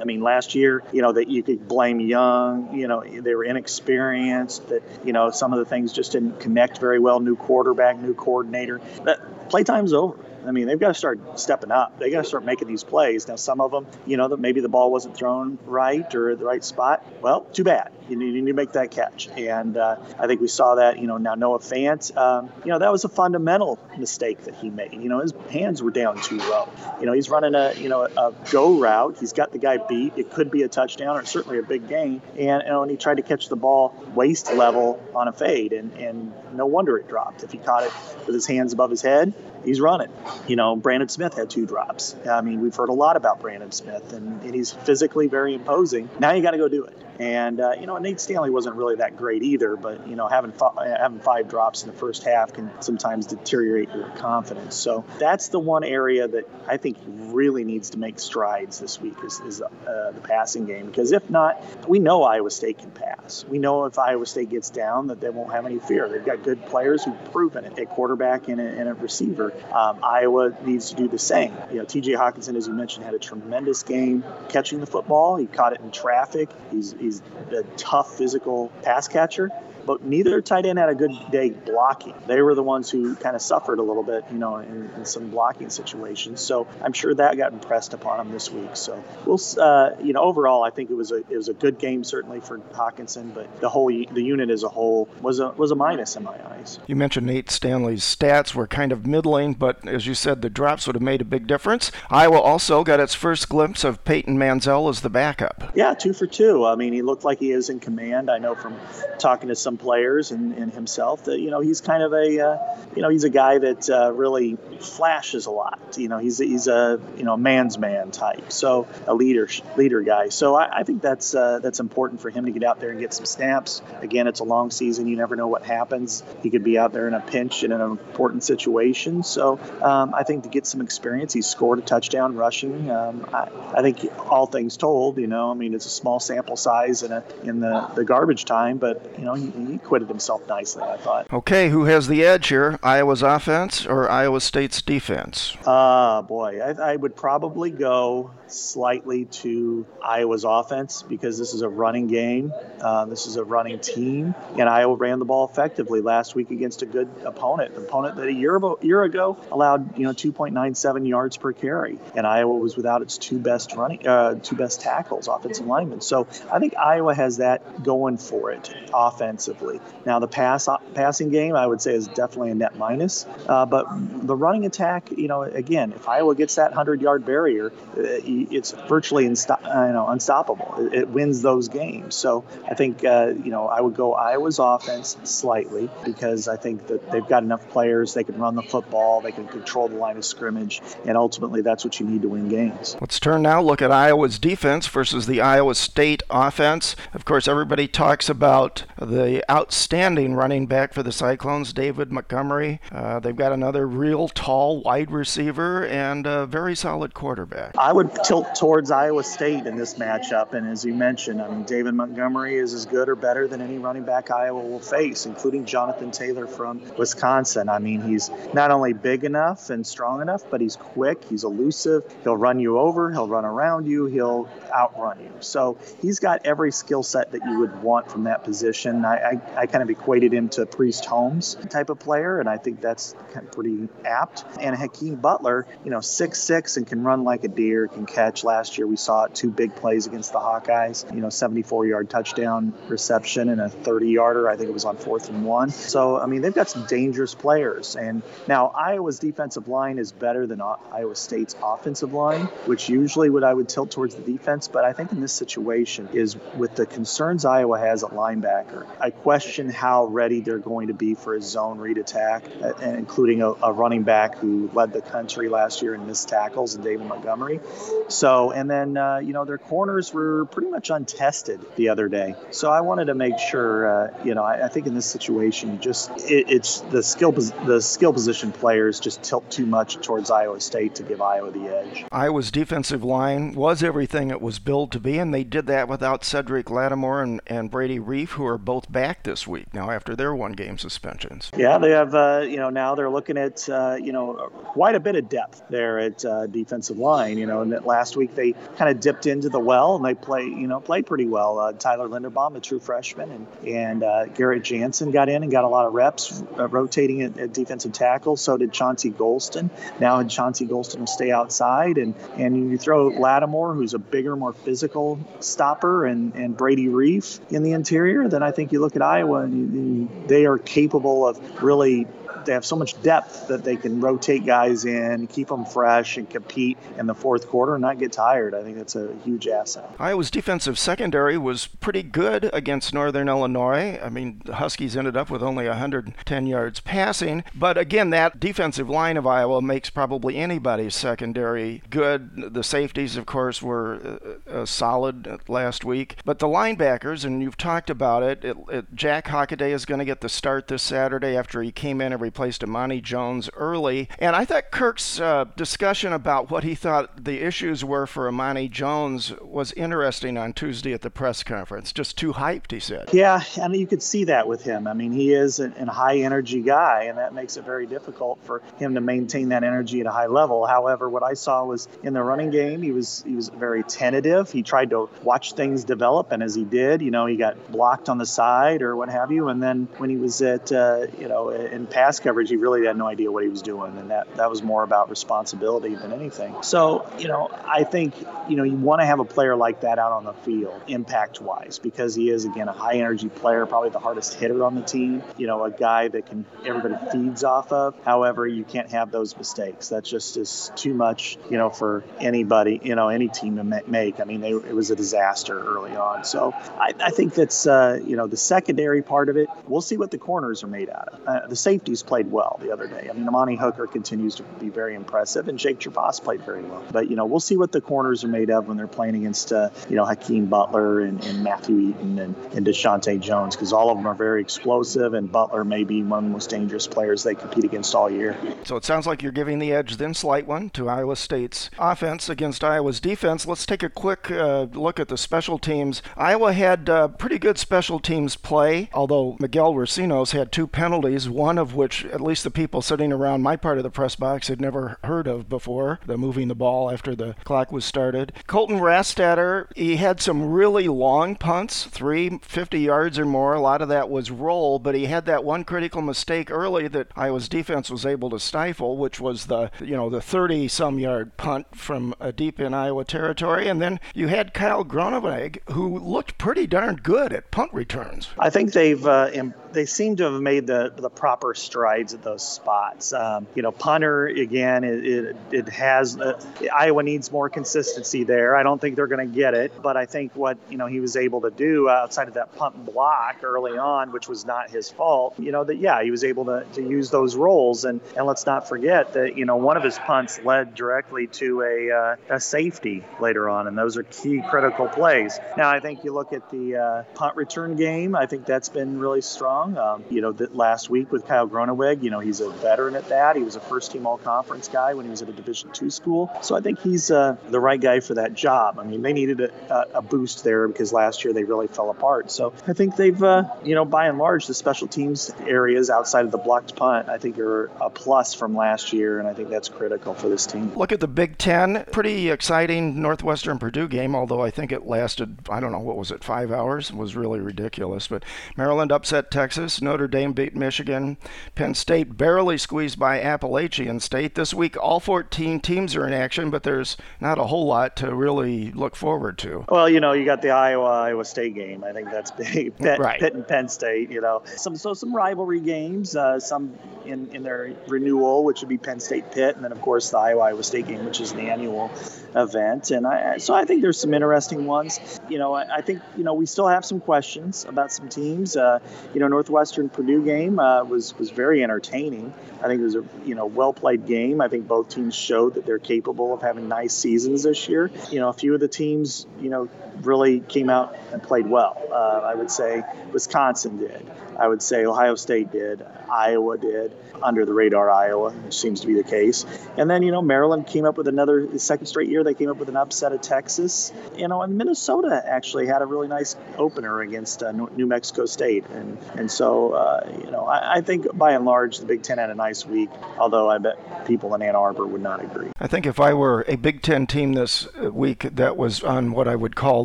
I 0.00 0.04
mean, 0.04 0.20
last 0.20 0.54
year, 0.54 0.82
you 0.92 1.02
know, 1.02 1.12
that 1.12 1.28
you 1.28 1.42
could 1.42 1.66
blame 1.66 2.00
Young, 2.00 2.76
you 2.76 2.88
know, 2.88 3.02
they 3.02 3.34
were 3.34 3.44
inexperienced, 3.44 4.68
that 4.68 4.82
you 5.04 5.12
know 5.12 5.30
some 5.30 5.52
of 5.52 5.58
the 5.58 5.64
things 5.64 5.92
just 5.92 6.12
didn't 6.12 6.40
connect 6.40 6.78
very 6.78 6.98
well. 6.98 7.20
New 7.20 7.36
quarterback, 7.36 7.98
new 7.98 8.14
coordinator. 8.14 8.80
That 9.04 9.48
playtime's 9.48 9.92
over. 9.92 10.18
I 10.46 10.52
mean, 10.52 10.66
they've 10.66 10.78
got 10.78 10.88
to 10.88 10.94
start 10.94 11.38
stepping 11.38 11.70
up. 11.70 11.98
They 11.98 12.10
got 12.10 12.22
to 12.22 12.28
start 12.28 12.44
making 12.44 12.68
these 12.68 12.84
plays. 12.84 13.28
Now, 13.28 13.36
some 13.36 13.60
of 13.60 13.70
them, 13.70 13.86
you 14.06 14.16
know, 14.16 14.28
that 14.28 14.38
maybe 14.38 14.60
the 14.60 14.68
ball 14.68 14.90
wasn't 14.90 15.16
thrown 15.16 15.58
right 15.66 16.14
or 16.14 16.36
the 16.36 16.44
right 16.44 16.64
spot. 16.64 17.04
Well, 17.20 17.42
too 17.52 17.64
bad. 17.64 17.92
You 18.08 18.16
need, 18.16 18.46
to 18.46 18.52
make 18.52 18.72
that 18.72 18.92
catch. 18.92 19.28
And 19.30 19.76
uh, 19.76 19.96
I 20.18 20.26
think 20.28 20.40
we 20.40 20.48
saw 20.48 20.76
that. 20.76 20.98
You 20.98 21.08
know, 21.08 21.16
now 21.16 21.34
Noah 21.34 21.58
Fant, 21.58 22.16
um, 22.16 22.50
you 22.64 22.70
know, 22.70 22.78
that 22.78 22.92
was 22.92 23.04
a 23.04 23.08
fundamental 23.08 23.78
mistake 23.98 24.44
that 24.44 24.54
he 24.54 24.70
made. 24.70 24.92
You 24.92 25.08
know, 25.08 25.20
his 25.20 25.32
hands 25.50 25.82
were 25.82 25.90
down 25.90 26.20
too 26.20 26.38
low. 26.38 26.68
You 27.00 27.06
know, 27.06 27.12
he's 27.12 27.28
running 27.28 27.54
a 27.54 27.74
you 27.74 27.88
know 27.88 28.02
a 28.02 28.32
go 28.50 28.78
route. 28.78 29.16
He's 29.18 29.32
got 29.32 29.50
the 29.50 29.58
guy 29.58 29.78
beat. 29.78 30.12
It 30.16 30.30
could 30.30 30.50
be 30.50 30.62
a 30.62 30.68
touchdown 30.68 31.16
or 31.16 31.24
certainly 31.24 31.58
a 31.58 31.62
big 31.62 31.88
gain. 31.88 32.22
And 32.38 32.62
you 32.62 32.68
know, 32.68 32.82
and 32.82 32.90
he 32.90 32.96
tried 32.96 33.16
to 33.16 33.22
catch 33.22 33.48
the 33.48 33.56
ball 33.56 33.94
waist 34.14 34.52
level 34.54 35.02
on 35.14 35.26
a 35.26 35.32
fade, 35.32 35.72
and 35.72 35.92
and 35.94 36.32
no 36.54 36.66
wonder 36.66 36.96
it 36.98 37.08
dropped. 37.08 37.42
If 37.42 37.50
he 37.50 37.58
caught 37.58 37.84
it 37.84 37.92
with 38.26 38.34
his 38.34 38.46
hands 38.46 38.72
above 38.72 38.90
his 38.90 39.02
head, 39.02 39.32
he's 39.64 39.80
running. 39.80 40.10
You 40.46 40.56
know, 40.56 40.76
Brandon 40.76 41.08
Smith 41.08 41.34
had 41.34 41.50
two 41.50 41.66
drops. 41.66 42.14
I 42.28 42.40
mean, 42.40 42.60
we've 42.60 42.74
heard 42.74 42.88
a 42.88 42.94
lot 42.94 43.16
about 43.16 43.40
Brandon 43.40 43.72
Smith, 43.72 44.12
and, 44.12 44.42
and 44.42 44.54
he's 44.54 44.72
physically 44.72 45.26
very 45.26 45.54
imposing. 45.54 46.08
Now 46.18 46.32
you 46.32 46.42
got 46.42 46.52
to 46.52 46.58
go 46.58 46.68
do 46.68 46.84
it. 46.84 46.96
And 47.18 47.60
uh, 47.60 47.72
you 47.78 47.86
know, 47.86 47.98
Nate 47.98 48.20
Stanley 48.20 48.50
wasn't 48.50 48.76
really 48.76 48.96
that 48.96 49.16
great 49.16 49.42
either. 49.42 49.76
But 49.76 50.06
you 50.08 50.16
know, 50.16 50.28
having 50.28 50.52
having 50.78 51.20
five 51.20 51.48
drops 51.48 51.82
in 51.82 51.90
the 51.90 51.96
first 51.96 52.24
half 52.24 52.52
can 52.52 52.70
sometimes 52.80 53.26
deteriorate 53.26 53.90
your 53.94 54.08
confidence. 54.10 54.74
So 54.74 55.04
that's 55.18 55.48
the 55.48 55.58
one 55.58 55.84
area 55.84 56.28
that 56.28 56.48
I 56.66 56.76
think 56.76 56.98
really 57.06 57.64
needs 57.64 57.90
to 57.90 57.98
make 57.98 58.18
strides 58.18 58.78
this 58.78 59.00
week 59.00 59.16
is, 59.24 59.40
is 59.40 59.62
uh, 59.62 60.12
the 60.12 60.20
passing 60.20 60.66
game. 60.66 60.86
Because 60.86 61.12
if 61.12 61.28
not, 61.30 61.62
we 61.88 61.98
know 61.98 62.22
Iowa 62.22 62.50
State 62.50 62.78
can 62.78 62.90
pass. 62.90 63.44
We 63.48 63.58
know 63.58 63.84
if 63.86 63.98
Iowa 63.98 64.26
State 64.26 64.50
gets 64.50 64.70
down 64.70 65.08
that 65.08 65.20
they 65.20 65.30
won't 65.30 65.52
have 65.52 65.66
any 65.66 65.78
fear. 65.78 66.08
They've 66.08 66.24
got 66.24 66.42
good 66.42 66.64
players 66.66 67.04
who've 67.04 67.32
proven 67.32 67.64
it 67.64 67.78
at 67.78 67.90
quarterback 67.90 68.48
and 68.48 68.60
a, 68.60 68.64
and 68.64 68.88
a 68.88 68.94
receiver. 68.94 69.52
Um, 69.72 69.98
Iowa 70.02 70.56
needs 70.64 70.90
to 70.90 70.96
do 70.96 71.08
the 71.08 71.18
same. 71.18 71.54
You 71.70 71.78
know, 71.78 71.84
T.J. 71.84 72.12
Hockenson, 72.12 72.56
as 72.56 72.66
you 72.66 72.72
mentioned, 72.72 73.04
had 73.04 73.14
a 73.14 73.18
tremendous 73.18 73.82
game 73.82 74.24
catching 74.48 74.80
the 74.80 74.86
football. 74.86 75.36
He 75.36 75.46
caught 75.46 75.72
it 75.72 75.80
in 75.80 75.90
traffic. 75.90 76.50
He's 76.70 76.94
he's 77.06 77.22
a 77.52 77.62
tough 77.76 78.16
physical 78.18 78.70
pass 78.82 79.08
catcher 79.08 79.50
but 79.86 80.04
neither 80.04 80.40
tight 80.42 80.66
end 80.66 80.78
had 80.78 80.88
a 80.88 80.94
good 80.94 81.12
day 81.30 81.50
blocking. 81.50 82.14
They 82.26 82.42
were 82.42 82.54
the 82.54 82.62
ones 82.62 82.90
who 82.90 83.14
kind 83.16 83.36
of 83.36 83.42
suffered 83.42 83.78
a 83.78 83.82
little 83.82 84.02
bit, 84.02 84.24
you 84.30 84.38
know, 84.38 84.56
in, 84.56 84.90
in 84.96 85.04
some 85.04 85.30
blocking 85.30 85.70
situations. 85.70 86.40
So 86.40 86.66
I'm 86.82 86.92
sure 86.92 87.14
that 87.14 87.36
got 87.36 87.52
impressed 87.52 87.94
upon 87.94 88.18
them 88.18 88.32
this 88.32 88.50
week. 88.50 88.70
So 88.74 89.02
we'll, 89.24 89.40
uh, 89.58 89.90
you 90.02 90.12
know, 90.12 90.22
overall, 90.22 90.64
I 90.64 90.70
think 90.70 90.90
it 90.90 90.94
was 90.94 91.12
a 91.12 91.16
it 91.30 91.36
was 91.36 91.48
a 91.48 91.54
good 91.54 91.78
game 91.78 92.04
certainly 92.04 92.40
for 92.40 92.58
Hockenson, 92.58 93.34
but 93.34 93.60
the 93.60 93.68
whole 93.68 93.88
the 93.88 94.22
unit 94.22 94.50
as 94.50 94.62
a 94.62 94.68
whole 94.68 95.08
was 95.20 95.40
a 95.40 95.48
was 95.50 95.70
a 95.70 95.74
minus 95.74 96.16
in 96.16 96.24
my 96.24 96.36
eyes. 96.50 96.78
You 96.86 96.96
mentioned 96.96 97.26
Nate 97.26 97.50
Stanley's 97.50 98.02
stats 98.02 98.54
were 98.54 98.66
kind 98.66 98.92
of 98.92 99.06
middling, 99.06 99.54
but 99.54 99.86
as 99.86 100.06
you 100.06 100.14
said, 100.14 100.42
the 100.42 100.50
drops 100.50 100.86
would 100.86 100.96
have 100.96 101.02
made 101.02 101.20
a 101.20 101.24
big 101.24 101.46
difference. 101.46 101.92
Iowa 102.10 102.40
also 102.40 102.84
got 102.84 103.00
its 103.00 103.14
first 103.14 103.48
glimpse 103.48 103.84
of 103.84 104.04
Peyton 104.04 104.38
Mansell 104.38 104.88
as 104.88 105.00
the 105.00 105.10
backup. 105.10 105.72
Yeah, 105.74 105.94
two 105.94 106.12
for 106.12 106.26
two. 106.26 106.66
I 106.66 106.74
mean, 106.74 106.92
he 106.92 107.02
looked 107.02 107.24
like 107.24 107.38
he 107.38 107.52
is 107.52 107.70
in 107.70 107.80
command. 107.80 108.30
I 108.30 108.38
know 108.38 108.54
from 108.54 108.76
talking 109.18 109.48
to 109.48 109.54
some 109.54 109.75
players 109.78 110.30
and, 110.30 110.54
and 110.54 110.72
himself 110.72 111.24
that 111.24 111.40
you 111.40 111.50
know 111.50 111.60
he's 111.60 111.80
kind 111.80 112.02
of 112.02 112.12
a 112.12 112.40
uh, 112.40 112.58
you 112.94 113.02
know 113.02 113.08
he's 113.08 113.24
a 113.24 113.30
guy 113.30 113.58
that 113.58 113.88
uh, 113.90 114.12
really 114.12 114.56
flashes 114.80 115.46
a 115.46 115.50
lot. 115.50 115.96
You 115.96 116.08
know 116.08 116.18
he's 116.18 116.38
he's 116.38 116.66
a 116.66 117.00
you 117.16 117.24
know 117.24 117.36
man's 117.36 117.78
man 117.78 118.10
type, 118.10 118.52
so 118.52 118.86
a 119.06 119.14
leader 119.14 119.48
leader 119.76 120.00
guy. 120.02 120.28
So 120.28 120.54
I, 120.54 120.80
I 120.80 120.82
think 120.82 121.02
that's 121.02 121.34
uh, 121.34 121.60
that's 121.60 121.80
important 121.80 122.20
for 122.20 122.30
him 122.30 122.46
to 122.46 122.50
get 122.50 122.64
out 122.64 122.80
there 122.80 122.90
and 122.90 123.00
get 123.00 123.14
some 123.14 123.26
snaps. 123.26 123.82
Again, 124.00 124.26
it's 124.26 124.40
a 124.40 124.44
long 124.44 124.70
season. 124.70 125.06
You 125.06 125.16
never 125.16 125.36
know 125.36 125.48
what 125.48 125.64
happens. 125.64 126.22
He 126.42 126.50
could 126.50 126.64
be 126.64 126.78
out 126.78 126.92
there 126.92 127.08
in 127.08 127.14
a 127.14 127.20
pinch 127.20 127.64
in 127.64 127.72
an 127.72 127.80
important 127.80 128.44
situation. 128.44 129.22
So 129.22 129.58
um, 129.82 130.14
I 130.14 130.22
think 130.22 130.44
to 130.44 130.48
get 130.48 130.66
some 130.66 130.80
experience, 130.80 131.32
he 131.32 131.42
scored 131.42 131.78
a 131.78 131.82
touchdown 131.82 132.36
rushing. 132.36 132.90
Um, 132.90 133.26
I, 133.32 133.48
I 133.74 133.82
think 133.82 134.04
all 134.30 134.46
things 134.46 134.76
told, 134.76 135.18
you 135.18 135.26
know, 135.26 135.50
I 135.50 135.54
mean 135.54 135.74
it's 135.74 135.86
a 135.86 135.90
small 135.90 136.20
sample 136.20 136.56
size 136.56 137.02
in 137.02 137.12
a 137.12 137.24
in 137.44 137.60
the, 137.60 137.90
the 137.94 138.04
garbage 138.04 138.44
time, 138.44 138.78
but 138.78 139.18
you 139.18 139.24
know 139.24 139.34
he, 139.34 139.50
he 139.66 139.74
acquitted 139.74 140.08
himself 140.08 140.46
nicely, 140.48 140.82
I 140.82 140.96
thought. 140.96 141.32
Okay, 141.32 141.68
who 141.68 141.84
has 141.84 142.08
the 142.08 142.24
edge 142.24 142.48
here? 142.48 142.78
Iowa's 142.82 143.22
offense 143.22 143.86
or 143.86 144.10
Iowa 144.10 144.40
State's 144.40 144.82
defense? 144.82 145.56
Ah, 145.66 146.18
uh, 146.18 146.22
boy, 146.22 146.60
I, 146.60 146.92
I 146.92 146.96
would 146.96 147.14
probably 147.14 147.70
go 147.70 148.30
slightly 148.48 149.26
to 149.26 149.86
Iowa's 150.02 150.44
offense 150.44 151.02
because 151.02 151.38
this 151.38 151.52
is 151.54 151.62
a 151.62 151.68
running 151.68 152.06
game. 152.06 152.52
Uh, 152.80 153.04
this 153.04 153.26
is 153.26 153.36
a 153.36 153.44
running 153.44 153.78
team, 153.78 154.34
and 154.58 154.68
Iowa 154.68 154.94
ran 154.94 155.18
the 155.18 155.24
ball 155.24 155.48
effectively 155.48 156.00
last 156.00 156.34
week 156.34 156.50
against 156.50 156.82
a 156.82 156.86
good 156.86 157.08
opponent, 157.24 157.74
an 157.74 157.84
opponent 157.84 158.16
that 158.16 158.28
a 158.28 158.32
year, 158.32 158.58
year 158.82 159.02
ago 159.02 159.36
allowed 159.50 159.66
allowed, 159.66 159.98
you 159.98 160.04
know, 160.04 160.12
2.97 160.12 161.08
yards 161.08 161.36
per 161.36 161.52
carry, 161.52 161.98
and 162.14 162.26
Iowa 162.26 162.56
was 162.56 162.76
without 162.76 163.02
its 163.02 163.18
two 163.18 163.38
best 163.38 163.74
running, 163.74 164.06
uh, 164.06 164.36
two 164.36 164.56
best 164.56 164.80
tackles, 164.80 165.28
offensive 165.28 165.66
linemen. 165.66 166.00
So 166.00 166.26
I 166.52 166.58
think 166.58 166.76
Iowa 166.76 167.14
has 167.14 167.38
that 167.38 167.82
going 167.82 168.18
for 168.18 168.50
it 168.50 168.72
offensively. 168.92 169.55
Now 170.04 170.18
the 170.18 170.28
pass 170.28 170.68
passing 170.94 171.30
game, 171.30 171.54
I 171.54 171.66
would 171.66 171.80
say, 171.80 171.94
is 171.94 172.08
definitely 172.08 172.50
a 172.50 172.54
net 172.54 172.76
minus, 172.76 173.26
uh, 173.48 173.66
but 173.66 173.86
the 174.26 174.36
running 174.36 174.66
attack, 174.66 175.10
you 175.10 175.28
know, 175.28 175.42
again, 175.42 175.92
if 175.92 176.08
Iowa 176.08 176.34
gets 176.34 176.54
that 176.56 176.72
100-yard 176.72 177.24
barrier, 177.24 177.72
uh, 177.96 178.02
it's 178.02 178.72
virtually 178.88 179.26
uh, 179.26 179.28
you 179.28 179.92
know, 179.92 180.06
unstoppable. 180.08 180.74
It, 180.78 180.94
it, 180.94 181.08
wins 181.08 181.40
those 181.40 181.68
games. 181.68 182.14
So 182.14 182.44
I 182.68 182.74
think, 182.74 183.04
uh, 183.04 183.32
you 183.42 183.50
know, 183.50 183.68
I 183.68 183.80
would 183.80 183.94
go 183.94 184.14
Iowa's 184.14 184.58
offense 184.58 185.16
slightly 185.24 185.88
because 186.04 186.48
I 186.48 186.56
think 186.56 186.88
that 186.88 187.10
they've 187.10 187.26
got 187.26 187.42
enough 187.42 187.68
players. 187.70 188.12
They 188.12 188.24
can 188.24 188.38
run 188.38 188.54
the 188.54 188.62
football. 188.62 189.20
They 189.20 189.32
can 189.32 189.46
control 189.48 189.88
the 189.88 189.96
line 189.96 190.16
of 190.16 190.24
scrimmage, 190.24 190.82
and 191.06 191.16
ultimately 191.16 191.62
that's 191.62 191.84
what 191.84 191.98
you 192.00 192.06
need 192.06 192.22
to 192.22 192.28
win 192.28 192.48
games. 192.48 192.96
Let's 193.00 193.18
turn 193.18 193.42
now. 193.42 193.62
Look 193.62 193.80
at 193.80 193.90
Iowa's 193.90 194.38
defense 194.38 194.86
versus 194.86 195.26
the 195.26 195.40
Iowa 195.40 195.74
State 195.74 196.22
offense. 196.28 196.96
Of 197.14 197.24
course, 197.24 197.48
everybody 197.48 197.88
talks 197.88 198.28
about 198.28 198.84
the 198.98 199.35
outstanding 199.50 200.34
running 200.34 200.66
back 200.66 200.92
for 200.92 201.02
the 201.02 201.12
Cyclones, 201.12 201.72
David 201.72 202.12
Montgomery. 202.12 202.80
Uh, 202.92 203.20
they've 203.20 203.36
got 203.36 203.52
another 203.52 203.86
real 203.86 204.28
tall 204.28 204.82
wide 204.82 205.10
receiver 205.10 205.86
and 205.86 206.26
a 206.26 206.46
very 206.46 206.74
solid 206.74 207.14
quarterback. 207.14 207.74
I 207.78 207.92
would 207.92 208.12
tilt 208.24 208.54
towards 208.54 208.90
Iowa 208.90 209.22
State 209.24 209.66
in 209.66 209.76
this 209.76 209.94
matchup, 209.94 210.52
and 210.52 210.66
as 210.66 210.84
you 210.84 210.94
mentioned, 210.94 211.40
I 211.42 211.48
mean 211.48 211.64
David 211.64 211.94
Montgomery 211.94 212.56
is 212.56 212.74
as 212.74 212.86
good 212.86 213.08
or 213.08 213.16
better 213.16 213.48
than 213.48 213.60
any 213.60 213.78
running 213.78 214.04
back 214.04 214.30
Iowa 214.30 214.60
will 214.60 214.80
face, 214.80 215.26
including 215.26 215.64
Jonathan 215.64 216.10
Taylor 216.10 216.46
from 216.46 216.82
Wisconsin. 216.96 217.68
I 217.68 217.78
mean, 217.78 218.00
he's 218.02 218.30
not 218.52 218.70
only 218.70 218.92
big 218.92 219.24
enough 219.24 219.70
and 219.70 219.86
strong 219.86 220.22
enough, 220.22 220.42
but 220.50 220.60
he's 220.60 220.76
quick, 220.76 221.24
he's 221.24 221.44
elusive, 221.44 222.02
he'll 222.22 222.36
run 222.36 222.60
you 222.60 222.78
over, 222.78 223.10
he'll 223.10 223.28
run 223.28 223.44
around 223.44 223.86
you, 223.86 224.06
he'll 224.06 224.48
outrun 224.74 225.20
you. 225.20 225.30
So 225.40 225.78
he's 226.00 226.18
got 226.18 226.44
every 226.46 226.72
skill 226.72 227.02
set 227.02 227.32
that 227.32 227.44
you 227.44 227.60
would 227.60 227.82
want 227.82 228.10
from 228.10 228.24
that 228.24 228.44
position. 228.44 229.04
I, 229.04 229.25
I, 229.26 229.40
I 229.62 229.66
kind 229.66 229.82
of 229.82 229.90
equated 229.90 230.32
him 230.32 230.48
to 230.50 230.66
Priest 230.66 231.04
Holmes 231.04 231.56
type 231.70 231.90
of 231.90 231.98
player, 231.98 232.38
and 232.38 232.48
I 232.48 232.58
think 232.58 232.80
that's 232.80 233.14
kind 233.32 233.46
of 233.46 233.52
pretty 233.52 233.88
apt. 234.04 234.44
And 234.60 234.76
Hakeem 234.76 235.16
Butler, 235.16 235.66
you 235.84 235.90
know, 235.90 236.00
six 236.00 236.40
six 236.40 236.76
and 236.76 236.86
can 236.86 237.02
run 237.02 237.24
like 237.24 237.44
a 237.44 237.48
deer, 237.48 237.88
can 237.88 238.06
catch. 238.06 238.44
Last 238.44 238.78
year 238.78 238.86
we 238.86 238.96
saw 238.96 239.26
two 239.26 239.50
big 239.50 239.74
plays 239.74 240.06
against 240.06 240.32
the 240.32 240.38
Hawkeyes. 240.38 241.12
You 241.14 241.20
know, 241.20 241.30
74 241.30 241.86
yard 241.86 242.10
touchdown 242.10 242.72
reception 242.88 243.48
and 243.48 243.60
a 243.60 243.68
30 243.68 244.10
yarder. 244.10 244.48
I 244.48 244.56
think 244.56 244.68
it 244.68 244.72
was 244.72 244.84
on 244.84 244.96
fourth 244.96 245.28
and 245.28 245.44
one. 245.44 245.70
So 245.70 246.18
I 246.18 246.26
mean, 246.26 246.42
they've 246.42 246.54
got 246.54 246.68
some 246.68 246.86
dangerous 246.86 247.34
players. 247.34 247.96
And 247.96 248.22
now 248.46 248.68
Iowa's 248.68 249.18
defensive 249.18 249.68
line 249.68 249.98
is 249.98 250.12
better 250.12 250.46
than 250.46 250.60
Iowa 250.60 251.16
State's 251.16 251.56
offensive 251.62 252.12
line, 252.12 252.46
which 252.66 252.88
usually 252.88 253.30
would 253.30 253.44
I 253.44 253.52
would 253.52 253.68
tilt 253.68 253.90
towards 253.90 254.14
the 254.14 254.22
defense. 254.22 254.68
But 254.68 254.84
I 254.84 254.92
think 254.92 255.12
in 255.12 255.20
this 255.20 255.32
situation 255.32 256.08
is 256.12 256.36
with 256.56 256.76
the 256.76 256.86
concerns 256.86 257.44
Iowa 257.44 257.78
has 257.78 258.04
at 258.04 258.10
linebacker. 258.10 258.86
I 259.00 259.10
question 259.22 259.68
how 259.68 260.06
ready 260.06 260.40
they're 260.40 260.58
going 260.58 260.88
to 260.88 260.94
be 260.94 261.14
for 261.14 261.34
a 261.34 261.42
zone 261.42 261.78
read 261.78 261.98
attack, 261.98 262.44
uh, 262.62 262.72
including 262.82 263.42
a, 263.42 263.50
a 263.62 263.72
running 263.72 264.02
back 264.02 264.36
who 264.38 264.70
led 264.72 264.92
the 264.92 265.00
country 265.00 265.48
last 265.48 265.82
year 265.82 265.94
in 265.94 266.06
missed 266.06 266.28
tackles 266.28 266.74
and 266.74 266.84
David 266.84 267.06
Montgomery. 267.06 267.60
So, 268.08 268.52
and 268.52 268.70
then, 268.70 268.96
uh, 268.96 269.18
you 269.18 269.32
know, 269.32 269.44
their 269.44 269.58
corners 269.58 270.12
were 270.12 270.44
pretty 270.46 270.70
much 270.70 270.90
untested 270.90 271.60
the 271.76 271.88
other 271.88 272.08
day. 272.08 272.34
So 272.50 272.70
I 272.70 272.80
wanted 272.80 273.06
to 273.06 273.14
make 273.14 273.38
sure, 273.38 273.86
uh, 273.86 274.24
you 274.24 274.34
know, 274.34 274.44
I, 274.44 274.66
I, 274.66 274.68
think 274.68 274.86
in 274.86 274.94
this 274.94 275.06
situation, 275.06 275.80
just 275.80 276.10
it, 276.30 276.46
it's 276.48 276.80
the 276.80 277.02
skill, 277.02 277.32
the 277.32 277.80
skill 277.80 278.12
position 278.12 278.52
players 278.52 279.00
just 279.00 279.22
tilt 279.22 279.50
too 279.50 279.66
much 279.66 279.96
towards 279.96 280.30
Iowa 280.30 280.60
State 280.60 280.96
to 280.96 281.02
give 281.02 281.20
Iowa 281.20 281.50
the 281.50 281.68
edge. 281.68 282.04
Iowa's 282.12 282.50
defensive 282.50 283.02
line 283.02 283.52
was 283.54 283.82
everything 283.82 284.30
it 284.30 284.40
was 284.40 284.58
billed 284.58 284.92
to 284.92 285.00
be, 285.00 285.18
and 285.18 285.32
they 285.32 285.44
did 285.44 285.66
that 285.66 285.88
without 285.88 286.22
Cedrick 286.22 286.70
Lattimore 286.70 287.22
and, 287.22 287.40
and 287.46 287.70
Brady 287.70 287.98
Reiff, 287.98 288.30
who 288.30 288.46
are 288.46 288.58
both 288.58 288.90
back 288.90 289.05
this 289.22 289.46
week 289.46 289.72
now 289.72 289.90
after 289.90 290.16
their 290.16 290.34
one 290.34 290.52
game 290.52 290.78
suspensions. 290.78 291.50
Yeah, 291.56 291.78
they 291.78 291.90
have, 291.90 292.14
uh, 292.14 292.44
you 292.48 292.56
know, 292.56 292.70
now 292.70 292.94
they're 292.94 293.10
looking 293.10 293.38
at, 293.38 293.68
uh, 293.68 293.96
you 294.00 294.12
know, 294.12 294.50
quite 294.52 294.94
a 294.94 295.00
bit 295.00 295.14
of 295.14 295.28
depth 295.28 295.62
there 295.70 295.98
at 295.98 296.24
uh, 296.24 296.46
defensive 296.46 296.98
line. 296.98 297.38
You 297.38 297.46
know, 297.46 297.62
and 297.62 297.84
last 297.84 298.16
week 298.16 298.34
they 298.34 298.52
kind 298.76 298.90
of 298.90 299.00
dipped 299.00 299.26
into 299.26 299.48
the 299.48 299.60
well 299.60 299.96
and 299.96 300.04
they 300.04 300.14
play, 300.14 300.42
you 300.44 300.66
know, 300.66 300.80
played 300.80 301.06
pretty 301.06 301.26
well. 301.26 301.58
Uh, 301.58 301.72
Tyler 301.72 302.08
Linderbaum, 302.08 302.56
a 302.56 302.60
true 302.60 302.80
freshman, 302.80 303.30
and 303.30 303.46
and 303.66 304.02
uh, 304.02 304.26
Garrett 304.26 304.64
Jansen 304.64 305.12
got 305.12 305.28
in 305.28 305.42
and 305.42 305.52
got 305.52 305.64
a 305.64 305.68
lot 305.68 305.86
of 305.86 305.94
reps 305.94 306.42
uh, 306.58 306.66
rotating 306.68 307.22
at, 307.22 307.38
at, 307.38 307.52
defensive 307.52 307.92
tackle. 307.92 308.36
So 308.36 308.56
did 308.56 308.72
Chauncey 308.72 309.10
Golston. 309.10 309.70
Now 310.00 310.22
Chauncey 310.24 310.66
Golston 310.66 310.98
will 310.98 311.06
stay 311.06 311.30
outside, 311.30 311.98
and 311.98 312.14
and 312.36 312.70
you 312.70 312.78
throw 312.78 313.08
Lattimore, 313.08 313.74
who's 313.74 313.94
a 313.94 313.98
bigger, 313.98 314.34
more 314.34 314.52
physical 314.52 315.18
stopper, 315.40 316.06
and 316.06 316.34
and 316.34 316.56
Brady 316.56 316.88
Reiff 316.88 317.40
in 317.50 317.62
the 317.62 317.72
interior. 317.72 318.28
Then 318.28 318.42
I 318.42 318.50
think 318.50 318.72
you 318.72 318.80
look 318.80 318.95
at 318.96 319.02
Iowa 319.02 319.42
and, 319.42 320.08
they 320.28 320.44
are 320.46 320.58
capable 320.58 321.26
of 321.26 321.62
really 321.62 322.06
they 322.46 322.52
have 322.52 322.64
so 322.64 322.76
much 322.76 323.00
depth 323.02 323.48
that 323.48 323.64
they 323.64 323.76
can 323.76 324.00
rotate 324.00 324.46
guys 324.46 324.84
in, 324.84 325.26
keep 325.26 325.48
them 325.48 325.64
fresh, 325.64 326.16
and 326.16 326.28
compete 326.28 326.78
in 326.98 327.06
the 327.06 327.14
fourth 327.14 327.48
quarter 327.48 327.74
and 327.74 327.82
not 327.82 327.98
get 327.98 328.12
tired. 328.12 328.54
I 328.54 328.62
think 328.62 328.76
that's 328.76 328.96
a 328.96 329.14
huge 329.24 329.46
asset. 329.48 329.90
Iowa's 329.98 330.30
defensive 330.30 330.78
secondary 330.78 331.36
was 331.36 331.66
pretty 331.66 332.02
good 332.02 332.50
against 332.52 332.94
Northern 332.94 333.28
Illinois. 333.28 333.98
I 334.02 334.08
mean, 334.08 334.40
the 334.44 334.56
Huskies 334.56 334.96
ended 334.96 335.16
up 335.16 335.30
with 335.30 335.42
only 335.42 335.66
110 335.66 336.46
yards 336.46 336.80
passing, 336.80 337.44
but 337.54 337.76
again, 337.76 338.10
that 338.10 338.40
defensive 338.40 338.88
line 338.88 339.16
of 339.16 339.26
Iowa 339.26 339.60
makes 339.60 339.90
probably 339.90 340.36
anybody's 340.36 340.94
secondary 340.94 341.82
good. 341.90 342.54
The 342.54 342.62
safeties, 342.62 343.16
of 343.16 343.26
course, 343.26 343.60
were 343.60 344.40
uh, 344.48 344.50
uh, 344.50 344.66
solid 344.66 345.40
last 345.48 345.84
week, 345.84 346.16
but 346.24 346.38
the 346.38 346.46
linebackers, 346.46 347.24
and 347.24 347.42
you've 347.42 347.56
talked 347.56 347.90
about 347.90 348.22
it, 348.22 348.44
it, 348.44 348.56
it 348.70 348.94
Jack 348.94 349.26
Hockaday 349.26 349.70
is 349.70 349.84
going 349.84 349.98
to 349.98 350.04
get 350.04 350.20
the 350.20 350.28
start 350.28 350.68
this 350.68 350.82
Saturday 350.82 351.36
after 351.36 351.62
he 351.62 351.72
came 351.72 352.00
in 352.00 352.12
and 352.12 352.20
replaced 352.36 352.62
Amani 352.62 353.00
Jones 353.00 353.48
early. 353.54 354.10
And 354.18 354.36
I 354.36 354.44
thought 354.44 354.70
Kirk's 354.70 355.18
uh, 355.18 355.46
discussion 355.56 356.12
about 356.12 356.50
what 356.50 356.64
he 356.64 356.74
thought 356.74 357.24
the 357.24 357.40
issues 357.40 357.82
were 357.82 358.06
for 358.06 358.28
Amani 358.28 358.68
Jones 358.68 359.32
was 359.40 359.72
interesting 359.72 360.36
on 360.36 360.52
Tuesday 360.52 360.92
at 360.92 361.00
the 361.00 361.08
press 361.08 361.42
conference. 361.42 361.94
Just 361.94 362.18
too 362.18 362.34
hyped, 362.34 362.72
he 362.72 362.78
said. 362.78 363.08
Yeah, 363.10 363.42
and 363.58 363.74
you 363.74 363.86
could 363.86 364.02
see 364.02 364.24
that 364.24 364.46
with 364.46 364.62
him. 364.62 364.86
I 364.86 364.92
mean, 364.92 365.12
he 365.12 365.32
is 365.32 365.60
a, 365.60 365.70
high 365.86 366.18
energy 366.18 366.60
guy, 366.60 367.04
and 367.04 367.16
that 367.16 367.32
makes 367.32 367.56
it 367.56 367.64
very 367.64 367.86
difficult 367.86 368.38
for 368.42 368.60
him 368.76 368.96
to 368.96 369.00
maintain 369.00 369.48
that 369.48 369.64
energy 369.64 370.00
at 370.00 370.06
a 370.06 370.10
high 370.10 370.26
level. 370.26 370.66
However, 370.66 371.08
what 371.08 371.22
I 371.22 371.32
saw 371.32 371.64
was 371.64 371.88
in 372.02 372.12
the 372.12 372.22
running 372.22 372.50
game, 372.50 372.82
he 372.82 372.90
was 372.90 373.22
he 373.26 373.34
was 373.34 373.48
very 373.48 373.82
tentative. 373.84 374.50
He 374.50 374.62
tried 374.62 374.90
to 374.90 375.08
watch 375.22 375.54
things 375.54 375.84
develop, 375.84 376.32
and 376.32 376.42
as 376.42 376.54
he 376.54 376.64
did, 376.64 377.00
you 377.00 377.10
know, 377.10 377.24
he 377.24 377.36
got 377.36 377.72
blocked 377.72 378.10
on 378.10 378.18
the 378.18 378.26
side 378.26 378.82
or 378.82 378.94
what 378.94 379.08
have 379.08 379.32
you. 379.32 379.48
And 379.48 379.62
then 379.62 379.88
when 379.96 380.10
he 380.10 380.16
was 380.16 380.42
at 380.42 380.70
uh, 380.70 381.06
you 381.18 381.28
know 381.28 381.48
in 381.50 381.86
pass 381.86 382.20
coverage, 382.26 382.48
he 382.48 382.56
really 382.56 382.84
had 382.86 382.96
no 382.96 383.06
idea 383.06 383.30
what 383.30 383.42
he 383.42 383.48
was 383.48 383.62
doing, 383.62 383.96
and 383.98 384.10
that 384.10 384.34
that 384.36 384.50
was 384.50 384.62
more 384.62 384.82
about 384.82 385.08
responsibility 385.10 385.94
than 385.94 386.12
anything. 386.12 386.62
So, 386.62 387.08
you 387.18 387.28
know, 387.28 387.48
I 387.64 387.84
think 387.84 388.14
you 388.48 388.56
know 388.56 388.64
you 388.64 388.76
want 388.76 389.00
to 389.00 389.06
have 389.06 389.20
a 389.20 389.24
player 389.24 389.56
like 389.56 389.82
that 389.82 389.98
out 389.98 390.12
on 390.12 390.24
the 390.24 390.32
field, 390.32 390.80
impact 390.88 391.40
wise, 391.40 391.78
because 391.78 392.14
he 392.14 392.30
is 392.30 392.44
again 392.44 392.68
a 392.68 392.72
high 392.72 392.96
energy 392.96 393.28
player, 393.28 393.64
probably 393.66 393.90
the 393.90 393.98
hardest 393.98 394.34
hitter 394.34 394.64
on 394.64 394.74
the 394.74 394.82
team. 394.82 395.22
You 395.36 395.46
know, 395.46 395.64
a 395.64 395.70
guy 395.70 396.08
that 396.08 396.26
can 396.26 396.44
everybody 396.64 396.96
feeds 397.10 397.44
off 397.44 397.72
of. 397.72 397.94
However, 398.04 398.46
you 398.46 398.64
can't 398.64 398.90
have 398.90 399.10
those 399.10 399.36
mistakes. 399.36 399.90
That 399.90 400.04
just 400.04 400.36
is 400.36 400.72
too 400.76 400.94
much, 400.94 401.38
you 401.50 401.56
know, 401.56 401.70
for 401.70 402.04
anybody, 402.20 402.80
you 402.82 402.94
know, 402.94 403.08
any 403.08 403.28
team 403.28 403.56
to 403.56 403.64
make. 403.64 404.20
I 404.20 404.24
mean, 404.24 404.40
they, 404.40 404.50
it 404.50 404.74
was 404.74 404.90
a 404.90 404.96
disaster 404.96 405.58
early 405.58 405.96
on. 405.96 406.24
So 406.24 406.52
I, 406.54 406.92
I 407.00 407.10
think 407.10 407.34
that's 407.34 407.66
uh, 407.66 408.00
you 408.04 408.16
know 408.16 408.26
the 408.26 408.36
secondary 408.36 409.02
part 409.02 409.28
of 409.28 409.36
it. 409.36 409.48
We'll 409.68 409.80
see 409.80 409.96
what 409.96 410.10
the 410.10 410.18
corners 410.18 410.64
are 410.64 410.68
made 410.68 410.90
out 410.90 411.08
of. 411.08 411.20
Uh, 411.26 411.46
the 411.46 411.56
safeties 411.56 412.02
play 412.02 412.15
played 412.16 412.32
well 412.32 412.58
the 412.62 412.72
other 412.72 412.86
day. 412.86 413.08
I 413.10 413.12
mean, 413.12 413.28
Amani 413.28 413.56
Hooker 413.56 413.86
continues 413.86 414.36
to 414.36 414.42
be 414.42 414.70
very 414.70 414.94
impressive, 414.94 415.48
and 415.48 415.58
Jake 415.58 415.80
Gervase 415.80 416.22
played 416.22 416.40
very 416.42 416.62
well. 416.62 416.82
But, 416.90 417.10
you 417.10 417.16
know, 417.16 417.26
we'll 417.26 417.40
see 417.40 417.58
what 417.58 417.72
the 417.72 417.82
corners 417.82 418.24
are 418.24 418.28
made 418.28 418.48
of 418.48 418.68
when 418.68 418.78
they're 418.78 418.86
playing 418.86 419.16
against, 419.16 419.52
uh, 419.52 419.68
you 419.90 419.96
know, 419.96 420.06
Hakeem 420.06 420.46
Butler 420.46 421.00
and, 421.00 421.22
and 421.26 421.44
Matthew 421.44 421.78
Eaton 421.90 422.18
and, 422.18 422.34
and 422.54 422.66
Deshaunte 422.66 423.20
Jones, 423.20 423.54
because 423.54 423.74
all 423.74 423.90
of 423.90 423.98
them 423.98 424.06
are 424.06 424.14
very 424.14 424.40
explosive, 424.40 425.12
and 425.12 425.30
Butler 425.30 425.62
may 425.62 425.84
be 425.84 426.02
one 426.02 426.20
of 426.20 426.24
the 426.24 426.30
most 426.30 426.48
dangerous 426.48 426.86
players 426.86 427.22
they 427.22 427.34
compete 427.34 427.64
against 427.64 427.94
all 427.94 428.10
year. 428.10 428.34
So 428.64 428.76
it 428.76 428.86
sounds 428.86 429.06
like 429.06 429.22
you're 429.22 429.30
giving 429.30 429.58
the 429.58 429.74
edge, 429.74 429.98
then 429.98 430.14
slight 430.14 430.46
one, 430.46 430.70
to 430.70 430.88
Iowa 430.88 431.16
State's 431.16 431.68
offense 431.78 432.30
against 432.30 432.64
Iowa's 432.64 432.98
defense. 432.98 433.46
Let's 433.46 433.66
take 433.66 433.82
a 433.82 433.90
quick 433.90 434.30
uh, 434.30 434.68
look 434.72 434.98
at 434.98 435.08
the 435.08 435.18
special 435.18 435.58
teams. 435.58 436.00
Iowa 436.16 436.54
had 436.54 436.88
uh, 436.88 437.08
pretty 437.08 437.38
good 437.38 437.58
special 437.58 438.00
teams 438.00 438.36
play, 438.36 438.88
although 438.94 439.36
Miguel 439.38 439.74
Recinos 439.74 440.32
had 440.32 440.50
two 440.50 440.66
penalties, 440.66 441.28
one 441.28 441.58
of 441.58 441.74
which 441.74 441.95
which 442.02 442.12
at 442.12 442.20
least 442.20 442.44
the 442.44 442.50
people 442.50 442.82
sitting 442.82 443.12
around 443.12 443.42
my 443.42 443.56
part 443.56 443.78
of 443.78 443.84
the 443.84 443.90
press 443.90 444.16
box 444.16 444.48
had 444.48 444.60
never 444.60 444.98
heard 445.04 445.26
of 445.26 445.48
before, 445.48 445.98
the 446.06 446.18
moving 446.18 446.48
the 446.48 446.54
ball 446.54 446.90
after 446.90 447.14
the 447.14 447.34
clock 447.44 447.72
was 447.72 447.84
started. 447.84 448.32
Colten 448.46 448.80
Rastetter, 448.80 449.66
he 449.76 449.96
had 449.96 450.20
some 450.20 450.50
really 450.50 450.88
long 450.88 451.36
punts, 451.36 451.84
three, 451.84 452.38
50 452.42 452.80
yards 452.80 453.18
or 453.18 453.24
more. 453.24 453.54
A 453.54 453.60
lot 453.60 453.82
of 453.82 453.88
that 453.88 454.10
was 454.10 454.30
roll, 454.30 454.78
but 454.78 454.94
he 454.94 455.06
had 455.06 455.26
that 455.26 455.44
one 455.44 455.64
critical 455.64 456.02
mistake 456.02 456.50
early 456.50 456.88
that 456.88 457.08
Iowa's 457.16 457.48
defense 457.48 457.90
was 457.90 458.04
able 458.04 458.30
to 458.30 458.40
stifle, 458.40 458.96
which 458.96 459.20
was 459.20 459.46
the, 459.46 459.70
you 459.80 459.96
know, 459.96 460.10
the 460.10 460.20
30 460.20 460.68
some 460.68 460.98
yard 460.98 461.36
punt 461.36 461.66
from 461.74 462.14
uh, 462.20 462.30
deep 462.30 462.60
in 462.60 462.74
Iowa 462.74 463.04
territory. 463.04 463.68
And 463.68 463.80
then 463.80 464.00
you 464.14 464.28
had 464.28 464.54
Kyle 464.54 464.84
Groeneweg, 464.84 465.60
who 465.70 465.98
looked 465.98 466.38
pretty 466.38 466.66
darn 466.66 466.96
good 466.96 467.32
at 467.32 467.50
punt 467.50 467.72
returns. 467.72 468.28
I 468.38 468.50
think 468.50 468.72
they've 468.72 469.06
uh, 469.06 469.30
they 469.76 469.84
seem 469.84 470.16
to 470.16 470.24
have 470.24 470.40
made 470.40 470.66
the 470.66 470.90
the 470.96 471.10
proper 471.10 471.54
strides 471.54 472.14
at 472.14 472.22
those 472.22 472.42
spots. 472.42 473.12
Um, 473.12 473.46
you 473.54 473.62
know, 473.62 473.72
punter 473.72 474.26
again, 474.26 474.84
it 474.84 475.06
it, 475.06 475.36
it 475.52 475.68
has 475.68 476.18
uh, 476.18 476.40
Iowa 476.74 477.02
needs 477.02 477.30
more 477.30 477.50
consistency 477.50 478.24
there. 478.24 478.56
I 478.56 478.62
don't 478.62 478.80
think 478.80 478.96
they're 478.96 479.06
going 479.06 479.28
to 479.28 479.34
get 479.34 479.52
it, 479.52 479.72
but 479.82 479.96
I 479.98 480.06
think 480.06 480.34
what 480.34 480.56
you 480.70 480.78
know 480.78 480.86
he 480.86 480.98
was 481.00 481.14
able 481.14 481.42
to 481.42 481.50
do 481.50 481.90
outside 481.90 482.28
of 482.28 482.34
that 482.34 482.56
punt 482.56 482.86
block 482.86 483.44
early 483.44 483.76
on, 483.76 484.12
which 484.12 484.28
was 484.28 484.46
not 484.46 484.70
his 484.70 484.90
fault. 484.90 485.34
You 485.38 485.52
know 485.52 485.62
that 485.64 485.76
yeah, 485.76 486.02
he 486.02 486.10
was 486.10 486.24
able 486.24 486.46
to, 486.46 486.66
to 486.72 486.82
use 486.82 487.10
those 487.10 487.36
rolls, 487.36 487.84
and 487.84 488.00
and 488.16 488.26
let's 488.26 488.46
not 488.46 488.68
forget 488.68 489.12
that 489.12 489.36
you 489.36 489.44
know 489.44 489.56
one 489.56 489.76
of 489.76 489.82
his 489.82 489.98
punts 489.98 490.40
led 490.42 490.74
directly 490.74 491.26
to 491.26 491.60
a 491.60 491.90
uh, 491.90 492.36
a 492.36 492.40
safety 492.40 493.04
later 493.20 493.50
on, 493.50 493.66
and 493.66 493.76
those 493.76 493.98
are 493.98 494.04
key 494.04 494.42
critical 494.48 494.88
plays. 494.88 495.38
Now 495.58 495.68
I 495.68 495.80
think 495.80 496.02
you 496.02 496.14
look 496.14 496.32
at 496.32 496.50
the 496.50 496.76
uh, 496.76 497.02
punt 497.14 497.36
return 497.36 497.76
game. 497.76 498.16
I 498.16 498.24
think 498.24 498.46
that's 498.46 498.70
been 498.70 498.98
really 498.98 499.20
strong. 499.20 499.65
Um, 499.74 500.04
you 500.10 500.20
know, 500.20 500.34
last 500.52 500.90
week 500.90 501.10
with 501.10 501.26
Kyle 501.26 501.48
Groeneweg, 501.48 502.02
you 502.02 502.10
know, 502.10 502.20
he's 502.20 502.40
a 502.40 502.50
veteran 502.50 502.94
at 502.94 503.08
that. 503.08 503.36
He 503.36 503.42
was 503.42 503.56
a 503.56 503.60
first 503.60 503.92
team 503.92 504.06
all 504.06 504.18
conference 504.18 504.68
guy 504.68 504.94
when 504.94 505.04
he 505.04 505.10
was 505.10 505.22
at 505.22 505.28
a 505.28 505.32
Division 505.32 505.70
two 505.72 505.90
school. 505.90 506.30
So 506.42 506.56
I 506.56 506.60
think 506.60 506.80
he's 506.80 507.10
uh, 507.10 507.36
the 507.48 507.60
right 507.60 507.80
guy 507.80 508.00
for 508.00 508.14
that 508.14 508.34
job. 508.34 508.78
I 508.78 508.84
mean, 508.84 509.02
they 509.02 509.12
needed 509.12 509.40
a, 509.40 509.86
a, 509.94 510.02
boost 510.02 510.44
there 510.44 510.68
because 510.68 510.92
last 510.92 511.24
year 511.24 511.32
they 511.32 511.44
really 511.44 511.66
fell 511.66 511.90
apart. 511.90 512.30
So 512.30 512.52
I 512.66 512.72
think 512.72 512.96
they've, 512.96 513.20
uh, 513.22 513.44
you 513.64 513.74
know, 513.74 513.84
by 513.84 514.06
and 514.06 514.18
large, 514.18 514.46
the 514.46 514.54
special 514.54 514.86
teams 514.86 515.32
areas 515.46 515.90
outside 515.90 516.24
of 516.24 516.30
the 516.30 516.38
blocked 516.38 516.76
punt, 516.76 517.08
I 517.08 517.18
think 517.18 517.38
are 517.38 517.70
a 517.80 517.90
plus 517.90 518.34
from 518.34 518.56
last 518.56 518.92
year, 518.92 519.18
and 519.18 519.28
I 519.28 519.34
think 519.34 519.50
that's 519.50 519.68
critical 519.68 520.14
for 520.14 520.28
this 520.28 520.46
team. 520.46 520.72
Look 520.76 520.92
at 520.92 521.00
the 521.00 521.08
Big 521.08 521.38
Ten. 521.38 521.84
Pretty 521.92 522.30
exciting 522.30 523.00
Northwestern 523.00 523.58
Purdue 523.58 523.88
game, 523.88 524.14
although 524.14 524.42
I 524.42 524.50
think 524.50 524.72
it 524.72 524.86
lasted, 524.86 525.38
I 525.48 525.60
don't 525.60 525.72
know, 525.72 525.80
what 525.80 525.96
was 525.96 526.10
it, 526.10 526.22
five 526.22 526.52
hours? 526.52 526.90
It 526.90 526.96
was 526.96 527.16
really 527.16 527.40
ridiculous. 527.40 528.08
But 528.08 528.24
Maryland 528.56 528.92
upset 528.92 529.30
Texas. 529.30 529.55
Notre 529.56 530.08
Dame 530.08 530.32
beat 530.32 530.54
Michigan. 530.54 531.16
Penn 531.54 531.74
State 531.74 532.16
barely 532.16 532.58
squeezed 532.58 532.98
by 532.98 533.20
Appalachian 533.20 534.00
State. 534.00 534.34
This 534.34 534.52
week, 534.52 534.76
all 534.76 535.00
14 535.00 535.60
teams 535.60 535.96
are 535.96 536.06
in 536.06 536.12
action, 536.12 536.50
but 536.50 536.62
there's 536.62 536.96
not 537.20 537.38
a 537.38 537.44
whole 537.44 537.66
lot 537.66 537.96
to 537.96 538.14
really 538.14 538.70
look 538.72 538.94
forward 538.94 539.38
to. 539.38 539.64
Well, 539.68 539.88
you 539.88 540.00
know, 540.00 540.12
you 540.12 540.24
got 540.24 540.42
the 540.42 540.50
Iowa 540.50 540.84
Iowa 540.84 541.24
State 541.24 541.54
game. 541.54 541.84
I 541.84 541.92
think 541.92 542.10
that's 542.10 542.30
big. 542.52 542.76
Pitt, 542.76 542.98
right. 542.98 543.18
Pitt 543.18 543.34
and 543.34 543.46
Penn 543.46 543.68
State. 543.68 544.10
You 544.10 544.20
know, 544.20 544.42
some 544.44 544.76
so 544.76 544.94
some 544.94 545.14
rivalry 545.14 545.60
games. 545.60 546.14
Uh, 546.14 546.38
some 546.38 546.78
in 547.04 547.34
in 547.34 547.42
their 547.42 547.72
renewal, 547.88 548.44
which 548.44 548.60
would 548.60 548.68
be 548.68 548.78
Penn 548.78 549.00
State 549.00 549.32
Pitt, 549.32 549.56
and 549.56 549.64
then 549.64 549.72
of 549.72 549.80
course 549.80 550.10
the 550.10 550.18
Iowa 550.18 550.42
Iowa 550.42 550.62
State 550.62 550.86
game, 550.86 551.04
which 551.04 551.20
is 551.20 551.32
an 551.32 551.40
annual 551.40 551.90
event. 552.34 552.90
And 552.90 553.06
I 553.06 553.38
so 553.38 553.54
I 553.54 553.64
think 553.64 553.82
there's 553.82 553.98
some 553.98 554.14
interesting 554.14 554.66
ones. 554.66 555.00
You 555.28 555.38
know, 555.38 555.54
I, 555.54 555.76
I 555.76 555.80
think 555.80 556.02
you 556.16 556.24
know 556.24 556.34
we 556.34 556.46
still 556.46 556.68
have 556.68 556.84
some 556.84 557.00
questions 557.00 557.64
about 557.64 557.92
some 557.92 558.08
teams. 558.08 558.56
Uh, 558.56 558.80
you 559.14 559.20
know, 559.20 559.28
Northwestern 559.36 559.90
Purdue 559.90 560.24
game 560.24 560.58
uh, 560.58 560.82
was 560.84 561.14
was 561.18 561.28
very 561.28 561.62
entertaining. 561.62 562.32
I 562.62 562.68
think 562.68 562.80
it 562.80 562.84
was 562.84 562.94
a 562.94 563.04
you 563.26 563.34
know 563.34 563.44
well 563.44 563.74
played 563.74 564.06
game. 564.06 564.40
I 564.40 564.48
think 564.48 564.66
both 564.66 564.88
teams 564.88 565.14
showed 565.14 565.56
that 565.56 565.66
they're 565.66 565.78
capable 565.78 566.32
of 566.32 566.40
having 566.40 566.68
nice 566.68 566.94
seasons 566.94 567.42
this 567.42 567.68
year. 567.68 567.90
You 568.10 568.20
know, 568.20 568.30
a 568.30 568.32
few 568.32 568.54
of 568.54 568.60
the 568.60 568.68
teams 568.68 569.26
you 569.38 569.50
know 569.50 569.68
really 570.00 570.40
came 570.40 570.70
out 570.70 570.96
and 571.12 571.22
played 571.22 571.46
well. 571.46 571.76
Uh, 571.92 572.22
I 572.24 572.34
would 572.34 572.50
say 572.50 572.82
Wisconsin 573.12 573.76
did. 573.76 574.10
I 574.38 574.48
would 574.48 574.62
say 574.62 574.84
Ohio 574.84 575.14
State 575.14 575.52
did. 575.52 575.84
Iowa 576.10 576.58
did 576.58 576.92
under 577.22 577.44
the 577.44 577.52
radar 577.52 577.90
Iowa, 577.90 578.34
seems 578.50 578.80
to 578.80 578.86
be 578.86 578.94
the 578.94 579.04
case. 579.04 579.44
And 579.76 579.88
then, 579.88 580.02
you 580.02 580.12
know, 580.12 580.22
Maryland 580.22 580.66
came 580.66 580.84
up 580.84 580.96
with 580.96 581.08
another 581.08 581.58
second 581.58 581.86
straight 581.86 582.08
year. 582.08 582.24
They 582.24 582.34
came 582.34 582.50
up 582.50 582.56
with 582.56 582.68
an 582.68 582.76
upset 582.76 583.12
of 583.12 583.20
Texas. 583.20 583.92
You 584.16 584.28
know, 584.28 584.42
and 584.42 584.56
Minnesota 584.56 585.22
actually 585.26 585.66
had 585.66 585.82
a 585.82 585.86
really 585.86 586.08
nice 586.08 586.36
opener 586.56 587.00
against 587.00 587.42
uh, 587.42 587.52
New 587.52 587.86
Mexico 587.86 588.26
State. 588.26 588.64
And 588.70 588.98
and 589.14 589.30
so, 589.30 589.72
uh, 589.72 590.20
you 590.24 590.30
know, 590.30 590.46
I, 590.46 590.76
I, 590.76 590.80
think 590.80 591.06
by 591.16 591.32
and 591.32 591.44
large 591.44 591.78
the 591.78 591.86
Big 591.86 592.02
Ten 592.02 592.18
had 592.18 592.30
a 592.30 592.34
nice 592.34 592.64
week, 592.64 592.90
although 593.18 593.50
I 593.50 593.58
bet 593.58 594.06
people 594.06 594.34
in 594.34 594.42
Ann 594.42 594.56
Arbor 594.56 594.86
would 594.86 595.02
not 595.02 595.22
agree. 595.22 595.48
I 595.58 595.66
think 595.66 595.86
if 595.86 596.00
I 596.00 596.14
were 596.14 596.44
a 596.48 596.56
Big 596.56 596.82
Ten 596.82 597.06
team 597.06 597.32
this 597.32 597.72
week 597.74 598.20
that 598.34 598.56
was 598.56 598.82
on 598.82 599.12
what 599.12 599.28
I 599.28 599.36
would 599.36 599.56
call 599.56 599.84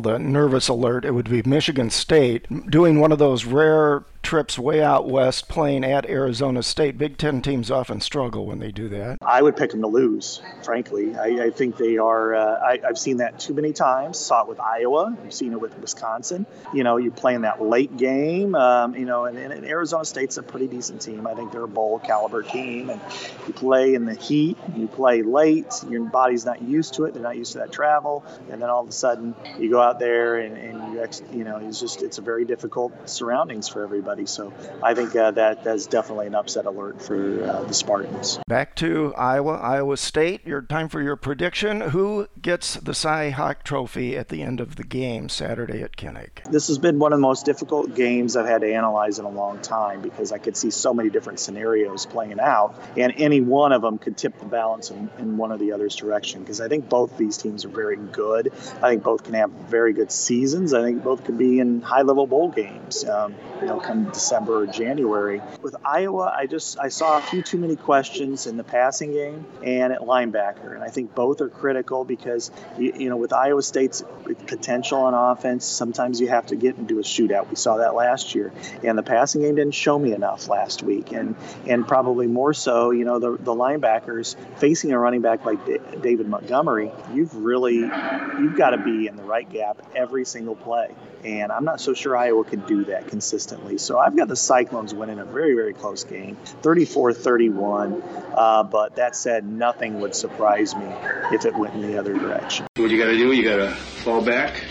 the 0.00 0.18
nervous 0.18 0.68
alert, 0.68 1.04
it 1.04 1.12
would 1.12 1.30
be 1.30 1.42
Michigan 1.42 1.90
State 1.90 2.70
doing 2.70 3.00
one 3.00 3.12
of 3.12 3.18
those 3.18 3.44
rare 3.44 4.04
trips 4.22 4.58
way 4.58 4.82
out 4.82 5.08
west 5.08 5.48
playing 5.48 5.84
at 5.84 6.08
Arizona 6.08 6.62
State. 6.62 6.96
Big 6.96 7.18
Ten 7.18 7.42
teams 7.42 7.70
often 7.70 8.00
struggle 8.00 8.46
when 8.46 8.60
they 8.60 8.70
do 8.70 8.88
that. 8.88 9.18
I 9.20 9.42
would 9.42 9.56
pick 9.56 9.70
them 9.70 9.80
to 9.82 9.88
lose, 9.88 10.40
frankly. 10.62 11.16
I, 11.16 11.46
I 11.46 11.50
think 11.50 11.76
they 11.76 11.98
are, 11.98 12.34
uh, 12.34 12.60
I, 12.60 12.78
have 12.84 12.98
seen 12.98 13.18
that 13.18 13.38
too 13.38 13.54
many 13.54 13.72
times. 13.72 14.18
Saw 14.18 14.42
it 14.42 14.48
with 14.48 14.60
Iowa, 14.60 15.16
I've 15.24 15.34
seen 15.34 15.52
it 15.52 15.60
with 15.60 15.76
Wisconsin. 15.78 16.46
You 16.72 16.84
know, 16.84 16.96
you're 16.96 17.12
playing 17.12 17.42
that 17.42 17.62
late 17.62 17.96
game, 17.96 18.54
um, 18.54 18.94
you 18.94 19.04
know, 19.04 19.24
and, 19.24 19.38
and, 19.38 19.64
Arizona 19.64 20.04
State's 20.04 20.36
a 20.36 20.42
pretty 20.42 20.68
decent 20.68 21.02
team. 21.02 21.26
I 21.26 21.34
think 21.34 21.52
they're 21.52 21.64
a 21.64 21.68
bowl 21.68 21.98
caliber 21.98 22.42
team. 22.42 22.90
And 22.90 23.00
you 23.46 23.52
play 23.52 23.94
in 23.94 24.04
the 24.04 24.14
heat, 24.14 24.56
you 24.76 24.86
play 24.86 25.22
late, 25.22 25.72
your 25.88 26.04
body's 26.04 26.44
not 26.44 26.62
used 26.62 26.94
to 26.94 27.04
it, 27.04 27.14
they're 27.14 27.22
not 27.22 27.36
used 27.36 27.52
to 27.52 27.58
that 27.58 27.72
travel. 27.72 28.24
And 28.50 28.62
then 28.62 28.70
all 28.70 28.82
of 28.82 28.88
a 28.88 28.92
sudden, 28.92 29.34
you 29.58 29.70
go 29.70 29.80
out 29.80 29.98
there 29.98 30.36
and, 30.36 30.56
and 30.56 30.94
you, 30.94 31.02
ex, 31.02 31.22
you 31.32 31.44
know, 31.44 31.56
it's 31.58 31.80
just, 31.80 32.02
it's 32.02 32.18
a 32.18 32.22
very 32.22 32.44
difficult 32.44 33.08
surroundings 33.08 33.68
for 33.68 33.82
everybody 33.82 34.11
everybody. 34.12 34.26
So 34.26 34.52
I 34.82 34.94
think 34.94 35.14
uh, 35.16 35.30
that 35.32 35.64
that's 35.64 35.86
definitely 35.86 36.26
an 36.26 36.34
upset 36.34 36.66
alert 36.66 37.00
for 37.02 37.44
uh, 37.44 37.62
the 37.64 37.74
Spartans. 37.74 38.38
Back 38.46 38.76
to 38.76 39.14
Iowa, 39.14 39.54
Iowa 39.54 39.96
State. 39.96 40.46
Your 40.46 40.62
time 40.62 40.88
for 40.88 41.00
your 41.00 41.16
prediction. 41.16 41.80
Who 41.80 42.28
gets 42.40 42.74
the 42.74 42.94
Cy 42.94 43.30
Hawk 43.30 43.64
Trophy 43.64 44.16
at 44.16 44.28
the 44.28 44.42
end 44.42 44.60
of 44.60 44.76
the 44.76 44.84
game 44.84 45.28
Saturday 45.28 45.82
at 45.82 45.96
Kinnick? 45.96 46.50
This 46.50 46.68
has 46.68 46.78
been 46.78 46.98
one 46.98 47.12
of 47.12 47.18
the 47.18 47.22
most 47.22 47.46
difficult 47.46 47.94
games 47.94 48.36
I've 48.36 48.46
had 48.46 48.60
to 48.60 48.72
analyze 48.72 49.18
in 49.18 49.24
a 49.24 49.30
long 49.30 49.60
time 49.60 50.02
because 50.02 50.32
I 50.32 50.38
could 50.38 50.56
see 50.56 50.70
so 50.70 50.92
many 50.92 51.10
different 51.10 51.40
scenarios 51.40 52.06
playing 52.06 52.40
out, 52.40 52.74
and 52.96 53.12
any 53.16 53.40
one 53.40 53.72
of 53.72 53.82
them 53.82 53.98
could 53.98 54.16
tip 54.16 54.38
the 54.38 54.46
balance 54.46 54.90
in, 54.90 55.10
in 55.18 55.36
one 55.36 55.52
or 55.52 55.58
the 55.58 55.72
other's 55.72 55.96
direction. 55.96 56.40
Because 56.40 56.60
I 56.60 56.68
think 56.68 56.88
both 56.88 57.16
these 57.16 57.36
teams 57.36 57.64
are 57.64 57.68
very 57.68 57.96
good. 57.96 58.52
I 58.82 58.90
think 58.90 59.02
both 59.02 59.24
can 59.24 59.34
have 59.34 59.50
very 59.50 59.92
good 59.92 60.12
seasons. 60.12 60.74
I 60.74 60.82
think 60.82 61.02
both 61.02 61.24
could 61.24 61.38
be 61.38 61.60
in 61.60 61.80
high-level 61.80 62.26
bowl 62.26 62.50
games. 62.50 63.04
Um, 63.04 63.34
you 63.60 63.66
know, 63.66 63.80
come 63.80 64.01
December 64.10 64.62
or 64.62 64.66
January. 64.66 65.40
With 65.62 65.76
Iowa, 65.84 66.32
I 66.36 66.46
just 66.46 66.78
I 66.78 66.88
saw 66.88 67.18
a 67.18 67.22
few 67.22 67.42
too 67.42 67.58
many 67.58 67.76
questions 67.76 68.46
in 68.46 68.56
the 68.56 68.64
passing 68.64 69.12
game 69.12 69.46
and 69.64 69.92
at 69.92 70.00
linebacker, 70.00 70.74
and 70.74 70.82
I 70.82 70.88
think 70.88 71.14
both 71.14 71.40
are 71.40 71.48
critical 71.48 72.04
because 72.04 72.50
you, 72.78 72.92
you 72.96 73.08
know 73.08 73.16
with 73.16 73.32
Iowa 73.32 73.62
State's 73.62 74.02
potential 74.46 74.98
on 74.98 75.14
offense, 75.14 75.64
sometimes 75.64 76.20
you 76.20 76.28
have 76.28 76.46
to 76.46 76.56
get 76.56 76.76
into 76.76 76.98
a 76.98 77.02
shootout. 77.02 77.48
We 77.48 77.56
saw 77.56 77.78
that 77.78 77.94
last 77.94 78.34
year, 78.34 78.52
and 78.82 78.96
the 78.96 79.02
passing 79.02 79.42
game 79.42 79.54
didn't 79.54 79.74
show 79.74 79.98
me 79.98 80.12
enough 80.12 80.48
last 80.48 80.82
week, 80.82 81.12
and 81.12 81.34
and 81.66 81.86
probably 81.86 82.26
more 82.26 82.54
so, 82.54 82.90
you 82.90 83.04
know, 83.04 83.18
the 83.18 83.32
the 83.32 83.54
linebackers 83.54 84.36
facing 84.56 84.92
a 84.92 84.98
running 84.98 85.20
back 85.20 85.44
like 85.44 85.64
David 86.02 86.28
Montgomery, 86.28 86.90
you've 87.12 87.34
really 87.34 87.76
you've 87.76 88.56
got 88.56 88.70
to 88.70 88.78
be 88.78 89.06
in 89.06 89.16
the 89.16 89.22
right 89.22 89.48
gap 89.48 89.78
every 89.94 90.24
single 90.24 90.56
play, 90.56 90.94
and 91.24 91.52
I'm 91.52 91.64
not 91.64 91.80
so 91.80 91.94
sure 91.94 92.16
Iowa 92.16 92.44
can 92.44 92.60
do 92.60 92.84
that 92.86 93.08
consistently. 93.08 93.78
So 93.78 93.98
I've 93.98 94.16
got 94.16 94.28
the 94.28 94.36
Cyclones 94.36 94.94
winning 94.94 95.18
a 95.18 95.24
very, 95.24 95.54
very 95.54 95.72
close 95.72 96.04
game, 96.04 96.36
34 96.62 97.12
31. 97.12 98.02
Uh, 98.34 98.62
but 98.64 98.96
that 98.96 99.14
said, 99.14 99.46
nothing 99.46 100.00
would 100.00 100.14
surprise 100.14 100.74
me 100.74 100.86
if 101.32 101.44
it 101.44 101.54
went 101.54 101.74
in 101.74 101.82
the 101.82 101.98
other 101.98 102.14
direction. 102.14 102.66
What 102.76 102.90
you 102.90 102.98
got 102.98 103.06
to 103.06 103.16
do, 103.16 103.32
you 103.32 103.44
got 103.44 103.56
to 103.56 103.70
fall 103.74 104.22
back. 104.22 104.64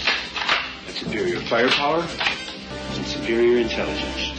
That's 0.86 1.00
superior 1.00 1.40
firepower 1.42 2.02
and 2.02 3.06
superior 3.06 3.60
intelligence. 3.60 4.31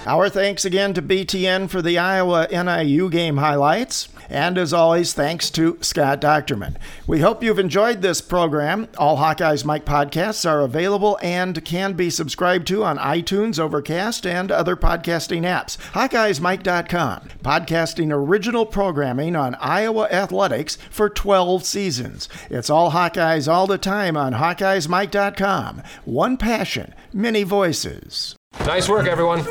Our 0.07 0.29
thanks 0.29 0.65
again 0.65 0.93
to 0.93 1.01
BTN 1.01 1.67
for 1.67 1.81
the 1.81 1.97
Iowa 1.97 2.47
NIU 2.51 3.09
game 3.09 3.37
highlights. 3.37 4.07
And 4.29 4.55
as 4.55 4.71
always, 4.71 5.13
thanks 5.13 5.49
to 5.51 5.79
Scott 5.81 6.21
Dochterman. 6.21 6.75
We 7.07 7.21
hope 7.21 7.43
you've 7.43 7.57
enjoyed 7.57 8.03
this 8.03 8.21
program. 8.21 8.87
All 8.99 9.17
Hawkeyes 9.17 9.65
Mike 9.65 9.83
podcasts 9.83 10.47
are 10.47 10.61
available 10.61 11.17
and 11.23 11.65
can 11.65 11.93
be 11.93 12.11
subscribed 12.11 12.67
to 12.67 12.83
on 12.83 12.99
iTunes, 12.99 13.57
Overcast, 13.57 14.27
and 14.27 14.51
other 14.51 14.75
podcasting 14.75 15.41
apps. 15.41 15.77
HawkeyesMike.com, 15.93 17.29
podcasting 17.43 18.11
original 18.11 18.67
programming 18.67 19.35
on 19.35 19.55
Iowa 19.55 20.07
athletics 20.11 20.77
for 20.91 21.09
12 21.09 21.65
seasons. 21.65 22.29
It's 22.51 22.69
all 22.69 22.91
Hawkeyes 22.91 23.51
all 23.51 23.65
the 23.65 23.79
time 23.79 24.15
on 24.15 24.33
HawkeyesMike.com. 24.33 25.81
One 26.05 26.37
passion, 26.37 26.93
many 27.11 27.41
voices. 27.41 28.35
Nice 28.61 28.89
work, 28.89 29.07
everyone. 29.07 29.43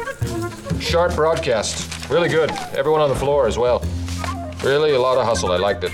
Sharp 0.80 1.14
broadcast. 1.14 2.08
Really 2.10 2.28
good. 2.28 2.50
Everyone 2.74 3.00
on 3.00 3.08
the 3.08 3.14
floor 3.14 3.46
as 3.46 3.56
well. 3.56 3.82
Really 4.62 4.92
a 4.92 5.00
lot 5.00 5.18
of 5.18 5.24
hustle. 5.24 5.52
I 5.52 5.56
liked 5.56 5.84
it. 5.84 5.92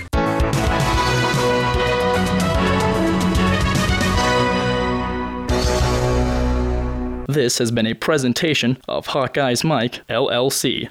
This 7.27 7.59
has 7.59 7.71
been 7.71 7.87
a 7.87 7.93
presentation 7.93 8.77
of 8.89 9.07
Hawkeye's 9.07 9.63
Mike, 9.63 10.05
LLC. 10.09 10.79